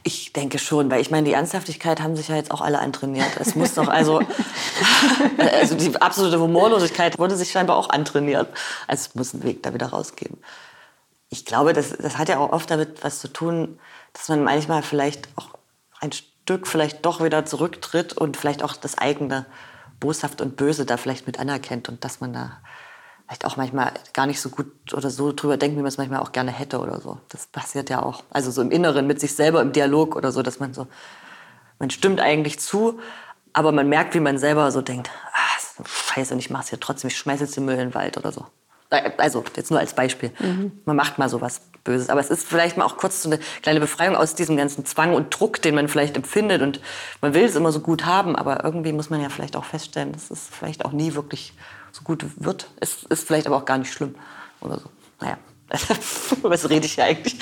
Ich 0.02 0.32
denke 0.32 0.58
schon, 0.58 0.90
weil 0.90 1.00
ich 1.00 1.12
meine, 1.12 1.28
die 1.28 1.34
Ernsthaftigkeit 1.34 2.02
haben 2.02 2.16
sich 2.16 2.26
ja 2.26 2.34
jetzt 2.34 2.50
auch 2.50 2.60
alle 2.60 2.80
antrainiert. 2.80 3.36
Es 3.38 3.54
muss 3.54 3.74
doch 3.74 3.86
also, 3.86 4.20
also 5.38 5.76
die 5.76 5.94
absolute 6.02 6.40
Humorlosigkeit 6.40 7.16
wurde 7.20 7.36
sich 7.36 7.52
scheinbar 7.52 7.76
auch 7.76 7.90
antrainiert. 7.90 8.48
Also 8.88 9.06
es 9.08 9.14
muss 9.14 9.34
einen 9.34 9.44
Weg 9.44 9.62
da 9.62 9.72
wieder 9.72 9.86
rausgeben. 9.86 10.38
Ich 11.30 11.44
glaube, 11.44 11.72
das, 11.72 11.96
das 11.96 12.18
hat 12.18 12.28
ja 12.28 12.40
auch 12.40 12.50
oft 12.50 12.68
damit 12.72 13.04
was 13.04 13.20
zu 13.20 13.28
tun, 13.32 13.78
dass 14.14 14.28
man 14.28 14.42
manchmal 14.42 14.82
vielleicht 14.82 15.28
auch 15.36 15.50
ein 16.00 16.10
Stück 16.10 16.66
vielleicht 16.66 17.06
doch 17.06 17.22
wieder 17.22 17.46
zurücktritt 17.46 18.14
und 18.14 18.36
vielleicht 18.36 18.64
auch 18.64 18.74
das 18.74 18.98
eigene 18.98 19.46
Boshaft 20.00 20.40
und 20.40 20.56
Böse 20.56 20.86
da 20.86 20.96
vielleicht 20.96 21.28
mit 21.28 21.38
anerkennt 21.38 21.88
und 21.88 22.04
dass 22.04 22.18
man 22.20 22.32
da 22.32 22.58
vielleicht 23.28 23.44
auch 23.44 23.58
manchmal 23.58 23.92
gar 24.14 24.26
nicht 24.26 24.40
so 24.40 24.48
gut 24.48 24.72
oder 24.94 25.10
so 25.10 25.32
drüber 25.32 25.58
denken, 25.58 25.76
wie 25.76 25.82
man 25.82 25.88
es 25.88 25.98
manchmal 25.98 26.20
auch 26.20 26.32
gerne 26.32 26.50
hätte 26.50 26.80
oder 26.80 26.98
so. 26.98 27.18
Das 27.28 27.46
passiert 27.46 27.90
ja 27.90 28.02
auch. 28.02 28.24
Also 28.30 28.50
so 28.50 28.62
im 28.62 28.70
Inneren 28.70 29.06
mit 29.06 29.20
sich 29.20 29.34
selber 29.34 29.60
im 29.60 29.72
Dialog 29.72 30.16
oder 30.16 30.32
so, 30.32 30.40
dass 30.40 30.60
man 30.60 30.72
so, 30.72 30.86
man 31.78 31.90
stimmt 31.90 32.20
eigentlich 32.20 32.58
zu, 32.58 32.98
aber 33.52 33.70
man 33.70 33.88
merkt, 33.88 34.14
wie 34.14 34.20
man 34.20 34.38
selber 34.38 34.70
so 34.72 34.80
denkt, 34.80 35.10
ah, 35.32 35.84
scheiße, 35.84 36.32
und 36.32 36.40
ich 36.40 36.48
mache 36.48 36.62
es 36.64 36.68
hier 36.70 36.80
trotzdem, 36.80 37.08
ich 37.08 37.18
schmeiße 37.18 37.44
jetzt 37.44 37.56
den 37.56 37.66
Müll 37.66 37.74
in 37.74 37.88
den 37.88 37.94
Wald 37.94 38.16
oder 38.16 38.32
so. 38.32 38.46
Also, 39.18 39.44
jetzt 39.54 39.70
nur 39.70 39.80
als 39.80 39.92
Beispiel. 39.92 40.30
Mhm. 40.38 40.80
Man 40.86 40.96
macht 40.96 41.18
mal 41.18 41.28
sowas 41.28 41.60
Böses. 41.84 42.08
Aber 42.08 42.20
es 42.20 42.30
ist 42.30 42.48
vielleicht 42.48 42.78
mal 42.78 42.86
auch 42.86 42.96
kurz 42.96 43.22
so 43.22 43.28
eine 43.28 43.38
kleine 43.60 43.80
Befreiung 43.80 44.16
aus 44.16 44.34
diesem 44.34 44.56
ganzen 44.56 44.86
Zwang 44.86 45.12
und 45.12 45.38
Druck, 45.38 45.60
den 45.60 45.74
man 45.74 45.88
vielleicht 45.88 46.16
empfindet. 46.16 46.62
Und 46.62 46.80
man 47.20 47.34
will 47.34 47.44
es 47.44 47.54
immer 47.54 47.70
so 47.70 47.80
gut 47.80 48.06
haben, 48.06 48.34
aber 48.34 48.64
irgendwie 48.64 48.92
muss 48.92 49.10
man 49.10 49.20
ja 49.20 49.28
vielleicht 49.28 49.56
auch 49.56 49.64
feststellen, 49.66 50.12
dass 50.12 50.30
es 50.30 50.48
vielleicht 50.50 50.86
auch 50.86 50.92
nie 50.92 51.14
wirklich 51.14 51.52
so 51.92 52.02
gut 52.02 52.24
wird. 52.36 52.68
Es 52.80 53.02
ist 53.04 53.26
vielleicht 53.26 53.46
aber 53.46 53.56
auch 53.56 53.64
gar 53.64 53.78
nicht 53.78 53.92
schlimm 53.92 54.14
oder 54.60 54.78
so. 54.78 54.90
Naja, 55.20 55.38
was 56.42 56.68
rede 56.68 56.86
ich 56.86 56.94
hier 56.94 57.04
eigentlich? 57.04 57.36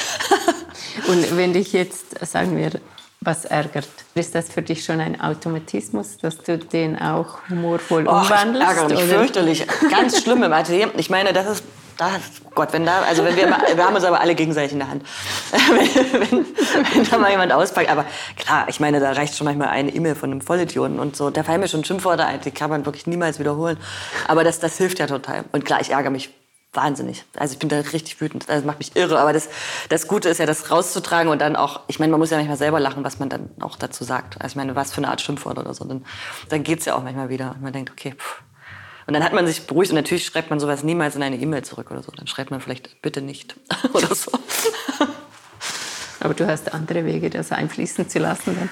Und 1.09 1.37
wenn 1.37 1.53
dich 1.53 1.73
jetzt, 1.73 2.19
sagen 2.27 2.57
wir, 2.57 2.81
was 3.21 3.45
ärgert, 3.45 3.89
ist 4.15 4.35
das 4.35 4.49
für 4.49 4.63
dich 4.63 4.85
schon 4.85 5.01
ein 5.01 5.21
Automatismus, 5.21 6.19
dass 6.19 6.39
du 6.39 6.59
den 6.59 6.99
auch 6.99 7.39
humorvoll 7.49 8.07
oh, 8.07 8.13
umwandelst? 8.13 8.63
Ich 8.63 8.77
ärgere 8.77 8.89
mich 8.89 9.05
oder? 9.05 9.19
fürchterlich. 9.19 9.67
Ganz 9.91 10.23
schlimm 10.23 10.43
im 10.43 10.53
Atelier. 10.53 10.93
Ich 10.97 11.11
meine, 11.11 11.33
das 11.33 11.47
ist 11.47 11.65
da, 11.97 12.11
Gott, 12.55 12.73
wenn 12.73 12.85
da, 12.85 13.03
also 13.03 13.25
wenn 13.25 13.37
wir, 13.37 13.47
wir 13.47 13.85
haben 13.85 13.95
uns 13.95 14.05
aber 14.05 14.21
alle 14.21 14.35
gegenseitig 14.35 14.73
in 14.73 14.79
der 14.79 14.91
Hand. 14.91 15.05
wenn, 15.51 16.21
wenn, 16.31 16.47
wenn, 16.95 17.05
da 17.05 17.19
mal 17.19 17.31
jemand 17.31 17.53
auspackt, 17.53 17.91
aber 17.91 18.05
klar, 18.37 18.67
ich 18.69 18.81
meine, 18.81 19.01
da 19.01 19.13
reicht 19.13 19.37
schon 19.37 19.45
manchmal 19.45 19.69
eine 19.69 19.95
E-Mail 19.95 20.15
von 20.15 20.31
einem 20.31 20.41
Vollidioten 20.41 20.99
und 20.99 21.17
so. 21.17 21.31
Da 21.31 21.43
fallen 21.43 21.61
mir 21.61 21.69
schon 21.69 21.85
Schimpfworte 21.85 22.25
ein, 22.25 22.41
die 22.41 22.51
kann 22.51 22.71
man 22.71 22.85
wirklich 22.85 23.07
niemals 23.07 23.39
wiederholen. 23.39 23.79
Aber 24.29 24.45
das, 24.45 24.61
das 24.61 24.77
hilft 24.77 24.99
ja 24.99 25.07
total. 25.07 25.45
Und 25.53 25.65
klar, 25.65 25.81
ich 25.81 25.91
ärgere 25.91 26.11
mich 26.11 26.31
wahnsinnig. 26.77 27.25
Also 27.37 27.55
ich 27.55 27.59
bin 27.59 27.69
da 27.69 27.79
richtig 27.79 28.21
wütend. 28.21 28.49
Also 28.49 28.61
das 28.61 28.67
macht 28.67 28.79
mich 28.79 28.95
irre. 28.95 29.19
Aber 29.19 29.33
das, 29.33 29.49
das 29.89 30.07
Gute 30.07 30.29
ist 30.29 30.39
ja, 30.39 30.47
das 30.47 30.71
rauszutragen 30.71 31.31
und 31.31 31.41
dann 31.41 31.57
auch, 31.57 31.81
ich 31.89 31.99
meine, 31.99 32.11
man 32.11 32.21
muss 32.21 32.31
ja 32.31 32.37
manchmal 32.37 32.59
selber 32.59 32.79
lachen, 32.79 33.03
was 33.03 33.19
man 33.19 33.29
dann 33.29 33.51
auch 33.61 33.77
dazu 33.77 34.05
sagt. 34.05 34.41
Also 34.41 34.53
ich 34.53 34.57
meine, 34.57 34.77
was 34.77 34.93
für 34.93 34.99
eine 34.99 35.09
Art 35.09 35.21
Schimpfwort 35.21 35.59
oder 35.59 35.75
so. 35.75 35.85
Dann, 35.85 36.05
dann 36.51 36.63
geht's 36.63 36.85
ja 36.85 36.95
auch 36.95 37.03
manchmal 37.03 37.29
wieder. 37.29 37.53
Und 37.53 37.63
man 37.63 37.73
denkt, 37.73 37.91
okay, 37.91 38.15
pff, 38.17 38.43
und 39.07 39.15
dann 39.15 39.23
hat 39.23 39.33
man 39.33 39.47
sich 39.47 39.67
beruhigt 39.67 39.93
und 39.93 39.97
natürlich 39.97 40.27
schreibt 40.27 40.51
man 40.51 40.59
sowas 40.59 40.83
niemals 40.83 41.15
in 41.15 41.23
eine 41.23 41.37
E-Mail 41.37 41.63
zurück 41.63 41.91
oder 41.91 42.03
so. 42.03 42.11
Dann 42.11 42.27
schreibt 42.27 42.51
man 42.51 42.61
vielleicht 42.61 43.01
bitte 43.03 43.23
nicht 43.23 43.57
oder 43.93 44.15
so. 44.15 44.33
Aber 46.21 46.35
du 46.35 46.47
hast 46.47 46.75
andere 46.75 47.05
Wege, 47.05 47.31
das 47.31 47.53
einfließen 47.53 48.09
zu 48.09 48.19
lassen. 48.19 48.57
Dann. 48.59 48.71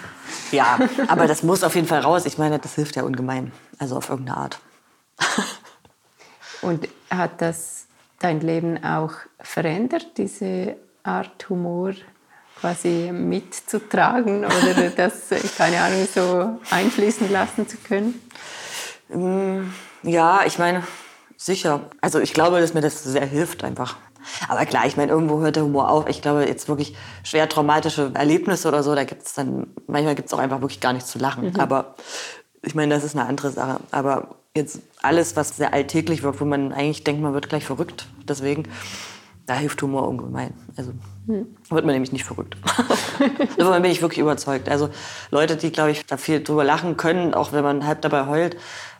Ja, 0.50 0.78
aber 1.08 1.28
das 1.28 1.42
muss 1.42 1.62
auf 1.62 1.76
jeden 1.76 1.86
Fall 1.86 2.00
raus. 2.00 2.26
Ich 2.26 2.36
meine, 2.36 2.58
das 2.58 2.74
hilft 2.74 2.96
ja 2.96 3.04
ungemein. 3.04 3.52
Also 3.78 3.96
auf 3.96 4.08
irgendeine 4.08 4.38
Art. 4.38 4.58
Und 6.62 6.88
hat 7.10 7.40
das 7.40 7.86
dein 8.18 8.40
Leben 8.40 8.82
auch 8.82 9.12
verändert, 9.38 10.16
diese 10.16 10.76
Art 11.04 11.48
Humor 11.48 11.92
quasi 12.58 13.10
mitzutragen 13.12 14.44
oder 14.44 14.90
das, 14.90 15.28
keine 15.56 15.80
Ahnung, 15.80 16.08
so 16.12 16.58
einfließen 16.70 17.30
lassen 17.30 17.68
zu 17.68 17.76
können? 17.76 18.20
Ja, 20.04 20.42
ich 20.46 20.58
meine, 20.58 20.82
sicher. 21.36 21.80
Also 22.00 22.20
ich 22.20 22.32
glaube, 22.32 22.60
dass 22.60 22.74
mir 22.74 22.80
das 22.80 23.02
sehr 23.02 23.26
hilft 23.26 23.64
einfach. 23.64 23.96
Aber 24.48 24.64
klar, 24.64 24.86
ich 24.86 24.96
meine, 24.96 25.12
irgendwo 25.12 25.40
hört 25.40 25.56
der 25.56 25.64
Humor 25.64 25.90
auf. 25.90 26.08
Ich 26.08 26.22
glaube, 26.22 26.46
jetzt 26.46 26.68
wirklich 26.68 26.96
schwer 27.22 27.48
traumatische 27.48 28.10
Erlebnisse 28.14 28.68
oder 28.68 28.82
so, 28.82 28.94
da 28.94 29.04
gibt 29.04 29.22
es 29.22 29.34
dann, 29.34 29.66
manchmal 29.86 30.14
gibt 30.14 30.28
es 30.28 30.34
auch 30.34 30.38
einfach 30.38 30.60
wirklich 30.60 30.80
gar 30.80 30.92
nichts 30.92 31.10
zu 31.10 31.18
lachen. 31.18 31.50
Mhm. 31.50 31.60
Aber 31.60 31.94
ich 32.62 32.74
meine, 32.74 32.94
das 32.94 33.04
ist 33.04 33.16
eine 33.16 33.26
andere 33.28 33.50
Sache. 33.50 33.80
Aber 33.90 34.36
jetzt 34.56 34.80
alles, 35.02 35.36
was 35.36 35.56
sehr 35.56 35.74
alltäglich 35.74 36.22
wirkt, 36.22 36.40
wo 36.40 36.44
man 36.44 36.72
eigentlich 36.72 37.04
denkt, 37.04 37.20
man 37.22 37.34
wird 37.34 37.48
gleich 37.48 37.64
verrückt, 37.64 38.06
deswegen, 38.26 38.64
da 39.46 39.54
hilft 39.54 39.82
Humor 39.82 40.08
ungemein. 40.08 40.54
Also 40.76 40.92
mhm. 41.26 41.56
wird 41.68 41.84
man 41.84 41.92
nämlich 41.92 42.12
nicht 42.12 42.24
verrückt. 42.24 42.56
Davon 43.58 43.82
bin 43.82 43.90
ich 43.90 44.00
wirklich 44.00 44.20
überzeugt. 44.20 44.68
Also 44.68 44.88
Leute, 45.30 45.56
die, 45.56 45.70
glaube 45.70 45.90
ich, 45.90 46.06
da 46.06 46.16
viel 46.16 46.42
drüber 46.42 46.64
lachen 46.64 46.96
können, 46.96 47.34
auch 47.34 47.52
wenn 47.52 47.62
man 47.62 47.86
halb 47.86 48.00
dabei 48.00 48.26
heult, 48.26 48.56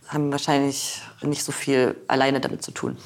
haben 0.09 0.31
wahrscheinlich 0.33 1.01
nicht 1.23 1.45
so 1.45 1.53
viel 1.53 1.97
alleine 2.09 2.41
damit 2.41 2.63
zu 2.63 2.71
tun. 2.71 2.97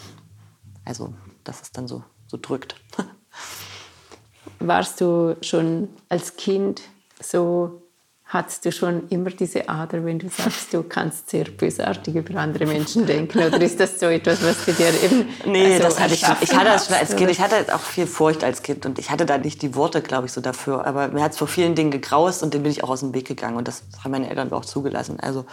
Also, 0.85 1.13
dass 1.45 1.61
es 1.61 1.73
dann 1.73 1.87
so, 1.89 2.03
so 2.27 2.39
drückt. 2.41 2.77
Warst 4.61 5.01
du 5.01 5.37
schon 5.41 5.89
als 6.09 6.37
Kind 6.37 6.83
so, 7.21 7.83
hattest 8.25 8.65
du 8.65 8.73
schon 8.73 9.09
immer 9.09 9.31
diese 9.31 9.69
Ader, 9.69 10.05
wenn 10.05 10.19
du 10.19 10.29
sagst, 10.29 10.73
du 10.75 10.83
kannst 10.83 11.31
sehr 11.31 11.45
bösartig 11.45 12.15
über 12.15 12.41
andere 12.41 12.67
Menschen 12.67 13.07
denken? 13.07 13.39
Oder 13.39 13.61
ist 13.61 13.79
das 13.79 14.01
so 14.01 14.07
etwas, 14.07 14.43
was 14.43 14.65
du 14.65 14.73
dir 14.73 14.89
eben. 15.03 15.29
Nee, 15.47 15.75
also 15.75 15.85
das 15.85 16.01
hatte 16.01 16.15
ich, 16.15 16.23
ich 16.23 16.55
hatte 16.55 16.71
das 16.71 16.87
schon 16.87 16.97
als 16.97 17.15
Kind. 17.15 17.31
Ich 17.31 17.41
hatte 17.41 17.75
auch 17.75 17.81
viel 17.81 18.07
Furcht 18.07 18.43
als 18.43 18.63
Kind 18.63 18.85
und 18.87 18.99
ich 18.99 19.11
hatte 19.11 19.27
da 19.27 19.39
nicht 19.39 19.63
die 19.63 19.75
Worte, 19.75 20.03
glaube 20.03 20.27
ich, 20.27 20.33
so 20.33 20.41
dafür. 20.41 20.87
Aber 20.87 21.09
mir 21.09 21.23
hat 21.23 21.33
es 21.33 21.39
vor 21.39 21.49
vielen 21.49 21.75
Dingen 21.75 21.91
gegraust 21.91 22.43
und 22.43 22.55
dem 22.55 22.63
bin 22.63 22.73
ich 22.73 22.83
auch 22.83 22.91
aus 22.91 23.01
dem 23.01 23.15
Weg 23.15 23.27
gegangen. 23.27 23.57
Und 23.57 23.69
das 23.69 23.85
haben 24.03 24.11
meine 24.11 24.29
Eltern 24.29 24.53
auch 24.53 24.65
zugelassen. 24.65 25.21
Also 25.21 25.45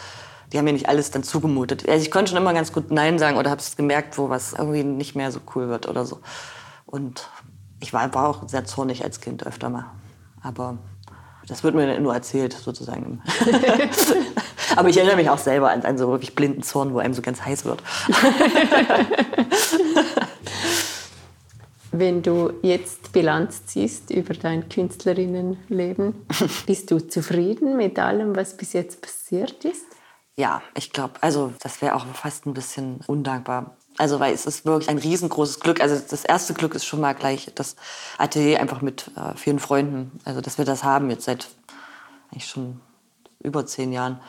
die 0.52 0.58
haben 0.58 0.66
mir 0.66 0.74
nicht 0.74 0.90
alles 0.90 1.12
dann 1.12 1.24
zugemutet. 1.24 1.88
Also 1.88 2.04
ich 2.04 2.12
konnte 2.12 2.32
schon 2.32 2.42
immer 2.42 2.54
ganz 2.54 2.72
gut 2.72 2.92
Nein 2.92 3.20
sagen 3.20 3.38
oder 3.38 3.50
habe 3.50 3.62
es 3.62 3.76
gemerkt, 3.76 4.18
wo 4.18 4.30
was 4.30 4.54
irgendwie 4.54 4.84
nicht 4.84 5.16
mehr 5.16 5.32
so 5.32 5.40
cool 5.56 5.70
wird 5.70 5.88
oder 5.88 6.06
so. 6.06 6.20
Und 6.86 7.30
ich 7.80 7.94
war, 7.94 8.14
war 8.14 8.28
auch 8.28 8.48
sehr 8.48 8.66
zornig 8.66 9.04
als 9.04 9.22
Kind 9.22 9.46
öfter 9.46 9.70
mal. 9.70 9.86
Aber 10.42 10.78
das 11.48 11.64
wird 11.64 11.76
mir 11.76 12.00
nur 12.00 12.14
erzählt, 12.14 12.54
sozusagen. 12.54 13.22
Aber 14.76 14.90
ich 14.90 14.98
erinnere 14.98 15.16
mich 15.16 15.30
auch 15.30 15.38
selber 15.38 15.72
an, 15.72 15.84
an 15.84 15.98
so 15.98 16.10
wirklich 16.10 16.36
blinden 16.36 16.64
Zorn, 16.64 16.94
wo 16.94 17.00
einem 17.00 17.14
so 17.14 17.22
ganz 17.22 17.42
heiß 17.44 17.66
wird. 17.66 17.82
Wenn 21.92 22.22
du 22.24 22.52
jetzt 22.62 23.14
Bilanz 23.14 23.68
ziehst 23.68 24.10
über 24.12 24.34
dein 24.34 24.68
Künstlerinnenleben, 24.68 26.26
bist 26.66 26.92
du 26.92 27.00
zufrieden 27.00 27.78
mit 27.78 27.98
allem, 28.00 28.36
was 28.36 28.58
bis 28.58 28.74
jetzt 28.74 29.02
passiert 29.02 29.64
ist? 29.64 29.86
Ja, 30.38 30.62
ich 30.76 30.92
glaube, 30.92 31.14
also 31.22 31.54
das 31.62 31.82
wäre 31.82 31.96
auch 31.96 32.06
fast 32.08 32.46
ein 32.46 32.54
bisschen 32.54 33.00
undankbar. 33.08 33.78
Also 33.98 34.20
weil 34.20 34.34
es 34.34 34.46
ist 34.46 34.66
wirklich 34.66 34.90
ein 34.90 34.98
riesengroßes 34.98 35.62
Glück. 35.62 35.80
Also 35.80 35.98
das 35.98 36.26
erste 36.26 36.54
Glück 36.54 36.76
ist 36.76 36.86
schon 36.86 37.00
mal 37.00 37.14
gleich 37.14 37.50
das 37.56 37.78
Atelier 38.18 38.60
einfach 38.60 38.82
mit 38.82 39.12
äh, 39.16 39.36
vielen 39.38 39.60
Freunden. 39.60 40.20
Also 40.26 40.42
dass 40.42 40.58
wir 40.58 40.66
das 40.66 40.84
haben 40.84 41.10
jetzt 41.10 41.26
seit 41.26 41.48
eigentlich 42.32 42.48
schon 42.48 42.82
über 43.40 43.66
zehn 43.66 43.94
Jahren 43.94 44.20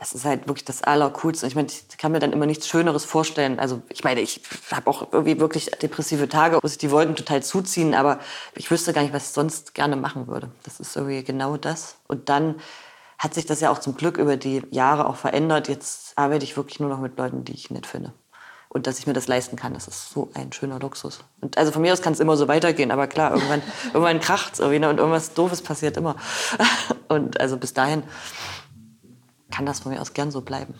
das 0.00 0.14
ist 0.14 0.24
halt 0.24 0.48
wirklich 0.48 0.64
das 0.64 0.82
Allercoolste. 0.82 1.46
Ich 1.46 1.54
meine, 1.54 1.68
ich 1.68 1.98
kann 1.98 2.10
mir 2.10 2.20
dann 2.20 2.32
immer 2.32 2.46
nichts 2.46 2.66
Schöneres 2.66 3.04
vorstellen. 3.04 3.60
Also 3.60 3.82
ich 3.90 4.02
meine, 4.02 4.22
ich 4.22 4.40
habe 4.72 4.88
auch 4.88 5.12
irgendwie 5.12 5.38
wirklich 5.38 5.66
depressive 5.82 6.26
Tage, 6.26 6.58
wo 6.60 6.66
sich 6.66 6.78
die 6.78 6.90
Wolken 6.90 7.16
total 7.16 7.42
zuziehen, 7.42 7.94
aber 7.94 8.18
ich 8.54 8.70
wüsste 8.70 8.94
gar 8.94 9.02
nicht, 9.02 9.12
was 9.12 9.24
ich 9.24 9.32
sonst 9.32 9.74
gerne 9.74 9.96
machen 9.96 10.26
würde. 10.26 10.50
Das 10.62 10.80
ist 10.80 10.96
irgendwie 10.96 11.22
genau 11.22 11.58
das. 11.58 11.96
Und 12.08 12.30
dann 12.30 12.54
hat 13.20 13.34
sich 13.34 13.44
das 13.44 13.60
ja 13.60 13.70
auch 13.70 13.78
zum 13.78 13.96
Glück 13.96 14.16
über 14.16 14.38
die 14.38 14.62
Jahre 14.70 15.06
auch 15.06 15.16
verändert. 15.16 15.68
Jetzt 15.68 16.16
arbeite 16.16 16.42
ich 16.42 16.56
wirklich 16.56 16.80
nur 16.80 16.88
noch 16.88 17.00
mit 17.00 17.18
Leuten, 17.18 17.44
die 17.44 17.52
ich 17.52 17.70
nett 17.70 17.86
finde. 17.86 18.14
Und 18.70 18.86
dass 18.86 18.98
ich 18.98 19.06
mir 19.06 19.12
das 19.12 19.28
leisten 19.28 19.56
kann, 19.56 19.74
das 19.74 19.88
ist 19.88 20.10
so 20.10 20.30
ein 20.32 20.52
schöner 20.54 20.78
Luxus. 20.78 21.20
Und 21.42 21.58
also 21.58 21.70
von 21.70 21.82
mir 21.82 21.92
aus 21.92 22.00
kann 22.00 22.14
es 22.14 22.20
immer 22.20 22.38
so 22.38 22.48
weitergehen, 22.48 22.90
aber 22.90 23.08
klar, 23.08 23.34
irgendwann, 23.34 23.60
irgendwann 23.88 24.20
kracht 24.20 24.54
es 24.54 24.60
irgendwie 24.60 24.78
ne? 24.78 24.88
und 24.88 24.96
irgendwas 24.96 25.34
Doofes 25.34 25.60
passiert 25.60 25.98
immer. 25.98 26.16
Und 27.08 27.40
also 27.40 27.56
bis 27.56 27.74
dahin 27.74 28.04
kann 29.50 29.66
das 29.66 29.80
von 29.80 29.92
mir 29.92 30.00
aus 30.00 30.12
gern 30.12 30.30
so 30.30 30.42
bleiben. 30.42 30.74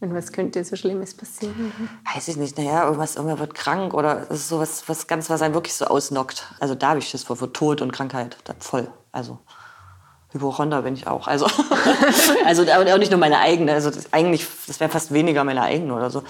Und 0.00 0.14
was 0.14 0.30
könnte 0.30 0.62
so 0.62 0.76
Schlimmes 0.76 1.14
passieren? 1.14 1.72
Weiß 2.14 2.28
ich 2.28 2.36
nicht. 2.36 2.58
Naja, 2.58 2.84
irgendwas, 2.84 3.16
irgendwer 3.16 3.38
wird 3.38 3.54
krank 3.54 3.94
oder 3.94 4.30
es 4.30 4.40
ist 4.40 4.48
so 4.50 4.58
was, 4.58 4.86
was 4.86 5.06
ganz, 5.06 5.30
was 5.30 5.40
einen 5.40 5.54
wirklich 5.54 5.72
so 5.72 5.86
ausnockt. 5.86 6.44
Also 6.60 6.74
da 6.74 6.90
habe 6.90 6.98
ich 6.98 7.08
Schiss 7.08 7.24
vor, 7.24 7.36
vor 7.36 7.54
Tod 7.54 7.80
und 7.80 7.92
Krankheit. 7.92 8.36
Da, 8.44 8.54
voll. 8.58 8.88
Also 9.10 9.38
Hypochonder 10.36 10.82
bin 10.82 10.94
ich 10.94 11.06
auch. 11.06 11.26
Also, 11.26 11.46
also 12.44 12.62
auch 12.62 12.98
nicht 12.98 13.10
nur 13.10 13.20
meine 13.20 13.38
eigene. 13.38 13.72
Also 13.72 13.90
das, 13.90 14.12
eigentlich, 14.12 14.46
das 14.66 14.80
wäre 14.80 14.90
fast 14.90 15.12
weniger 15.12 15.44
meine 15.44 15.62
eigene 15.62 15.94
oder 15.94 16.10
so. 16.10 16.22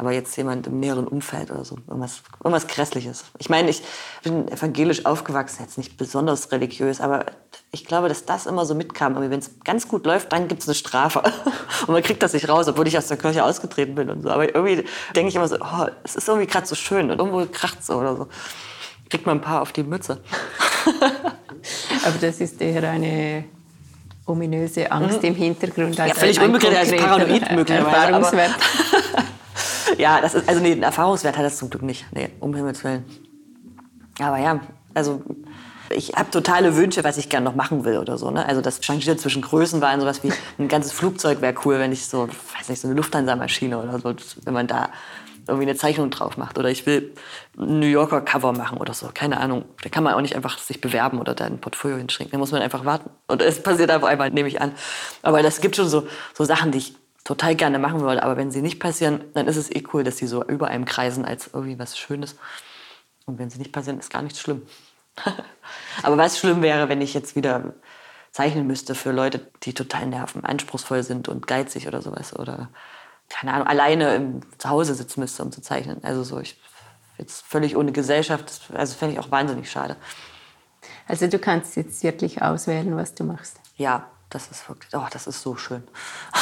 Aber 0.00 0.12
jetzt 0.12 0.34
jemand 0.38 0.66
im 0.66 0.80
näheren 0.80 1.06
Umfeld 1.06 1.50
oder 1.50 1.62
so, 1.62 1.76
irgendwas, 1.86 2.22
irgendwas 2.42 2.66
Grässliches. 2.68 3.24
Ich 3.36 3.50
meine, 3.50 3.68
ich 3.68 3.82
bin 4.22 4.48
evangelisch 4.48 5.04
aufgewachsen, 5.04 5.60
jetzt 5.60 5.76
nicht 5.76 5.98
besonders 5.98 6.50
religiös, 6.52 7.02
aber 7.02 7.26
ich 7.70 7.84
glaube, 7.84 8.08
dass 8.08 8.24
das 8.24 8.46
immer 8.46 8.64
so 8.64 8.74
mitkam. 8.74 9.14
Wenn 9.14 9.38
es 9.38 9.60
ganz 9.62 9.88
gut 9.88 10.06
läuft, 10.06 10.32
dann 10.32 10.48
gibt 10.48 10.62
es 10.62 10.68
eine 10.68 10.74
Strafe. 10.74 11.22
Und 11.86 11.92
man 11.92 12.02
kriegt 12.02 12.22
das 12.22 12.32
nicht 12.32 12.48
raus, 12.48 12.66
obwohl 12.66 12.88
ich 12.88 12.96
aus 12.96 13.08
der 13.08 13.18
Kirche 13.18 13.44
ausgetreten 13.44 13.94
bin 13.94 14.08
und 14.08 14.22
so. 14.22 14.30
Aber 14.30 14.54
irgendwie 14.54 14.86
denke 15.14 15.28
ich 15.28 15.36
immer 15.36 15.48
so, 15.48 15.56
oh, 15.56 15.86
es 16.02 16.16
ist 16.16 16.26
irgendwie 16.28 16.46
gerade 16.46 16.66
so 16.66 16.74
schön 16.74 17.10
und 17.10 17.18
irgendwo 17.18 17.44
kracht 17.52 17.84
so 17.84 17.96
oder 17.96 18.16
so. 18.16 18.28
Kriegt 19.10 19.26
man 19.26 19.38
ein 19.38 19.42
paar 19.42 19.60
auf 19.60 19.72
die 19.72 19.82
Mütze. 19.82 20.20
Aber 22.04 22.18
das 22.20 22.40
ist 22.40 22.60
eher 22.60 22.88
eine 22.88 23.44
ominöse 24.24 24.90
Angst 24.90 25.22
mhm. 25.22 25.28
im 25.28 25.34
Hintergrund. 25.34 25.98
Als 26.00 26.10
ja, 26.10 26.14
völlig 26.14 26.40
unbegründet, 26.40 26.78
als 26.78 26.92
paranoid 26.92 27.52
möglicherweise. 27.54 28.54
ja, 29.98 30.20
das 30.20 30.34
ist, 30.34 30.48
also 30.48 30.60
nee, 30.60 30.72
einen 30.72 30.82
Erfahrungswert 30.82 31.36
hat 31.36 31.44
das 31.44 31.58
zum 31.58 31.68
Glück 31.68 31.82
nicht. 31.82 32.06
Nee, 32.12 32.30
um 32.40 32.54
Himmels 32.54 32.82
Willen. 32.84 33.04
Aber 34.20 34.38
ja, 34.38 34.60
also 34.94 35.22
ich 35.90 36.12
habe 36.14 36.30
totale 36.30 36.76
Wünsche, 36.76 37.02
was 37.02 37.18
ich 37.18 37.28
gerne 37.28 37.44
noch 37.44 37.56
machen 37.56 37.84
will 37.84 37.98
oder 37.98 38.16
so. 38.16 38.30
Ne? 38.30 38.46
Also 38.46 38.60
das 38.60 38.80
changiert 38.80 39.20
zwischen 39.20 39.42
Größenwahlen, 39.42 40.00
sowas 40.00 40.22
wie 40.22 40.32
ein 40.58 40.68
ganzes 40.68 40.92
Flugzeug 40.92 41.40
wäre 41.42 41.54
cool, 41.64 41.78
wenn 41.78 41.92
ich 41.92 42.06
so, 42.06 42.28
weiß 42.28 42.68
nicht, 42.68 42.80
so 42.80 42.88
eine 42.88 42.96
Lufthansa-Maschine 42.96 43.78
oder 43.78 43.98
so, 43.98 44.14
wenn 44.44 44.54
man 44.54 44.66
da 44.66 44.90
irgendwie 45.46 45.68
eine 45.68 45.76
Zeichnung 45.76 46.10
drauf 46.10 46.36
macht. 46.36 46.58
Oder 46.58 46.70
ich 46.70 46.86
will 46.86 47.14
ein 47.58 47.80
New 47.80 47.86
Yorker 47.86 48.20
Cover 48.20 48.52
machen 48.52 48.78
oder 48.78 48.94
so. 48.94 49.10
Keine 49.12 49.38
Ahnung. 49.38 49.64
Da 49.82 49.88
kann 49.88 50.04
man 50.04 50.14
auch 50.14 50.20
nicht 50.20 50.36
einfach 50.36 50.58
sich 50.58 50.80
bewerben 50.80 51.18
oder 51.20 51.34
da 51.34 51.44
ein 51.44 51.60
Portfolio 51.60 51.96
hinschränken. 51.96 52.32
Da 52.32 52.38
muss 52.38 52.52
man 52.52 52.62
einfach 52.62 52.84
warten. 52.84 53.10
Und 53.26 53.42
es 53.42 53.62
passiert 53.62 53.90
einfach 53.90 54.08
einmal, 54.08 54.30
nehme 54.30 54.48
ich 54.48 54.60
an. 54.60 54.72
Aber 55.22 55.42
das 55.42 55.60
gibt 55.60 55.76
schon 55.76 55.88
so, 55.88 56.06
so 56.34 56.44
Sachen, 56.44 56.72
die 56.72 56.78
ich 56.78 56.94
total 57.24 57.54
gerne 57.54 57.78
machen 57.78 58.00
würde. 58.00 58.22
Aber 58.22 58.36
wenn 58.36 58.50
sie 58.50 58.62
nicht 58.62 58.80
passieren, 58.80 59.24
dann 59.34 59.46
ist 59.46 59.56
es 59.56 59.70
eh 59.70 59.82
cool, 59.92 60.04
dass 60.04 60.16
sie 60.16 60.26
so 60.26 60.44
über 60.44 60.68
einem 60.68 60.84
kreisen 60.84 61.24
als 61.24 61.50
irgendwie 61.52 61.78
was 61.78 61.98
Schönes. 61.98 62.36
Und 63.26 63.38
wenn 63.38 63.50
sie 63.50 63.58
nicht 63.58 63.72
passieren, 63.72 63.98
ist 63.98 64.10
gar 64.10 64.22
nichts 64.22 64.40
schlimm. 64.40 64.62
Aber 66.02 66.16
was 66.16 66.38
schlimm 66.38 66.62
wäre, 66.62 66.88
wenn 66.88 67.00
ich 67.00 67.14
jetzt 67.14 67.36
wieder 67.36 67.74
zeichnen 68.32 68.66
müsste 68.66 68.94
für 68.94 69.12
Leute, 69.12 69.50
die 69.62 69.74
total 69.74 70.06
nerven, 70.06 70.44
anspruchsvoll 70.44 71.02
sind 71.02 71.28
und 71.28 71.46
geizig 71.46 71.86
oder 71.86 72.00
sowas. 72.00 72.36
Oder, 72.38 72.68
keine 73.30 73.54
Ahnung, 73.54 73.66
alleine 73.66 74.14
im 74.16 74.40
Zuhause 74.58 74.94
sitzen 74.94 75.20
müsste, 75.20 75.42
um 75.42 75.52
zu 75.52 75.62
zeichnen. 75.62 76.04
Also 76.04 76.22
so, 76.22 76.38
ich 76.40 76.60
jetzt 77.16 77.46
völlig 77.46 77.76
ohne 77.76 77.92
Gesellschaft, 77.92 78.60
also 78.74 78.94
fände 78.94 79.14
ich 79.14 79.20
auch 79.20 79.30
wahnsinnig 79.30 79.70
schade. 79.70 79.96
Also 81.06 81.26
du 81.26 81.38
kannst 81.38 81.76
jetzt 81.76 82.02
wirklich 82.02 82.42
auswählen, 82.42 82.96
was 82.96 83.14
du 83.14 83.24
machst. 83.24 83.60
Ja, 83.76 84.06
das 84.30 84.50
ist 84.50 84.68
wirklich, 84.68 84.94
oh, 84.94 85.06
das 85.10 85.26
ist 85.26 85.42
so 85.42 85.56
schön. 85.56 85.82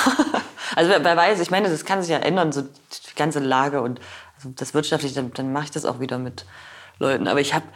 also 0.76 0.90
wer, 0.90 1.04
wer, 1.04 1.16
weiß, 1.16 1.40
ich 1.40 1.50
meine, 1.50 1.68
das 1.68 1.84
kann 1.84 2.02
sich 2.02 2.10
ja 2.10 2.18
ändern, 2.18 2.52
so 2.52 2.62
die 2.62 3.14
ganze 3.16 3.40
Lage 3.40 3.82
und 3.82 4.00
also 4.36 4.50
das 4.50 4.74
wirtschaftliche, 4.74 5.14
dann, 5.14 5.32
dann 5.32 5.52
mache 5.52 5.64
ich 5.64 5.70
das 5.70 5.84
auch 5.84 6.00
wieder 6.00 6.18
mit 6.18 6.44
Leuten. 6.98 7.28
Aber 7.28 7.40
ich 7.40 7.54
habe, 7.54 7.66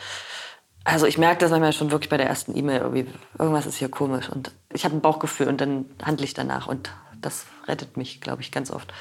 also 0.85 1.07
ich 1.07 1.19
merke 1.19 1.41
das 1.41 1.51
manchmal 1.51 1.73
schon 1.73 1.91
wirklich 1.91 2.11
bei 2.11 2.19
der 2.19 2.27
ersten 2.27 2.57
E-Mail, 2.57 3.07
irgendwas 3.39 3.67
ist 3.67 3.77
hier 3.77 3.91
komisch 3.91 4.29
und 4.29 4.53
ich 4.73 4.85
habe 4.85 4.95
ein 4.95 5.01
Bauchgefühl 5.01 5.49
und 5.49 5.61
dann 5.61 5.87
handle 6.03 6.25
ich 6.25 6.35
danach 6.35 6.67
und 6.67 6.91
das 7.23 7.47
rettet 7.67 7.97
mich, 7.97 8.21
glaube 8.21 8.43
ich, 8.43 8.53
ganz 8.53 8.71
oft. 8.71 8.93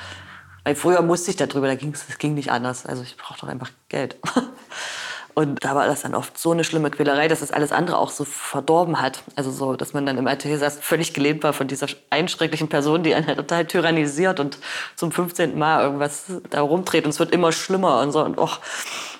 Weil 0.63 0.75
früher 0.75 1.01
musste 1.01 1.31
ich 1.31 1.37
darüber, 1.37 1.67
da 1.67 1.75
ging 1.75 1.93
es 1.93 2.17
ging 2.17 2.35
nicht 2.35 2.51
anders. 2.51 2.85
Also 2.85 3.03
ich 3.03 3.17
brauche 3.17 3.39
doch 3.39 3.47
einfach 3.47 3.71
Geld. 3.89 4.17
Und 5.33 5.63
da 5.63 5.75
war 5.75 5.87
das 5.87 6.01
dann 6.01 6.13
oft 6.13 6.37
so 6.37 6.51
eine 6.51 6.65
schlimme 6.65 6.91
Quälerei, 6.91 7.29
dass 7.29 7.39
das 7.39 7.51
alles 7.51 7.71
andere 7.71 7.97
auch 7.97 8.09
so 8.09 8.25
verdorben 8.25 9.01
hat. 9.01 9.23
Also 9.37 9.49
so, 9.49 9.75
dass 9.77 9.93
man 9.93 10.05
dann 10.05 10.17
im 10.17 10.27
Atelier 10.27 10.57
saß, 10.57 10.79
völlig 10.81 11.13
gelähmt 11.13 11.43
war 11.43 11.53
von 11.53 11.69
dieser 11.69 11.87
einschrecklichen 12.09 12.67
Person, 12.67 13.01
die 13.03 13.15
einen 13.15 13.37
total 13.37 13.65
tyrannisiert 13.65 14.41
und 14.41 14.57
zum 14.97 15.11
15. 15.11 15.57
Mal 15.57 15.83
irgendwas 15.83 16.25
da 16.49 16.61
rumdreht. 16.61 17.05
Und 17.05 17.11
es 17.11 17.19
wird 17.19 17.31
immer 17.31 17.53
schlimmer 17.53 18.01
und 18.01 18.11
so. 18.11 18.23
Und 18.23 18.37
auch, 18.37 18.59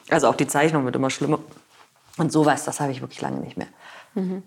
also 0.10 0.28
auch 0.28 0.36
die 0.36 0.48
Zeichnung 0.48 0.84
wird 0.84 0.98
immer 0.98 1.10
schlimmer. 1.10 1.40
Und 2.18 2.32
sowas, 2.32 2.66
das 2.66 2.82
habe 2.82 2.92
ich 2.92 3.00
wirklich 3.00 3.22
lange 3.22 3.40
nicht 3.40 3.56
mehr. 3.56 3.68
Mhm 4.14 4.44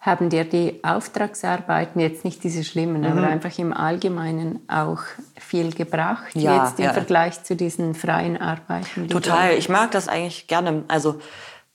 haben 0.00 0.30
dir 0.30 0.44
die 0.44 0.82
Auftragsarbeiten 0.82 2.00
jetzt 2.00 2.24
nicht 2.24 2.42
diese 2.42 2.64
schlimmen, 2.64 3.02
mhm. 3.02 3.18
aber 3.18 3.26
einfach 3.26 3.56
im 3.58 3.74
Allgemeinen 3.74 4.60
auch 4.66 5.02
viel 5.38 5.74
gebracht, 5.74 6.34
ja, 6.34 6.64
jetzt 6.64 6.78
im 6.78 6.86
ja. 6.86 6.92
Vergleich 6.94 7.44
zu 7.44 7.54
diesen 7.54 7.94
freien 7.94 8.40
Arbeiten? 8.40 9.08
Total, 9.08 9.52
ich 9.52 9.68
mag 9.68 9.90
das 9.90 10.08
eigentlich 10.08 10.46
gerne. 10.46 10.84
Also 10.88 11.20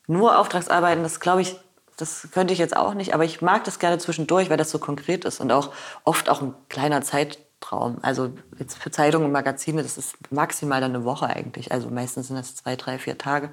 nur 0.08 0.38
Auftragsarbeiten, 0.38 1.04
das 1.04 1.20
glaube 1.20 1.42
ich, 1.42 1.56
das 1.96 2.28
könnte 2.32 2.52
ich 2.52 2.58
jetzt 2.58 2.76
auch 2.76 2.94
nicht, 2.94 3.14
aber 3.14 3.24
ich 3.24 3.42
mag 3.42 3.62
das 3.62 3.78
gerne 3.78 3.98
zwischendurch, 3.98 4.50
weil 4.50 4.56
das 4.56 4.70
so 4.70 4.80
konkret 4.80 5.24
ist 5.24 5.40
und 5.40 5.52
auch 5.52 5.72
oft 6.04 6.28
auch 6.28 6.42
ein 6.42 6.52
kleiner 6.68 7.02
Zeitraum. 7.02 7.98
Also 8.02 8.32
jetzt 8.58 8.76
für 8.76 8.90
Zeitungen 8.90 9.26
und 9.26 9.32
Magazine, 9.32 9.84
das 9.84 9.96
ist 9.96 10.16
maximal 10.32 10.80
dann 10.80 10.96
eine 10.96 11.04
Woche 11.04 11.28
eigentlich. 11.28 11.70
Also 11.70 11.90
meistens 11.90 12.26
sind 12.26 12.36
das 12.36 12.56
zwei, 12.56 12.74
drei, 12.74 12.98
vier 12.98 13.18
Tage. 13.18 13.50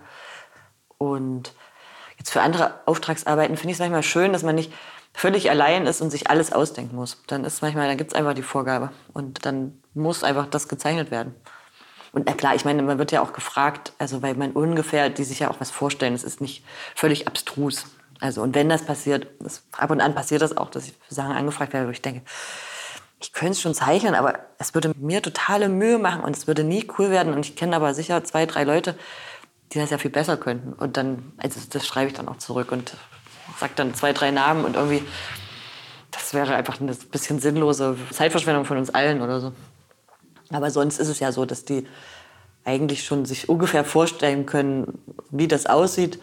Und 0.98 1.54
Jetzt 2.24 2.32
für 2.32 2.42
andere 2.42 2.80
Auftragsarbeiten 2.86 3.58
finde 3.58 3.72
ich 3.72 3.76
es 3.76 3.80
manchmal 3.80 4.02
schön, 4.02 4.32
dass 4.32 4.44
man 4.44 4.56
nicht 4.56 4.72
völlig 5.14 5.50
allein 5.50 5.86
ist 5.86 6.00
und 6.00 6.10
sich 6.10 6.30
alles 6.30 6.54
ausdenken 6.54 6.96
muss. 6.96 7.22
Dann 7.28 7.44
ist 7.44 7.62
manchmal, 7.62 7.90
dann 7.90 7.98
gibt 7.98 8.14
es 8.14 8.18
einfach 8.18 8.34
die 8.34 8.44
Vorgabe 8.44 8.92
und 9.12 9.46
dann 9.46 9.84
muss 9.94 10.24
einfach 10.24 10.48
das 10.48 10.70
gezeichnet 10.70 11.12
werden. 11.12 11.36
Und 12.14 12.28
na 12.28 12.34
klar, 12.34 12.56
ich 12.56 12.64
meine, 12.64 12.82
man 12.82 12.98
wird 12.98 13.12
ja 13.12 13.22
auch 13.22 13.34
gefragt, 13.34 13.92
also 13.98 14.22
weil 14.22 14.36
man 14.36 14.54
ungefähr, 14.54 15.10
die 15.10 15.26
sich 15.26 15.40
ja 15.40 15.52
auch 15.52 15.60
was 15.60 15.70
vorstellen, 15.70 16.14
es 16.14 16.24
ist 16.24 16.40
nicht 16.40 16.64
völlig 16.96 17.28
abstrus. 17.28 17.88
Also 18.22 18.42
und 18.42 18.56
wenn 18.56 18.70
das 18.70 18.86
passiert, 18.86 19.28
das, 19.42 19.64
ab 19.74 19.92
und 19.92 20.00
an 20.00 20.16
passiert 20.16 20.42
das 20.42 20.56
auch, 20.56 20.70
dass 20.70 20.86
ich 20.86 20.94
für 21.06 21.16
Sachen 21.16 21.34
angefragt 21.34 21.74
werde, 21.74 21.88
wo 21.88 21.92
ich 21.92 22.02
denke, 22.02 22.22
ich 23.20 23.34
könnte 23.34 23.52
es 23.52 23.62
schon 23.62 23.74
zeichnen, 23.74 24.16
aber 24.16 24.40
es 24.60 24.74
würde 24.74 24.94
mir 24.98 25.22
totale 25.22 25.68
Mühe 25.68 25.98
machen 26.00 26.24
und 26.24 26.38
es 26.38 26.48
würde 26.48 26.64
nie 26.64 26.88
cool 26.98 27.10
werden. 27.10 27.34
Und 27.34 27.46
ich 27.46 27.58
kenne 27.58 27.76
aber 27.76 27.94
sicher 27.94 28.24
zwei, 28.24 28.46
drei 28.46 28.64
Leute, 28.64 28.96
die 29.72 29.80
das 29.80 29.90
ja 29.90 29.98
viel 29.98 30.12
besser 30.12 30.38
könnten. 30.38 30.74
Und 30.74 30.98
dann, 30.98 31.34
also 31.38 31.60
das 31.70 31.88
schreibe 31.88 32.08
ich 32.08 32.14
dann 32.14 32.28
auch 32.28 32.38
zurück 32.38 32.72
und 32.72 32.96
sage 33.60 33.74
dann 33.76 33.94
zwei, 33.94 34.14
drei 34.14 34.32
Namen 34.32 34.66
und 34.66 34.76
irgendwie, 34.76 35.04
das 36.12 36.34
wäre 36.34 36.56
einfach 36.56 36.80
eine 36.80 36.94
bisschen 36.94 37.40
sinnlose 37.40 37.98
Zeitverschwendung 38.12 38.66
von 38.66 38.78
uns 38.78 38.90
allen 38.90 39.22
oder 39.22 39.40
so. 39.40 39.54
Aber 40.50 40.70
sonst 40.70 41.00
ist 41.00 41.08
es 41.08 41.20
ja 41.20 41.32
so, 41.32 41.46
dass 41.46 41.66
die 41.66 41.88
eigentlich 42.66 43.04
schon 43.04 43.26
sich 43.26 43.50
ungefähr 43.50 43.84
vorstellen 43.84 44.46
können, 44.46 45.00
wie 45.32 45.48
das 45.48 45.66
aussieht. 45.66 46.20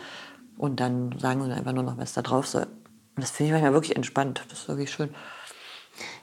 Und 0.57 0.80
dann 0.80 1.18
sagen 1.18 1.43
sie 1.45 1.53
einfach 1.53 1.72
nur 1.72 1.82
noch, 1.82 1.99
was 1.99 2.12
da 2.12 2.22
drauf 2.22 2.47
soll. 2.47 2.66
Und 3.16 3.22
das 3.22 3.30
finde 3.30 3.49
ich 3.49 3.53
manchmal 3.53 3.72
wirklich 3.72 3.97
entspannt. 3.97 4.43
Das 4.49 4.61
ist 4.61 4.68
wirklich 4.68 4.93
schön. 4.93 5.11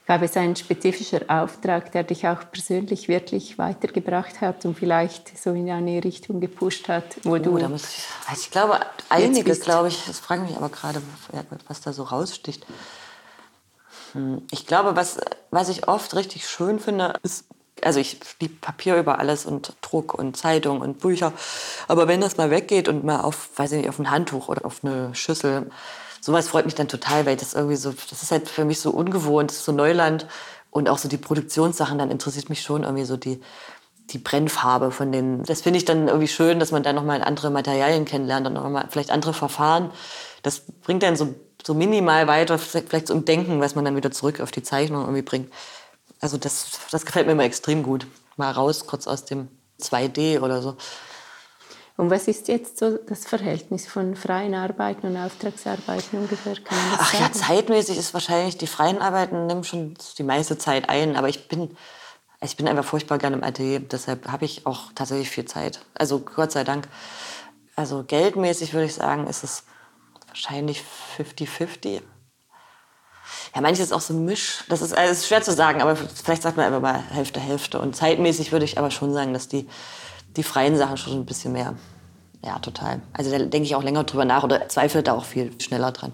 Gab 0.08 0.22
es 0.22 0.38
einen 0.38 0.56
spezifischen 0.56 1.30
Auftrag, 1.30 1.92
der 1.92 2.04
dich 2.04 2.26
auch 2.28 2.50
persönlich 2.50 3.10
wirklich 3.10 3.58
weitergebracht 3.58 4.40
hat 4.40 4.64
und 4.64 4.80
vielleicht 4.80 5.38
so 5.38 5.52
in 5.52 5.70
eine 5.70 6.02
Richtung 6.02 6.40
gepusht 6.40 6.88
hat, 6.88 7.18
wo 7.24 7.32
oh, 7.32 7.38
du. 7.38 7.58
Da 7.58 7.68
muss 7.68 7.84
ich, 7.84 8.04
also 8.26 8.42
ich 8.42 8.50
glaube, 8.50 8.80
einige, 9.10 9.54
glaube 9.58 9.90
ich, 9.90 10.06
das 10.08 10.20
frage 10.20 10.44
mich 10.44 10.56
aber 10.56 10.70
gerade, 10.70 11.02
was 11.68 11.82
da 11.82 11.92
so 11.92 12.04
raussticht. 12.04 12.66
Hm, 14.14 14.44
ich 14.50 14.66
glaube, 14.66 14.96
was, 14.96 15.18
was 15.52 15.68
ich 15.68 15.90
oft 15.90 16.16
richtig 16.16 16.48
schön 16.48 16.80
finde, 16.80 17.14
ist, 17.24 17.44
also 17.84 18.00
ich 18.00 18.20
liebe 18.40 18.56
Papier 18.62 18.96
über 18.96 19.20
alles 19.20 19.46
und 19.46 19.76
Druck 19.82 20.14
und 20.14 20.38
Zeitung 20.38 20.80
und 20.80 21.00
Bücher. 21.00 21.34
Aber 21.90 22.08
wenn 22.08 22.22
das 22.22 22.38
mal 22.38 22.50
weggeht 22.50 22.88
und 22.88 23.04
mal 23.04 23.20
auf, 23.20 23.50
weiß 23.58 23.74
ich 23.74 23.80
nicht, 23.80 23.90
auf 23.90 24.00
ein 24.00 24.10
Handtuch 24.10 24.48
oder 24.48 24.66
auf 24.66 24.86
eine 24.86 25.14
Schüssel, 25.14 25.70
sowas 26.22 26.48
freut 26.48 26.66
mich 26.66 26.76
dann 26.76 26.88
total, 26.88 27.26
weil 27.26 27.36
das 27.36 27.54
irgendwie 27.54 27.76
so, 27.76 27.94
das 28.10 28.24
ist 28.24 28.32
halt 28.32 28.50
für 28.50 28.66
mich 28.66 28.80
so 28.80 28.92
ungewohnt, 28.92 29.52
so 29.52 29.72
Neuland. 29.72 30.28
Und 30.70 30.90
auch 30.90 30.98
so 30.98 31.10
die 31.10 31.18
Produktionssachen, 31.18 31.98
dann 31.98 32.12
interessiert 32.12 32.50
mich 32.50 32.62
schon 32.62 32.84
irgendwie 32.84 33.06
so 33.06 33.18
die, 33.18 33.42
die 34.10 34.18
Brennfarbe 34.20 34.92
von 34.92 35.12
den. 35.12 35.44
Das 35.44 35.62
finde 35.62 35.78
ich 35.78 35.86
dann 35.86 36.08
irgendwie 36.08 36.28
schön, 36.28 36.60
dass 36.60 36.72
man 36.72 36.84
da 36.84 36.94
nochmal 36.94 37.24
andere 37.24 37.50
Materialien 37.50 38.06
kennenlernt 38.06 38.48
und 38.48 38.54
nochmal 38.54 38.88
vielleicht 38.90 39.12
andere 39.12 39.34
Verfahren. 39.34 39.92
Das 40.44 40.62
bringt 40.84 41.04
dann 41.04 41.16
so, 41.16 41.34
so 41.66 41.74
minimal 41.74 42.28
weiter, 42.28 42.60
vielleicht 42.60 43.08
so 43.08 43.14
im 43.14 43.26
Denken, 43.26 43.60
was 43.60 43.76
man 43.76 43.86
dann 43.86 43.96
wieder 43.96 44.12
zurück 44.12 44.40
auf 44.40 44.52
die 44.52 44.64
Zeichnung 44.64 45.02
irgendwie 45.02 45.24
bringt. 45.24 45.52
Also 46.20 46.38
das, 46.38 46.80
das 46.92 47.06
gefällt 47.06 47.26
mir 47.26 47.34
immer 47.34 47.44
extrem 47.44 47.84
gut. 47.84 48.08
Mal 48.38 48.52
raus, 48.52 48.86
kurz 48.88 49.08
aus 49.08 49.26
dem 49.26 49.50
2D 49.82 50.42
oder 50.42 50.62
so. 50.62 50.78
Und 51.98 52.12
was 52.12 52.28
ist 52.28 52.48
jetzt 52.48 52.78
so 52.78 52.98
das 52.98 53.26
Verhältnis 53.26 53.88
von 53.88 54.16
freien 54.16 54.54
Arbeiten 54.54 55.08
und 55.08 55.18
Auftragsarbeiten 55.18 56.20
ungefähr? 56.20 56.54
Ach 56.70 57.12
sagen? 57.12 57.24
ja, 57.24 57.32
zeitmäßig 57.32 57.98
ist 57.98 58.14
wahrscheinlich, 58.14 58.56
die 58.58 58.68
freien 58.68 59.00
Arbeiten 59.00 59.48
nehmen 59.48 59.64
schon 59.64 59.96
die 60.18 60.24
meiste 60.24 60.60
Zeit 60.60 60.90
ein, 60.90 61.16
aber 61.16 61.28
ich 61.28 61.48
bin, 61.48 61.76
ich 62.40 62.56
bin 62.56 62.68
einfach 62.68 62.86
furchtbar 62.86 63.18
gerne 63.18 63.38
im 63.38 63.44
Atelier, 63.44 63.80
deshalb 63.80 64.28
habe 64.32 64.46
ich 64.46 64.68
auch 64.68 64.92
tatsächlich 64.94 65.32
viel 65.32 65.46
Zeit. 65.46 65.80
Also 65.96 66.20
Gott 66.20 66.52
sei 66.52 66.64
Dank. 66.64 66.88
Also 67.76 68.04
geldmäßig 68.04 68.74
würde 68.74 68.86
ich 68.86 68.94
sagen, 68.94 69.26
ist 69.26 69.44
es 69.44 69.64
wahrscheinlich 70.28 70.84
50-50. 71.18 72.02
Ja, 73.56 73.62
manches 73.62 73.86
ist 73.86 73.92
auch 73.92 74.02
so 74.02 74.14
ein 74.14 74.24
Misch. 74.24 74.64
Das 74.70 74.84
ist, 74.84 74.96
also 74.96 75.12
ist 75.12 75.28
schwer 75.28 75.42
zu 75.42 75.52
sagen, 75.52 75.82
aber 75.82 75.96
vielleicht 75.96 76.44
sagt 76.44 76.58
man 76.58 76.68
einfach 76.68 76.82
mal 76.82 77.04
Hälfte, 77.10 77.40
Hälfte. 77.40 77.80
Und 77.80 77.96
zeitmäßig 77.96 78.52
würde 78.52 78.66
ich 78.66 78.78
aber 78.78 78.92
schon 78.92 79.14
sagen, 79.14 79.34
dass 79.34 79.48
die 79.48 79.68
die 80.38 80.44
freien 80.44 80.78
Sachen 80.78 80.98
schon 80.98 81.14
ein 81.14 81.26
bisschen 81.26 81.52
mehr. 81.52 81.76
Ja, 82.46 82.60
total. 82.60 83.02
Also 83.14 83.32
da 83.32 83.40
denke 83.40 83.64
ich 83.64 83.76
auch 83.76 83.84
länger 83.84 84.04
drüber 84.04 84.26
nach 84.26 84.44
oder 84.44 84.70
zweifle 84.70 85.04
da 85.04 85.14
auch 85.14 85.26
viel 85.26 85.60
schneller 85.60 85.92
dran. 85.92 86.14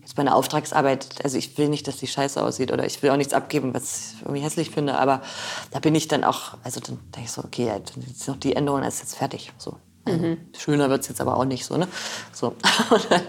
Jetzt 0.00 0.16
bei 0.16 0.22
einer 0.22 0.34
Auftragsarbeit, 0.34 1.06
also 1.22 1.38
ich 1.38 1.56
will 1.56 1.68
nicht, 1.68 1.86
dass 1.86 1.96
die 1.96 2.08
scheiße 2.08 2.42
aussieht 2.42 2.72
oder 2.72 2.84
ich 2.84 3.00
will 3.02 3.10
auch 3.10 3.16
nichts 3.16 3.32
abgeben, 3.32 3.72
was 3.72 4.14
ich 4.14 4.22
irgendwie 4.22 4.42
hässlich 4.42 4.70
finde, 4.70 4.98
aber 4.98 5.22
da 5.70 5.78
bin 5.78 5.94
ich 5.94 6.08
dann 6.08 6.24
auch, 6.24 6.58
also 6.64 6.80
dann 6.80 6.98
denke 7.14 7.26
ich 7.26 7.30
so, 7.30 7.44
okay, 7.44 7.68
dann 7.68 8.04
ist 8.04 8.26
noch 8.26 8.36
die 8.36 8.56
Änderung, 8.56 8.80
dann 8.80 8.88
ist 8.88 8.98
jetzt 8.98 9.16
fertig. 9.16 9.52
So. 9.58 9.76
Also, 10.04 10.18
mhm. 10.18 10.38
Schöner 10.58 10.90
wird 10.90 11.02
es 11.02 11.08
jetzt 11.08 11.20
aber 11.20 11.36
auch 11.36 11.44
nicht 11.44 11.64
so, 11.64 11.76
ne? 11.76 11.86
So. 12.32 12.48
Und, 12.90 13.10
dann, 13.10 13.22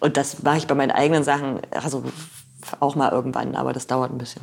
und 0.00 0.16
das 0.16 0.42
mache 0.42 0.58
ich 0.58 0.66
bei 0.66 0.74
meinen 0.74 0.90
eigenen 0.90 1.22
Sachen, 1.22 1.60
also 1.70 2.02
auch 2.80 2.96
mal 2.96 3.12
irgendwann, 3.12 3.54
aber 3.54 3.72
das 3.72 3.86
dauert 3.86 4.10
ein 4.10 4.18
bisschen. 4.18 4.42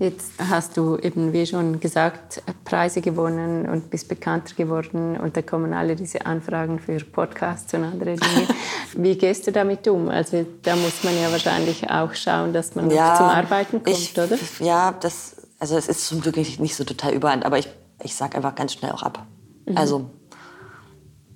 Jetzt 0.00 0.32
hast 0.38 0.76
du 0.76 0.96
eben, 0.98 1.32
wie 1.32 1.46
schon 1.46 1.78
gesagt, 1.78 2.42
Preise 2.64 3.00
gewonnen 3.00 3.68
und 3.68 3.90
bist 3.90 4.08
bekannter 4.08 4.54
geworden 4.56 5.16
und 5.16 5.36
da 5.36 5.42
kommen 5.42 5.72
alle 5.72 5.94
diese 5.94 6.26
Anfragen 6.26 6.80
für 6.80 6.98
Podcasts 6.98 7.72
und 7.74 7.84
andere 7.84 8.16
Dinge. 8.16 8.48
wie 8.96 9.16
gehst 9.16 9.46
du 9.46 9.52
damit 9.52 9.86
um? 9.86 10.08
Also 10.08 10.44
da 10.62 10.74
muss 10.74 11.04
man 11.04 11.16
ja 11.16 11.30
wahrscheinlich 11.30 11.88
auch 11.88 12.12
schauen, 12.14 12.52
dass 12.52 12.74
man 12.74 12.90
ja, 12.90 13.14
zum 13.14 13.26
Arbeiten 13.26 13.84
kommt, 13.84 13.96
ich, 13.96 14.18
oder? 14.18 14.36
Ja, 14.58 14.92
das, 14.98 15.36
also 15.60 15.76
es 15.76 15.86
ist 15.86 16.06
zum 16.08 16.20
Glück 16.20 16.36
nicht 16.36 16.74
so 16.74 16.82
total 16.82 17.12
überall, 17.12 17.44
aber 17.44 17.58
ich, 17.58 17.68
ich 18.02 18.16
sage 18.16 18.36
einfach 18.36 18.56
ganz 18.56 18.72
schnell 18.72 18.90
auch 18.90 19.02
ab. 19.02 19.24
Mhm. 19.66 19.76
Also 19.76 20.10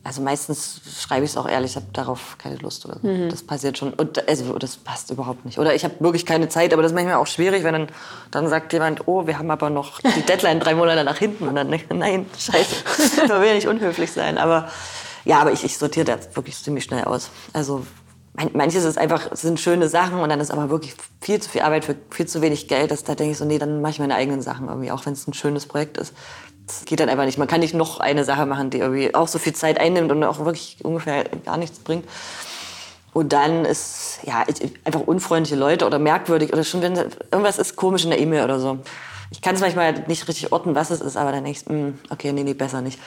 also 0.08 0.22
meistens 0.22 0.80
schreibe 1.02 1.26
ich 1.26 1.32
es 1.32 1.36
auch 1.36 1.46
ehrlich, 1.46 1.72
ich 1.72 1.76
habe 1.76 1.84
darauf 1.92 2.38
keine 2.38 2.56
Lust 2.56 2.86
oder 2.86 2.98
so. 2.98 3.06
Mhm. 3.06 3.28
Das 3.28 3.42
passiert 3.42 3.76
schon. 3.76 3.92
Und 3.92 4.26
also, 4.26 4.58
das 4.58 4.78
passt 4.78 5.10
überhaupt 5.10 5.44
nicht. 5.44 5.58
Oder 5.58 5.74
ich 5.74 5.84
habe 5.84 5.96
wirklich 6.00 6.24
keine 6.24 6.48
Zeit, 6.48 6.72
aber 6.72 6.80
das 6.80 6.92
ist 6.92 6.94
manchmal 6.94 7.16
auch 7.16 7.26
schwierig, 7.26 7.62
wenn 7.62 7.74
dann, 7.74 7.86
dann 8.30 8.48
sagt 8.48 8.72
jemand, 8.72 9.06
oh, 9.06 9.26
wir 9.26 9.38
haben 9.38 9.50
aber 9.50 9.68
noch 9.68 10.00
die 10.00 10.22
Deadline 10.22 10.60
drei 10.60 10.74
Monate 10.74 11.04
nach 11.04 11.18
hinten. 11.18 11.46
Und 11.46 11.56
dann, 11.56 11.68
nein, 11.90 12.24
scheiße, 12.38 13.28
da 13.28 13.38
will 13.38 13.48
ja 13.48 13.54
nicht 13.54 13.68
unhöflich 13.68 14.10
sein. 14.10 14.38
Aber 14.38 14.70
ja, 15.26 15.40
aber 15.40 15.52
ich, 15.52 15.62
ich 15.62 15.76
sortiere 15.76 16.06
das 16.06 16.34
wirklich 16.34 16.56
ziemlich 16.56 16.84
schnell 16.84 17.04
aus. 17.04 17.28
Also 17.52 17.84
manches 18.54 18.84
ist 18.84 18.96
einfach, 18.96 19.36
sind 19.36 19.60
schöne 19.60 19.90
Sachen 19.90 20.20
und 20.20 20.30
dann 20.30 20.40
ist 20.40 20.50
aber 20.50 20.70
wirklich 20.70 20.94
viel 21.20 21.38
zu 21.42 21.50
viel 21.50 21.60
Arbeit 21.60 21.84
für 21.84 21.96
viel 22.08 22.26
zu 22.26 22.40
wenig 22.40 22.66
Geld. 22.66 22.90
Dass, 22.90 23.04
da 23.04 23.14
denke 23.14 23.32
ich 23.32 23.38
so, 23.38 23.44
nee, 23.44 23.58
dann 23.58 23.82
mache 23.82 23.92
ich 23.92 23.98
meine 23.98 24.14
eigenen 24.14 24.40
Sachen 24.40 24.68
irgendwie, 24.68 24.90
auch 24.90 25.04
wenn 25.04 25.12
es 25.12 25.26
ein 25.28 25.34
schönes 25.34 25.66
Projekt 25.66 25.98
ist. 25.98 26.14
Geht 26.84 27.00
dann 27.00 27.08
einfach 27.08 27.24
nicht. 27.24 27.38
Man 27.38 27.48
kann 27.48 27.60
nicht 27.60 27.74
noch 27.74 28.00
eine 28.00 28.24
Sache 28.24 28.46
machen, 28.46 28.70
die 28.70 28.78
irgendwie 28.78 29.14
auch 29.14 29.28
so 29.28 29.38
viel 29.38 29.54
Zeit 29.54 29.80
einnimmt 29.80 30.10
und 30.10 30.22
auch 30.24 30.44
wirklich 30.44 30.78
ungefähr 30.82 31.24
gar 31.44 31.56
nichts 31.56 31.78
bringt. 31.78 32.04
Und 33.12 33.32
dann 33.32 33.64
ist 33.64 34.20
ja 34.24 34.44
einfach 34.84 35.00
unfreundliche 35.00 35.56
Leute 35.56 35.86
oder 35.86 35.98
merkwürdig 35.98 36.52
oder 36.52 36.62
schon 36.64 36.82
wenn 36.82 36.94
irgendwas 36.94 37.58
ist 37.58 37.74
komisch 37.76 38.04
in 38.04 38.10
der 38.10 38.20
E-Mail 38.20 38.44
oder 38.44 38.60
so. 38.60 38.78
Ich 39.30 39.42
kann 39.42 39.54
es 39.54 39.60
manchmal 39.60 39.92
nicht 40.06 40.26
richtig 40.28 40.52
orten, 40.52 40.74
was 40.74 40.90
es 40.90 41.00
ist, 41.00 41.16
aber 41.16 41.32
dann 41.32 41.44
denke 41.44 41.58
ich, 41.58 41.66
hm, 41.66 41.98
okay, 42.10 42.32
nee, 42.32 42.44
nee, 42.44 42.54
besser 42.54 42.80
nicht. 42.80 42.98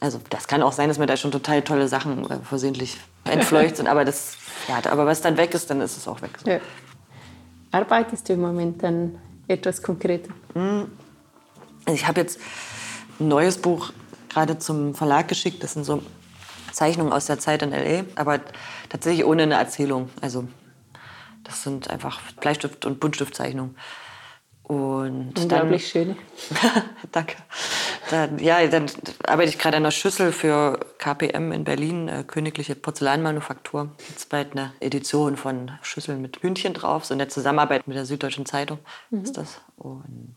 Also 0.00 0.20
das 0.30 0.48
kann 0.48 0.62
auch 0.62 0.72
sein, 0.72 0.88
dass 0.88 0.98
mir 0.98 1.06
da 1.06 1.16
schon 1.16 1.30
total 1.30 1.62
tolle 1.62 1.86
Sachen 1.86 2.28
äh, 2.30 2.38
versehentlich 2.42 2.96
entfleucht 3.24 3.76
sind, 3.76 3.86
aber 3.86 4.04
das, 4.04 4.36
ja, 4.66 4.80
aber 4.90 5.06
was 5.06 5.20
dann 5.20 5.36
weg 5.36 5.52
ist, 5.54 5.68
dann 5.70 5.80
ist 5.82 5.96
es 5.96 6.08
auch 6.08 6.22
weg. 6.22 6.30
Ja. 6.46 6.58
Arbeitest 7.72 8.28
du 8.28 8.32
im 8.32 8.40
Moment 8.40 8.82
dann 8.82 9.18
etwas 9.46 9.82
konkreter? 9.82 10.32
Hm, 10.54 10.90
ich 11.94 12.06
habe 12.06 12.20
jetzt 12.20 12.40
ein 13.18 13.28
neues 13.28 13.58
Buch 13.58 13.92
gerade 14.28 14.58
zum 14.58 14.94
Verlag 14.94 15.28
geschickt. 15.28 15.62
Das 15.62 15.74
sind 15.74 15.84
so 15.84 16.02
Zeichnungen 16.72 17.12
aus 17.12 17.26
der 17.26 17.38
Zeit 17.38 17.62
in 17.62 17.72
L.A., 17.72 18.04
aber 18.14 18.40
tatsächlich 18.88 19.24
ohne 19.24 19.42
eine 19.42 19.54
Erzählung. 19.54 20.08
Also 20.20 20.48
das 21.44 21.62
sind 21.62 21.90
einfach 21.90 22.20
Bleistift- 22.40 22.84
und 22.86 23.00
Buntstiftzeichnungen. 23.00 23.76
Und 24.62 25.36
Unglaublich 25.36 25.92
dann, 25.92 26.14
schön. 26.14 26.16
danke. 27.12 27.34
Dann, 28.10 28.38
ja, 28.38 28.64
dann 28.68 28.86
arbeite 29.26 29.48
ich 29.48 29.58
gerade 29.58 29.76
an 29.76 29.82
einer 29.82 29.90
Schüssel 29.90 30.30
für 30.30 30.78
KPM 30.98 31.50
in 31.50 31.64
Berlin, 31.64 32.06
äh, 32.06 32.22
Königliche 32.24 32.76
Porzellanmanufaktur. 32.76 33.90
Jetzt 34.08 34.28
bald 34.28 34.52
eine 34.52 34.72
Edition 34.78 35.36
von 35.36 35.72
Schüsseln 35.82 36.22
mit 36.22 36.40
Hühnchen 36.40 36.72
drauf, 36.72 37.04
so 37.04 37.14
in 37.14 37.18
der 37.18 37.28
Zusammenarbeit 37.28 37.88
mit 37.88 37.96
der 37.96 38.06
Süddeutschen 38.06 38.46
Zeitung 38.46 38.78
mhm. 39.10 39.24
ist 39.24 39.36
das. 39.36 39.60
Und 39.76 40.36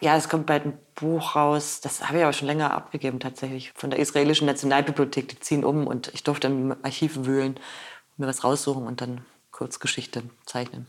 ja, 0.00 0.16
es 0.16 0.28
kommt 0.28 0.46
bald 0.46 0.66
ein 0.66 0.78
Buch 0.94 1.36
raus, 1.36 1.80
das 1.80 2.06
habe 2.06 2.18
ich 2.18 2.24
aber 2.24 2.32
schon 2.32 2.46
länger 2.46 2.72
abgegeben 2.72 3.20
tatsächlich, 3.20 3.72
von 3.74 3.90
der 3.90 3.98
israelischen 3.98 4.46
Nationalbibliothek. 4.46 5.28
Die 5.28 5.40
ziehen 5.40 5.64
um 5.64 5.86
und 5.86 6.08
ich 6.14 6.22
durfte 6.24 6.48
im 6.48 6.76
Archiv 6.82 7.24
wühlen, 7.24 7.58
mir 8.16 8.26
was 8.26 8.44
raussuchen 8.44 8.86
und 8.86 9.00
dann 9.00 9.24
Kurzgeschichte 9.52 10.22
zeichnen. 10.44 10.86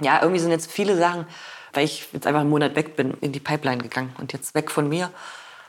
Ja, 0.00 0.20
irgendwie 0.22 0.40
sind 0.40 0.50
jetzt 0.50 0.70
viele 0.70 0.96
Sachen, 0.96 1.26
weil 1.72 1.84
ich 1.84 2.08
jetzt 2.12 2.26
einfach 2.26 2.40
einen 2.40 2.50
Monat 2.50 2.76
weg 2.76 2.96
bin, 2.96 3.14
in 3.20 3.32
die 3.32 3.40
Pipeline 3.40 3.82
gegangen 3.82 4.14
und 4.18 4.32
jetzt 4.32 4.54
weg 4.54 4.70
von 4.70 4.88
mir 4.88 5.10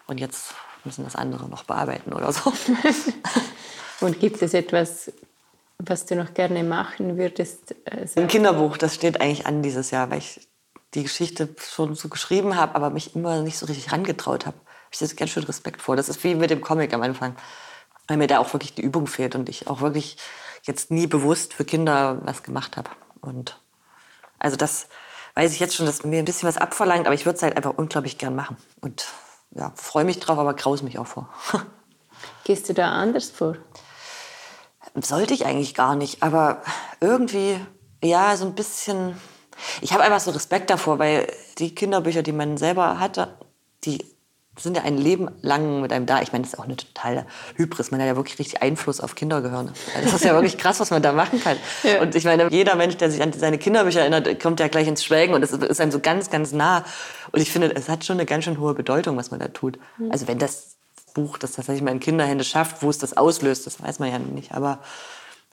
und 0.08 0.20
jetzt 0.20 0.54
müssen 0.84 1.04
das 1.04 1.16
andere 1.16 1.50
noch 1.50 1.64
bearbeiten 1.64 2.14
oder 2.14 2.32
so. 2.32 2.54
und 4.02 4.20
gibt 4.20 4.42
es 4.42 4.54
etwas, 4.54 5.12
was 5.80 6.06
du 6.06 6.16
noch 6.16 6.34
gerne 6.34 6.64
machen 6.64 7.18
würdest? 7.18 7.76
Also 7.90 8.22
Ein 8.22 8.28
Kinderbuch, 8.28 8.78
das 8.78 8.96
steht 8.96 9.20
eigentlich 9.20 9.46
an 9.46 9.64
dieses 9.64 9.92
Jahr, 9.92 10.10
weil 10.12 10.20
ich 10.20 10.48
die 10.94 11.04
Geschichte 11.04 11.50
schon 11.60 11.96
so 11.96 12.10
geschrieben 12.10 12.56
habe, 12.56 12.76
aber 12.76 12.90
mich 12.90 13.16
immer 13.16 13.42
nicht 13.42 13.58
so 13.58 13.66
richtig 13.66 13.92
rangetraut 13.92 14.46
habe. 14.46 14.58
Ich 14.92 15.00
das 15.00 15.16
ganz 15.16 15.32
schön 15.32 15.44
Respekt 15.44 15.82
vor. 15.82 15.96
Das 15.96 16.10
ist 16.10 16.24
wie 16.24 16.36
mit 16.36 16.50
dem 16.50 16.62
Comic 16.62 16.94
am 16.94 17.04
Anfang, 17.04 17.36
weil 18.08 18.18
mir 18.18 18.28
da 18.28 18.40
auch 18.40 18.52
wirklich 18.54 18.74
die 18.74 18.82
Übung 18.82 19.06
fehlt 19.06 19.36
und 19.36 19.50
ich 19.50 19.68
auch 19.68 19.82
wirklich 19.82 20.18
jetzt 20.64 20.92
nie 20.92 21.08
bewusst 21.08 21.54
für 21.54 21.66
Kinder 21.66 22.20
was 22.24 22.44
gemacht 22.44 22.76
habe. 22.76 22.90
Und 23.22 23.60
also 24.40 24.58
das 24.58 24.88
weiß 25.36 25.54
ich 25.54 25.60
jetzt 25.60 25.76
schon, 25.76 25.86
dass 25.86 26.04
mir 26.04 26.20
ein 26.20 26.26
bisschen 26.26 26.50
was 26.50 26.58
abverlangt, 26.58 27.06
aber 27.06 27.14
ich 27.14 27.26
würde 27.26 27.38
es 27.38 27.44
halt 27.44 27.56
einfach 27.56 27.78
unglaublich 27.78 28.18
gern 28.18 28.36
machen. 28.36 28.58
Und 28.82 29.08
ja, 29.52 29.72
freue 29.76 30.06
mich 30.06 30.20
drauf, 30.20 30.38
aber 30.38 30.54
graus 30.54 30.82
mich 30.82 30.98
auch 30.98 31.08
vor. 31.08 31.30
Gehst 32.44 32.68
du 32.68 32.74
da 32.74 32.92
anders 32.92 33.30
vor? 33.30 33.58
Sollte 34.96 35.34
ich 35.34 35.46
eigentlich 35.46 35.76
gar 35.76 35.96
nicht, 35.96 36.24
aber 36.24 36.62
irgendwie, 37.00 37.60
ja, 38.04 38.36
so 38.36 38.46
ein 38.46 38.56
bisschen 38.56 39.16
ich 39.82 39.94
habe 39.94 40.04
einfach 40.04 40.20
so 40.20 40.32
Respekt 40.32 40.70
davor, 40.70 41.00
weil 41.00 41.32
die 41.58 41.74
Kinderbücher, 41.74 42.24
die 42.24 42.32
man 42.32 42.58
selber 42.58 43.00
hatte, 43.00 43.36
die 43.84 44.04
sind 44.62 44.76
ja 44.76 44.84
ein 44.84 44.98
Leben 44.98 45.30
lang 45.42 45.82
mit 45.82 45.94
einem 45.94 46.06
da. 46.06 46.22
Ich 46.22 46.32
meine, 46.32 46.44
das 46.44 46.54
ist 46.54 46.60
auch 46.60 46.66
eine 46.66 46.76
totale 46.76 47.26
Hybris. 47.56 47.92
Man 47.92 48.02
hat 48.02 48.08
ja 48.08 48.16
wirklich 48.16 48.40
richtig 48.40 48.62
Einfluss 48.62 49.00
auf 49.00 49.16
Kindergehirne. 49.16 49.74
Das 50.04 50.14
ist 50.14 50.24
ja 50.26 50.34
wirklich 50.34 50.58
krass, 50.58 50.80
was 50.80 50.92
man 50.92 51.02
da 51.02 51.12
machen 51.12 51.42
kann. 51.42 51.58
Ja. 51.84 52.02
Und 52.02 52.14
ich 52.14 52.26
meine, 52.26 52.50
jeder 52.52 52.76
Mensch, 52.76 52.98
der 52.98 53.10
sich 53.10 53.22
an 53.22 53.32
seine 53.32 53.58
Kinderbücher 53.58 54.02
erinnert, 54.02 54.42
kommt 54.42 54.60
ja 54.60 54.68
gleich 54.68 54.88
ins 54.88 55.04
Schwelgen 55.04 55.34
und 55.34 55.44
es 55.44 55.52
ist 55.52 55.80
einem 55.80 55.92
so 55.92 56.00
ganz, 56.00 56.30
ganz 56.30 56.52
nah. 56.52 56.84
Und 57.32 57.40
ich 57.42 57.52
finde, 57.52 57.74
es 57.74 57.88
hat 57.88 58.04
schon 58.04 58.18
eine 58.18 58.26
ganz 58.26 58.44
schön 58.44 58.60
hohe 58.60 58.74
Bedeutung, 58.74 59.16
was 59.16 59.32
man 59.32 59.40
da 59.40 59.48
tut. 59.48 59.80
Mhm. 59.98 60.12
Also 60.12 60.28
wenn 60.28 60.40
das 60.40 60.76
Buch 61.14 61.38
das 61.38 61.54
tatsächlich 61.54 61.84
mal 61.84 61.92
in 61.92 62.00
Kinderhände 62.00 62.44
schafft, 62.44 62.84
wo 62.84 62.90
es 62.90 62.98
das 62.98 63.16
auslöst, 63.16 63.66
das 63.66 63.82
weiß 63.82 64.00
man 64.00 64.12
ja 64.12 64.20
nicht. 64.20 64.54
Aber 64.54 64.80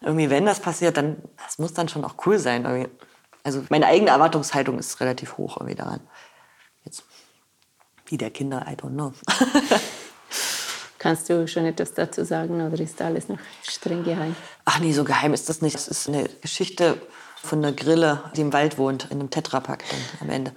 irgendwie, 0.01 0.31
wenn 0.31 0.45
das 0.47 0.61
passiert, 0.61 0.97
dann, 0.97 1.17
das 1.45 1.59
muss 1.59 1.73
dann 1.73 1.89
schon 1.89 2.05
auch 2.05 2.15
cool 2.27 2.39
sein. 2.39 2.65
Irgendwie. 2.65 2.89
Also 3.47 3.63
meine 3.69 3.87
eigene 3.87 4.11
Erwartungshaltung 4.11 4.77
ist 4.77 4.99
relativ 4.99 5.37
hoch 5.37 5.59
irgendwie 5.59 5.77
daran. 5.77 6.01
Jetzt, 6.85 7.05
die 8.11 8.19
der 8.19 8.31
Kinder, 8.31 8.67
I 8.69 8.75
don't 8.75 8.91
know. 8.91 9.13
Kannst 10.99 11.29
du 11.29 11.47
schon 11.47 11.65
etwas 11.65 11.95
dazu 11.95 12.25
sagen 12.25 12.61
oder 12.61 12.83
ist 12.83 13.01
alles 13.01 13.29
noch 13.29 13.39
streng 13.63 14.03
geheim? 14.03 14.35
Ach 14.65 14.81
nee, 14.81 14.93
so 14.93 15.05
geheim 15.05 15.33
ist 15.33 15.49
das 15.49 15.63
nicht. 15.63 15.77
Es 15.77 15.87
ist 15.87 16.09
eine 16.09 16.25
Geschichte 16.43 17.01
von 17.41 17.65
einer 17.65 17.73
Grille, 17.73 18.25
die 18.35 18.41
im 18.41 18.53
Wald 18.53 18.79
wohnt, 18.79 19.05
in 19.13 19.21
einem 19.21 19.31
Tetrapack 19.31 19.85
dann 19.89 20.01
am 20.23 20.31
Ende. 20.35 20.53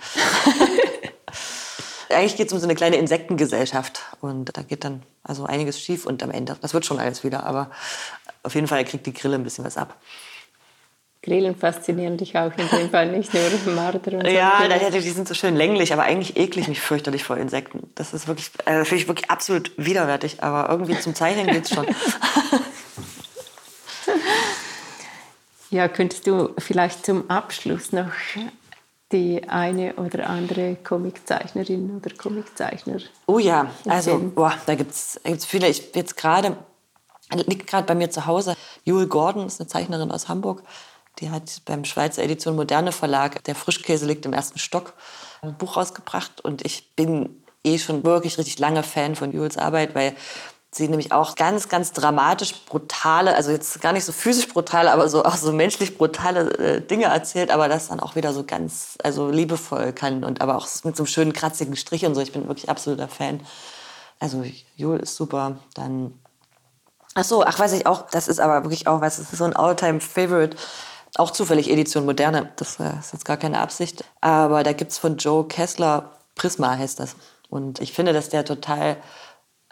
Eigentlich 2.09 2.37
geht 2.37 2.47
es 2.47 2.53
um 2.53 2.59
so 2.59 2.65
eine 2.65 2.73
kleine 2.73 2.95
Insektengesellschaft 2.95 4.01
und 4.19 4.57
da 4.57 4.63
geht 4.63 4.83
dann 4.83 5.03
also 5.21 5.45
einiges 5.45 5.79
schief 5.79 6.07
und 6.07 6.23
am 6.23 6.31
Ende, 6.31 6.57
das 6.59 6.73
wird 6.73 6.87
schon 6.87 6.97
alles 6.97 7.23
wieder, 7.23 7.43
aber 7.43 7.69
auf 8.41 8.55
jeden 8.55 8.65
Fall 8.65 8.83
kriegt 8.83 9.05
die 9.05 9.13
Grille 9.13 9.35
ein 9.35 9.43
bisschen 9.43 9.63
was 9.63 9.77
ab. 9.77 9.95
Grillen 11.21 11.55
faszinieren 11.55 12.15
dich 12.15 12.37
auch 12.37 12.51
in 12.57 12.69
dem 12.69 12.89
Fall 12.89 13.11
nicht 13.11 13.33
nur 13.33 13.43
Marder 13.75 14.13
und 14.13 14.25
so. 14.25 14.31
Ja, 14.31 14.65
die 14.67 15.01
sind 15.01 15.27
so 15.27 15.33
schön 15.33 15.55
länglich, 15.55 15.91
aber 15.91 16.03
eigentlich 16.03 16.37
eklig 16.37 16.69
mich 16.69 16.79
fürchterlich 16.79 17.25
vor 17.25 17.35
Insekten. 17.35 17.91
Das 17.95 18.13
ist 18.13 18.27
wirklich, 18.27 18.51
äh, 18.65 18.85
finde 18.85 19.03
ich 19.03 19.07
wirklich 19.09 19.29
absolut 19.29 19.71
widerwärtig, 19.75 20.41
aber 20.41 20.69
irgendwie 20.69 20.97
zum 20.97 21.15
Zeichnen 21.15 21.47
geht 21.47 21.65
es 21.65 21.71
schon. 21.71 21.85
ja, 25.69 25.89
könntest 25.89 26.25
du 26.25 26.51
vielleicht 26.57 27.05
zum 27.05 27.29
Abschluss 27.29 27.91
noch 27.91 28.13
die 29.11 29.49
eine 29.49 29.95
oder 29.95 30.29
andere 30.29 30.77
Comiczeichnerin 30.77 31.97
oder 31.97 32.15
Comiczeichner? 32.15 32.99
Oh 33.25 33.39
ja, 33.39 33.69
also 33.87 34.19
boah, 34.19 34.53
da 34.65 34.75
gibt 34.75 34.91
es 34.91 35.19
viele. 35.45 35.67
Ich 35.67 35.93
jetzt 35.95 36.15
gerade 36.15 36.55
liegt 37.33 37.67
gerade 37.67 37.85
bei 37.85 37.95
mir 37.95 38.09
zu 38.09 38.25
Hause. 38.25 38.55
Jule 38.85 39.07
Gordon 39.07 39.47
ist 39.47 39.59
eine 39.59 39.67
Zeichnerin 39.67 40.11
aus 40.11 40.27
Hamburg. 40.27 40.63
Die 41.19 41.29
hat 41.29 41.61
beim 41.65 41.85
Schweizer 41.85 42.23
Edition 42.23 42.55
Moderne 42.55 42.91
Verlag, 42.91 43.43
der 43.43 43.55
Frischkäse 43.55 44.05
liegt 44.05 44.25
im 44.25 44.33
ersten 44.33 44.59
Stock, 44.59 44.93
ein 45.41 45.57
Buch 45.57 45.77
rausgebracht. 45.77 46.41
Und 46.41 46.65
ich 46.65 46.95
bin 46.95 47.43
eh 47.63 47.77
schon 47.77 48.03
wirklich 48.03 48.37
richtig 48.37 48.59
lange 48.59 48.83
Fan 48.83 49.15
von 49.15 49.31
Jules 49.31 49.57
Arbeit, 49.57 49.95
weil 49.95 50.15
sie 50.71 50.87
nämlich 50.87 51.11
auch 51.11 51.35
ganz, 51.35 51.67
ganz 51.67 51.91
dramatisch 51.93 52.53
brutale, 52.65 53.35
also 53.35 53.51
jetzt 53.51 53.81
gar 53.81 53.91
nicht 53.91 54.05
so 54.05 54.11
physisch 54.11 54.47
brutale, 54.47 54.91
aber 54.91 55.09
so 55.09 55.25
auch 55.25 55.35
so 55.35 55.51
menschlich 55.51 55.97
brutale 55.97 56.51
äh, 56.57 56.81
Dinge 56.81 57.05
erzählt, 57.05 57.49
aber 57.49 57.67
das 57.67 57.87
dann 57.87 57.99
auch 57.99 58.15
wieder 58.15 58.33
so 58.33 58.43
ganz, 58.43 58.95
also 59.03 59.29
liebevoll 59.29 59.93
kann 59.93 60.23
und 60.23 60.41
aber 60.41 60.55
auch 60.55 60.67
mit 60.83 60.95
so 60.95 61.03
einem 61.03 61.07
schönen 61.07 61.33
kratzigen 61.33 61.75
Strich 61.75 62.05
und 62.05 62.13
so. 62.13 62.21
Ich 62.21 62.31
bin 62.31 62.47
wirklich 62.47 62.69
absoluter 62.69 63.07
Fan. 63.07 63.41
Also 64.19 64.43
Jul 64.75 64.99
ist 64.99 65.15
super. 65.15 65.57
Dann 65.73 66.13
Ach 67.15 67.23
so, 67.23 67.43
ach 67.43 67.57
weiß 67.57 67.73
ich 67.73 67.87
auch, 67.87 68.03
das 68.11 68.27
ist 68.27 68.39
aber 68.39 68.63
wirklich 68.63 68.87
auch 68.87 69.01
was, 69.01 69.17
ist 69.17 69.31
so 69.31 69.43
ein 69.43 69.55
Alltime 69.55 69.99
Favorite. 69.99 70.55
Auch 71.15 71.31
zufällig 71.31 71.69
Edition 71.69 72.05
Moderne, 72.05 72.51
das 72.55 72.79
äh, 72.79 72.97
ist 72.99 73.13
jetzt 73.13 73.25
gar 73.25 73.37
keine 73.37 73.59
Absicht. 73.59 74.03
Aber 74.21 74.63
da 74.63 74.73
gibt 74.73 74.91
es 74.91 74.97
von 74.97 75.17
Joe 75.17 75.47
Kessler, 75.47 76.11
Prisma 76.35 76.77
heißt 76.77 76.99
das. 76.99 77.15
Und 77.49 77.81
ich 77.81 77.93
finde, 77.93 78.13
dass 78.13 78.29
der 78.29 78.45
total 78.45 78.97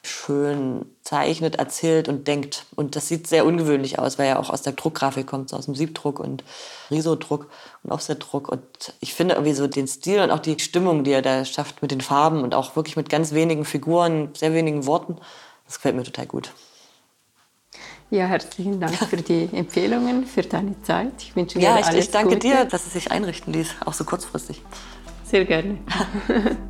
schön 0.04 0.86
zeichnet, 1.02 1.58
erzählt 1.58 2.08
und 2.08 2.28
denkt. 2.28 2.66
Und 2.76 2.96
das 2.96 3.08
sieht 3.08 3.28
sehr 3.28 3.46
ungewöhnlich 3.46 4.00
aus, 4.00 4.18
weil 4.18 4.28
er 4.28 4.40
auch 4.40 4.50
aus 4.50 4.62
der 4.62 4.74
Druckgrafik 4.74 5.28
kommt, 5.28 5.50
so 5.50 5.58
aus 5.58 5.66
dem 5.66 5.76
Siebdruck 5.76 6.20
und 6.20 6.44
Risodruck 6.90 7.50
und 7.84 7.92
Offsetdruck. 7.92 8.50
Und 8.50 8.64
ich 9.00 9.14
finde 9.14 9.36
irgendwie 9.36 9.54
so 9.54 9.68
den 9.68 9.88
Stil 9.88 10.22
und 10.22 10.32
auch 10.32 10.40
die 10.40 10.60
Stimmung, 10.60 11.04
die 11.04 11.12
er 11.12 11.22
da 11.22 11.44
schafft 11.46 11.82
mit 11.82 11.92
den 11.92 12.02
Farben 12.02 12.42
und 12.42 12.56
auch 12.56 12.76
wirklich 12.76 12.96
mit 12.96 13.10
ganz 13.10 13.34
wenigen 13.34 13.66
Figuren, 13.66 14.30
sehr 14.36 14.54
wenigen 14.54 14.86
Worten, 14.86 15.18
das 15.66 15.76
gefällt 15.76 15.96
mir 15.96 16.04
total 16.04 16.28
gut. 16.28 16.52
Ja, 18.10 18.26
herzlichen 18.26 18.80
Dank 18.80 18.96
für 18.96 19.18
die 19.18 19.50
Empfehlungen, 19.52 20.26
für 20.26 20.42
deine 20.42 20.82
Zeit. 20.84 21.12
Ich 21.20 21.36
wünsche 21.36 21.60
dir 21.60 21.66
ja, 21.66 21.76
alles 21.76 22.06
ich 22.06 22.12
danke 22.12 22.36
Gute. 22.36 22.48
dir, 22.48 22.66
dass 22.66 22.86
es 22.86 22.94
sich 22.94 23.12
einrichten 23.12 23.52
ließ, 23.52 23.76
auch 23.86 23.94
so 23.94 24.06
kurzfristig. 24.06 24.62
Sehr 25.26 25.44
gerne. 25.44 25.78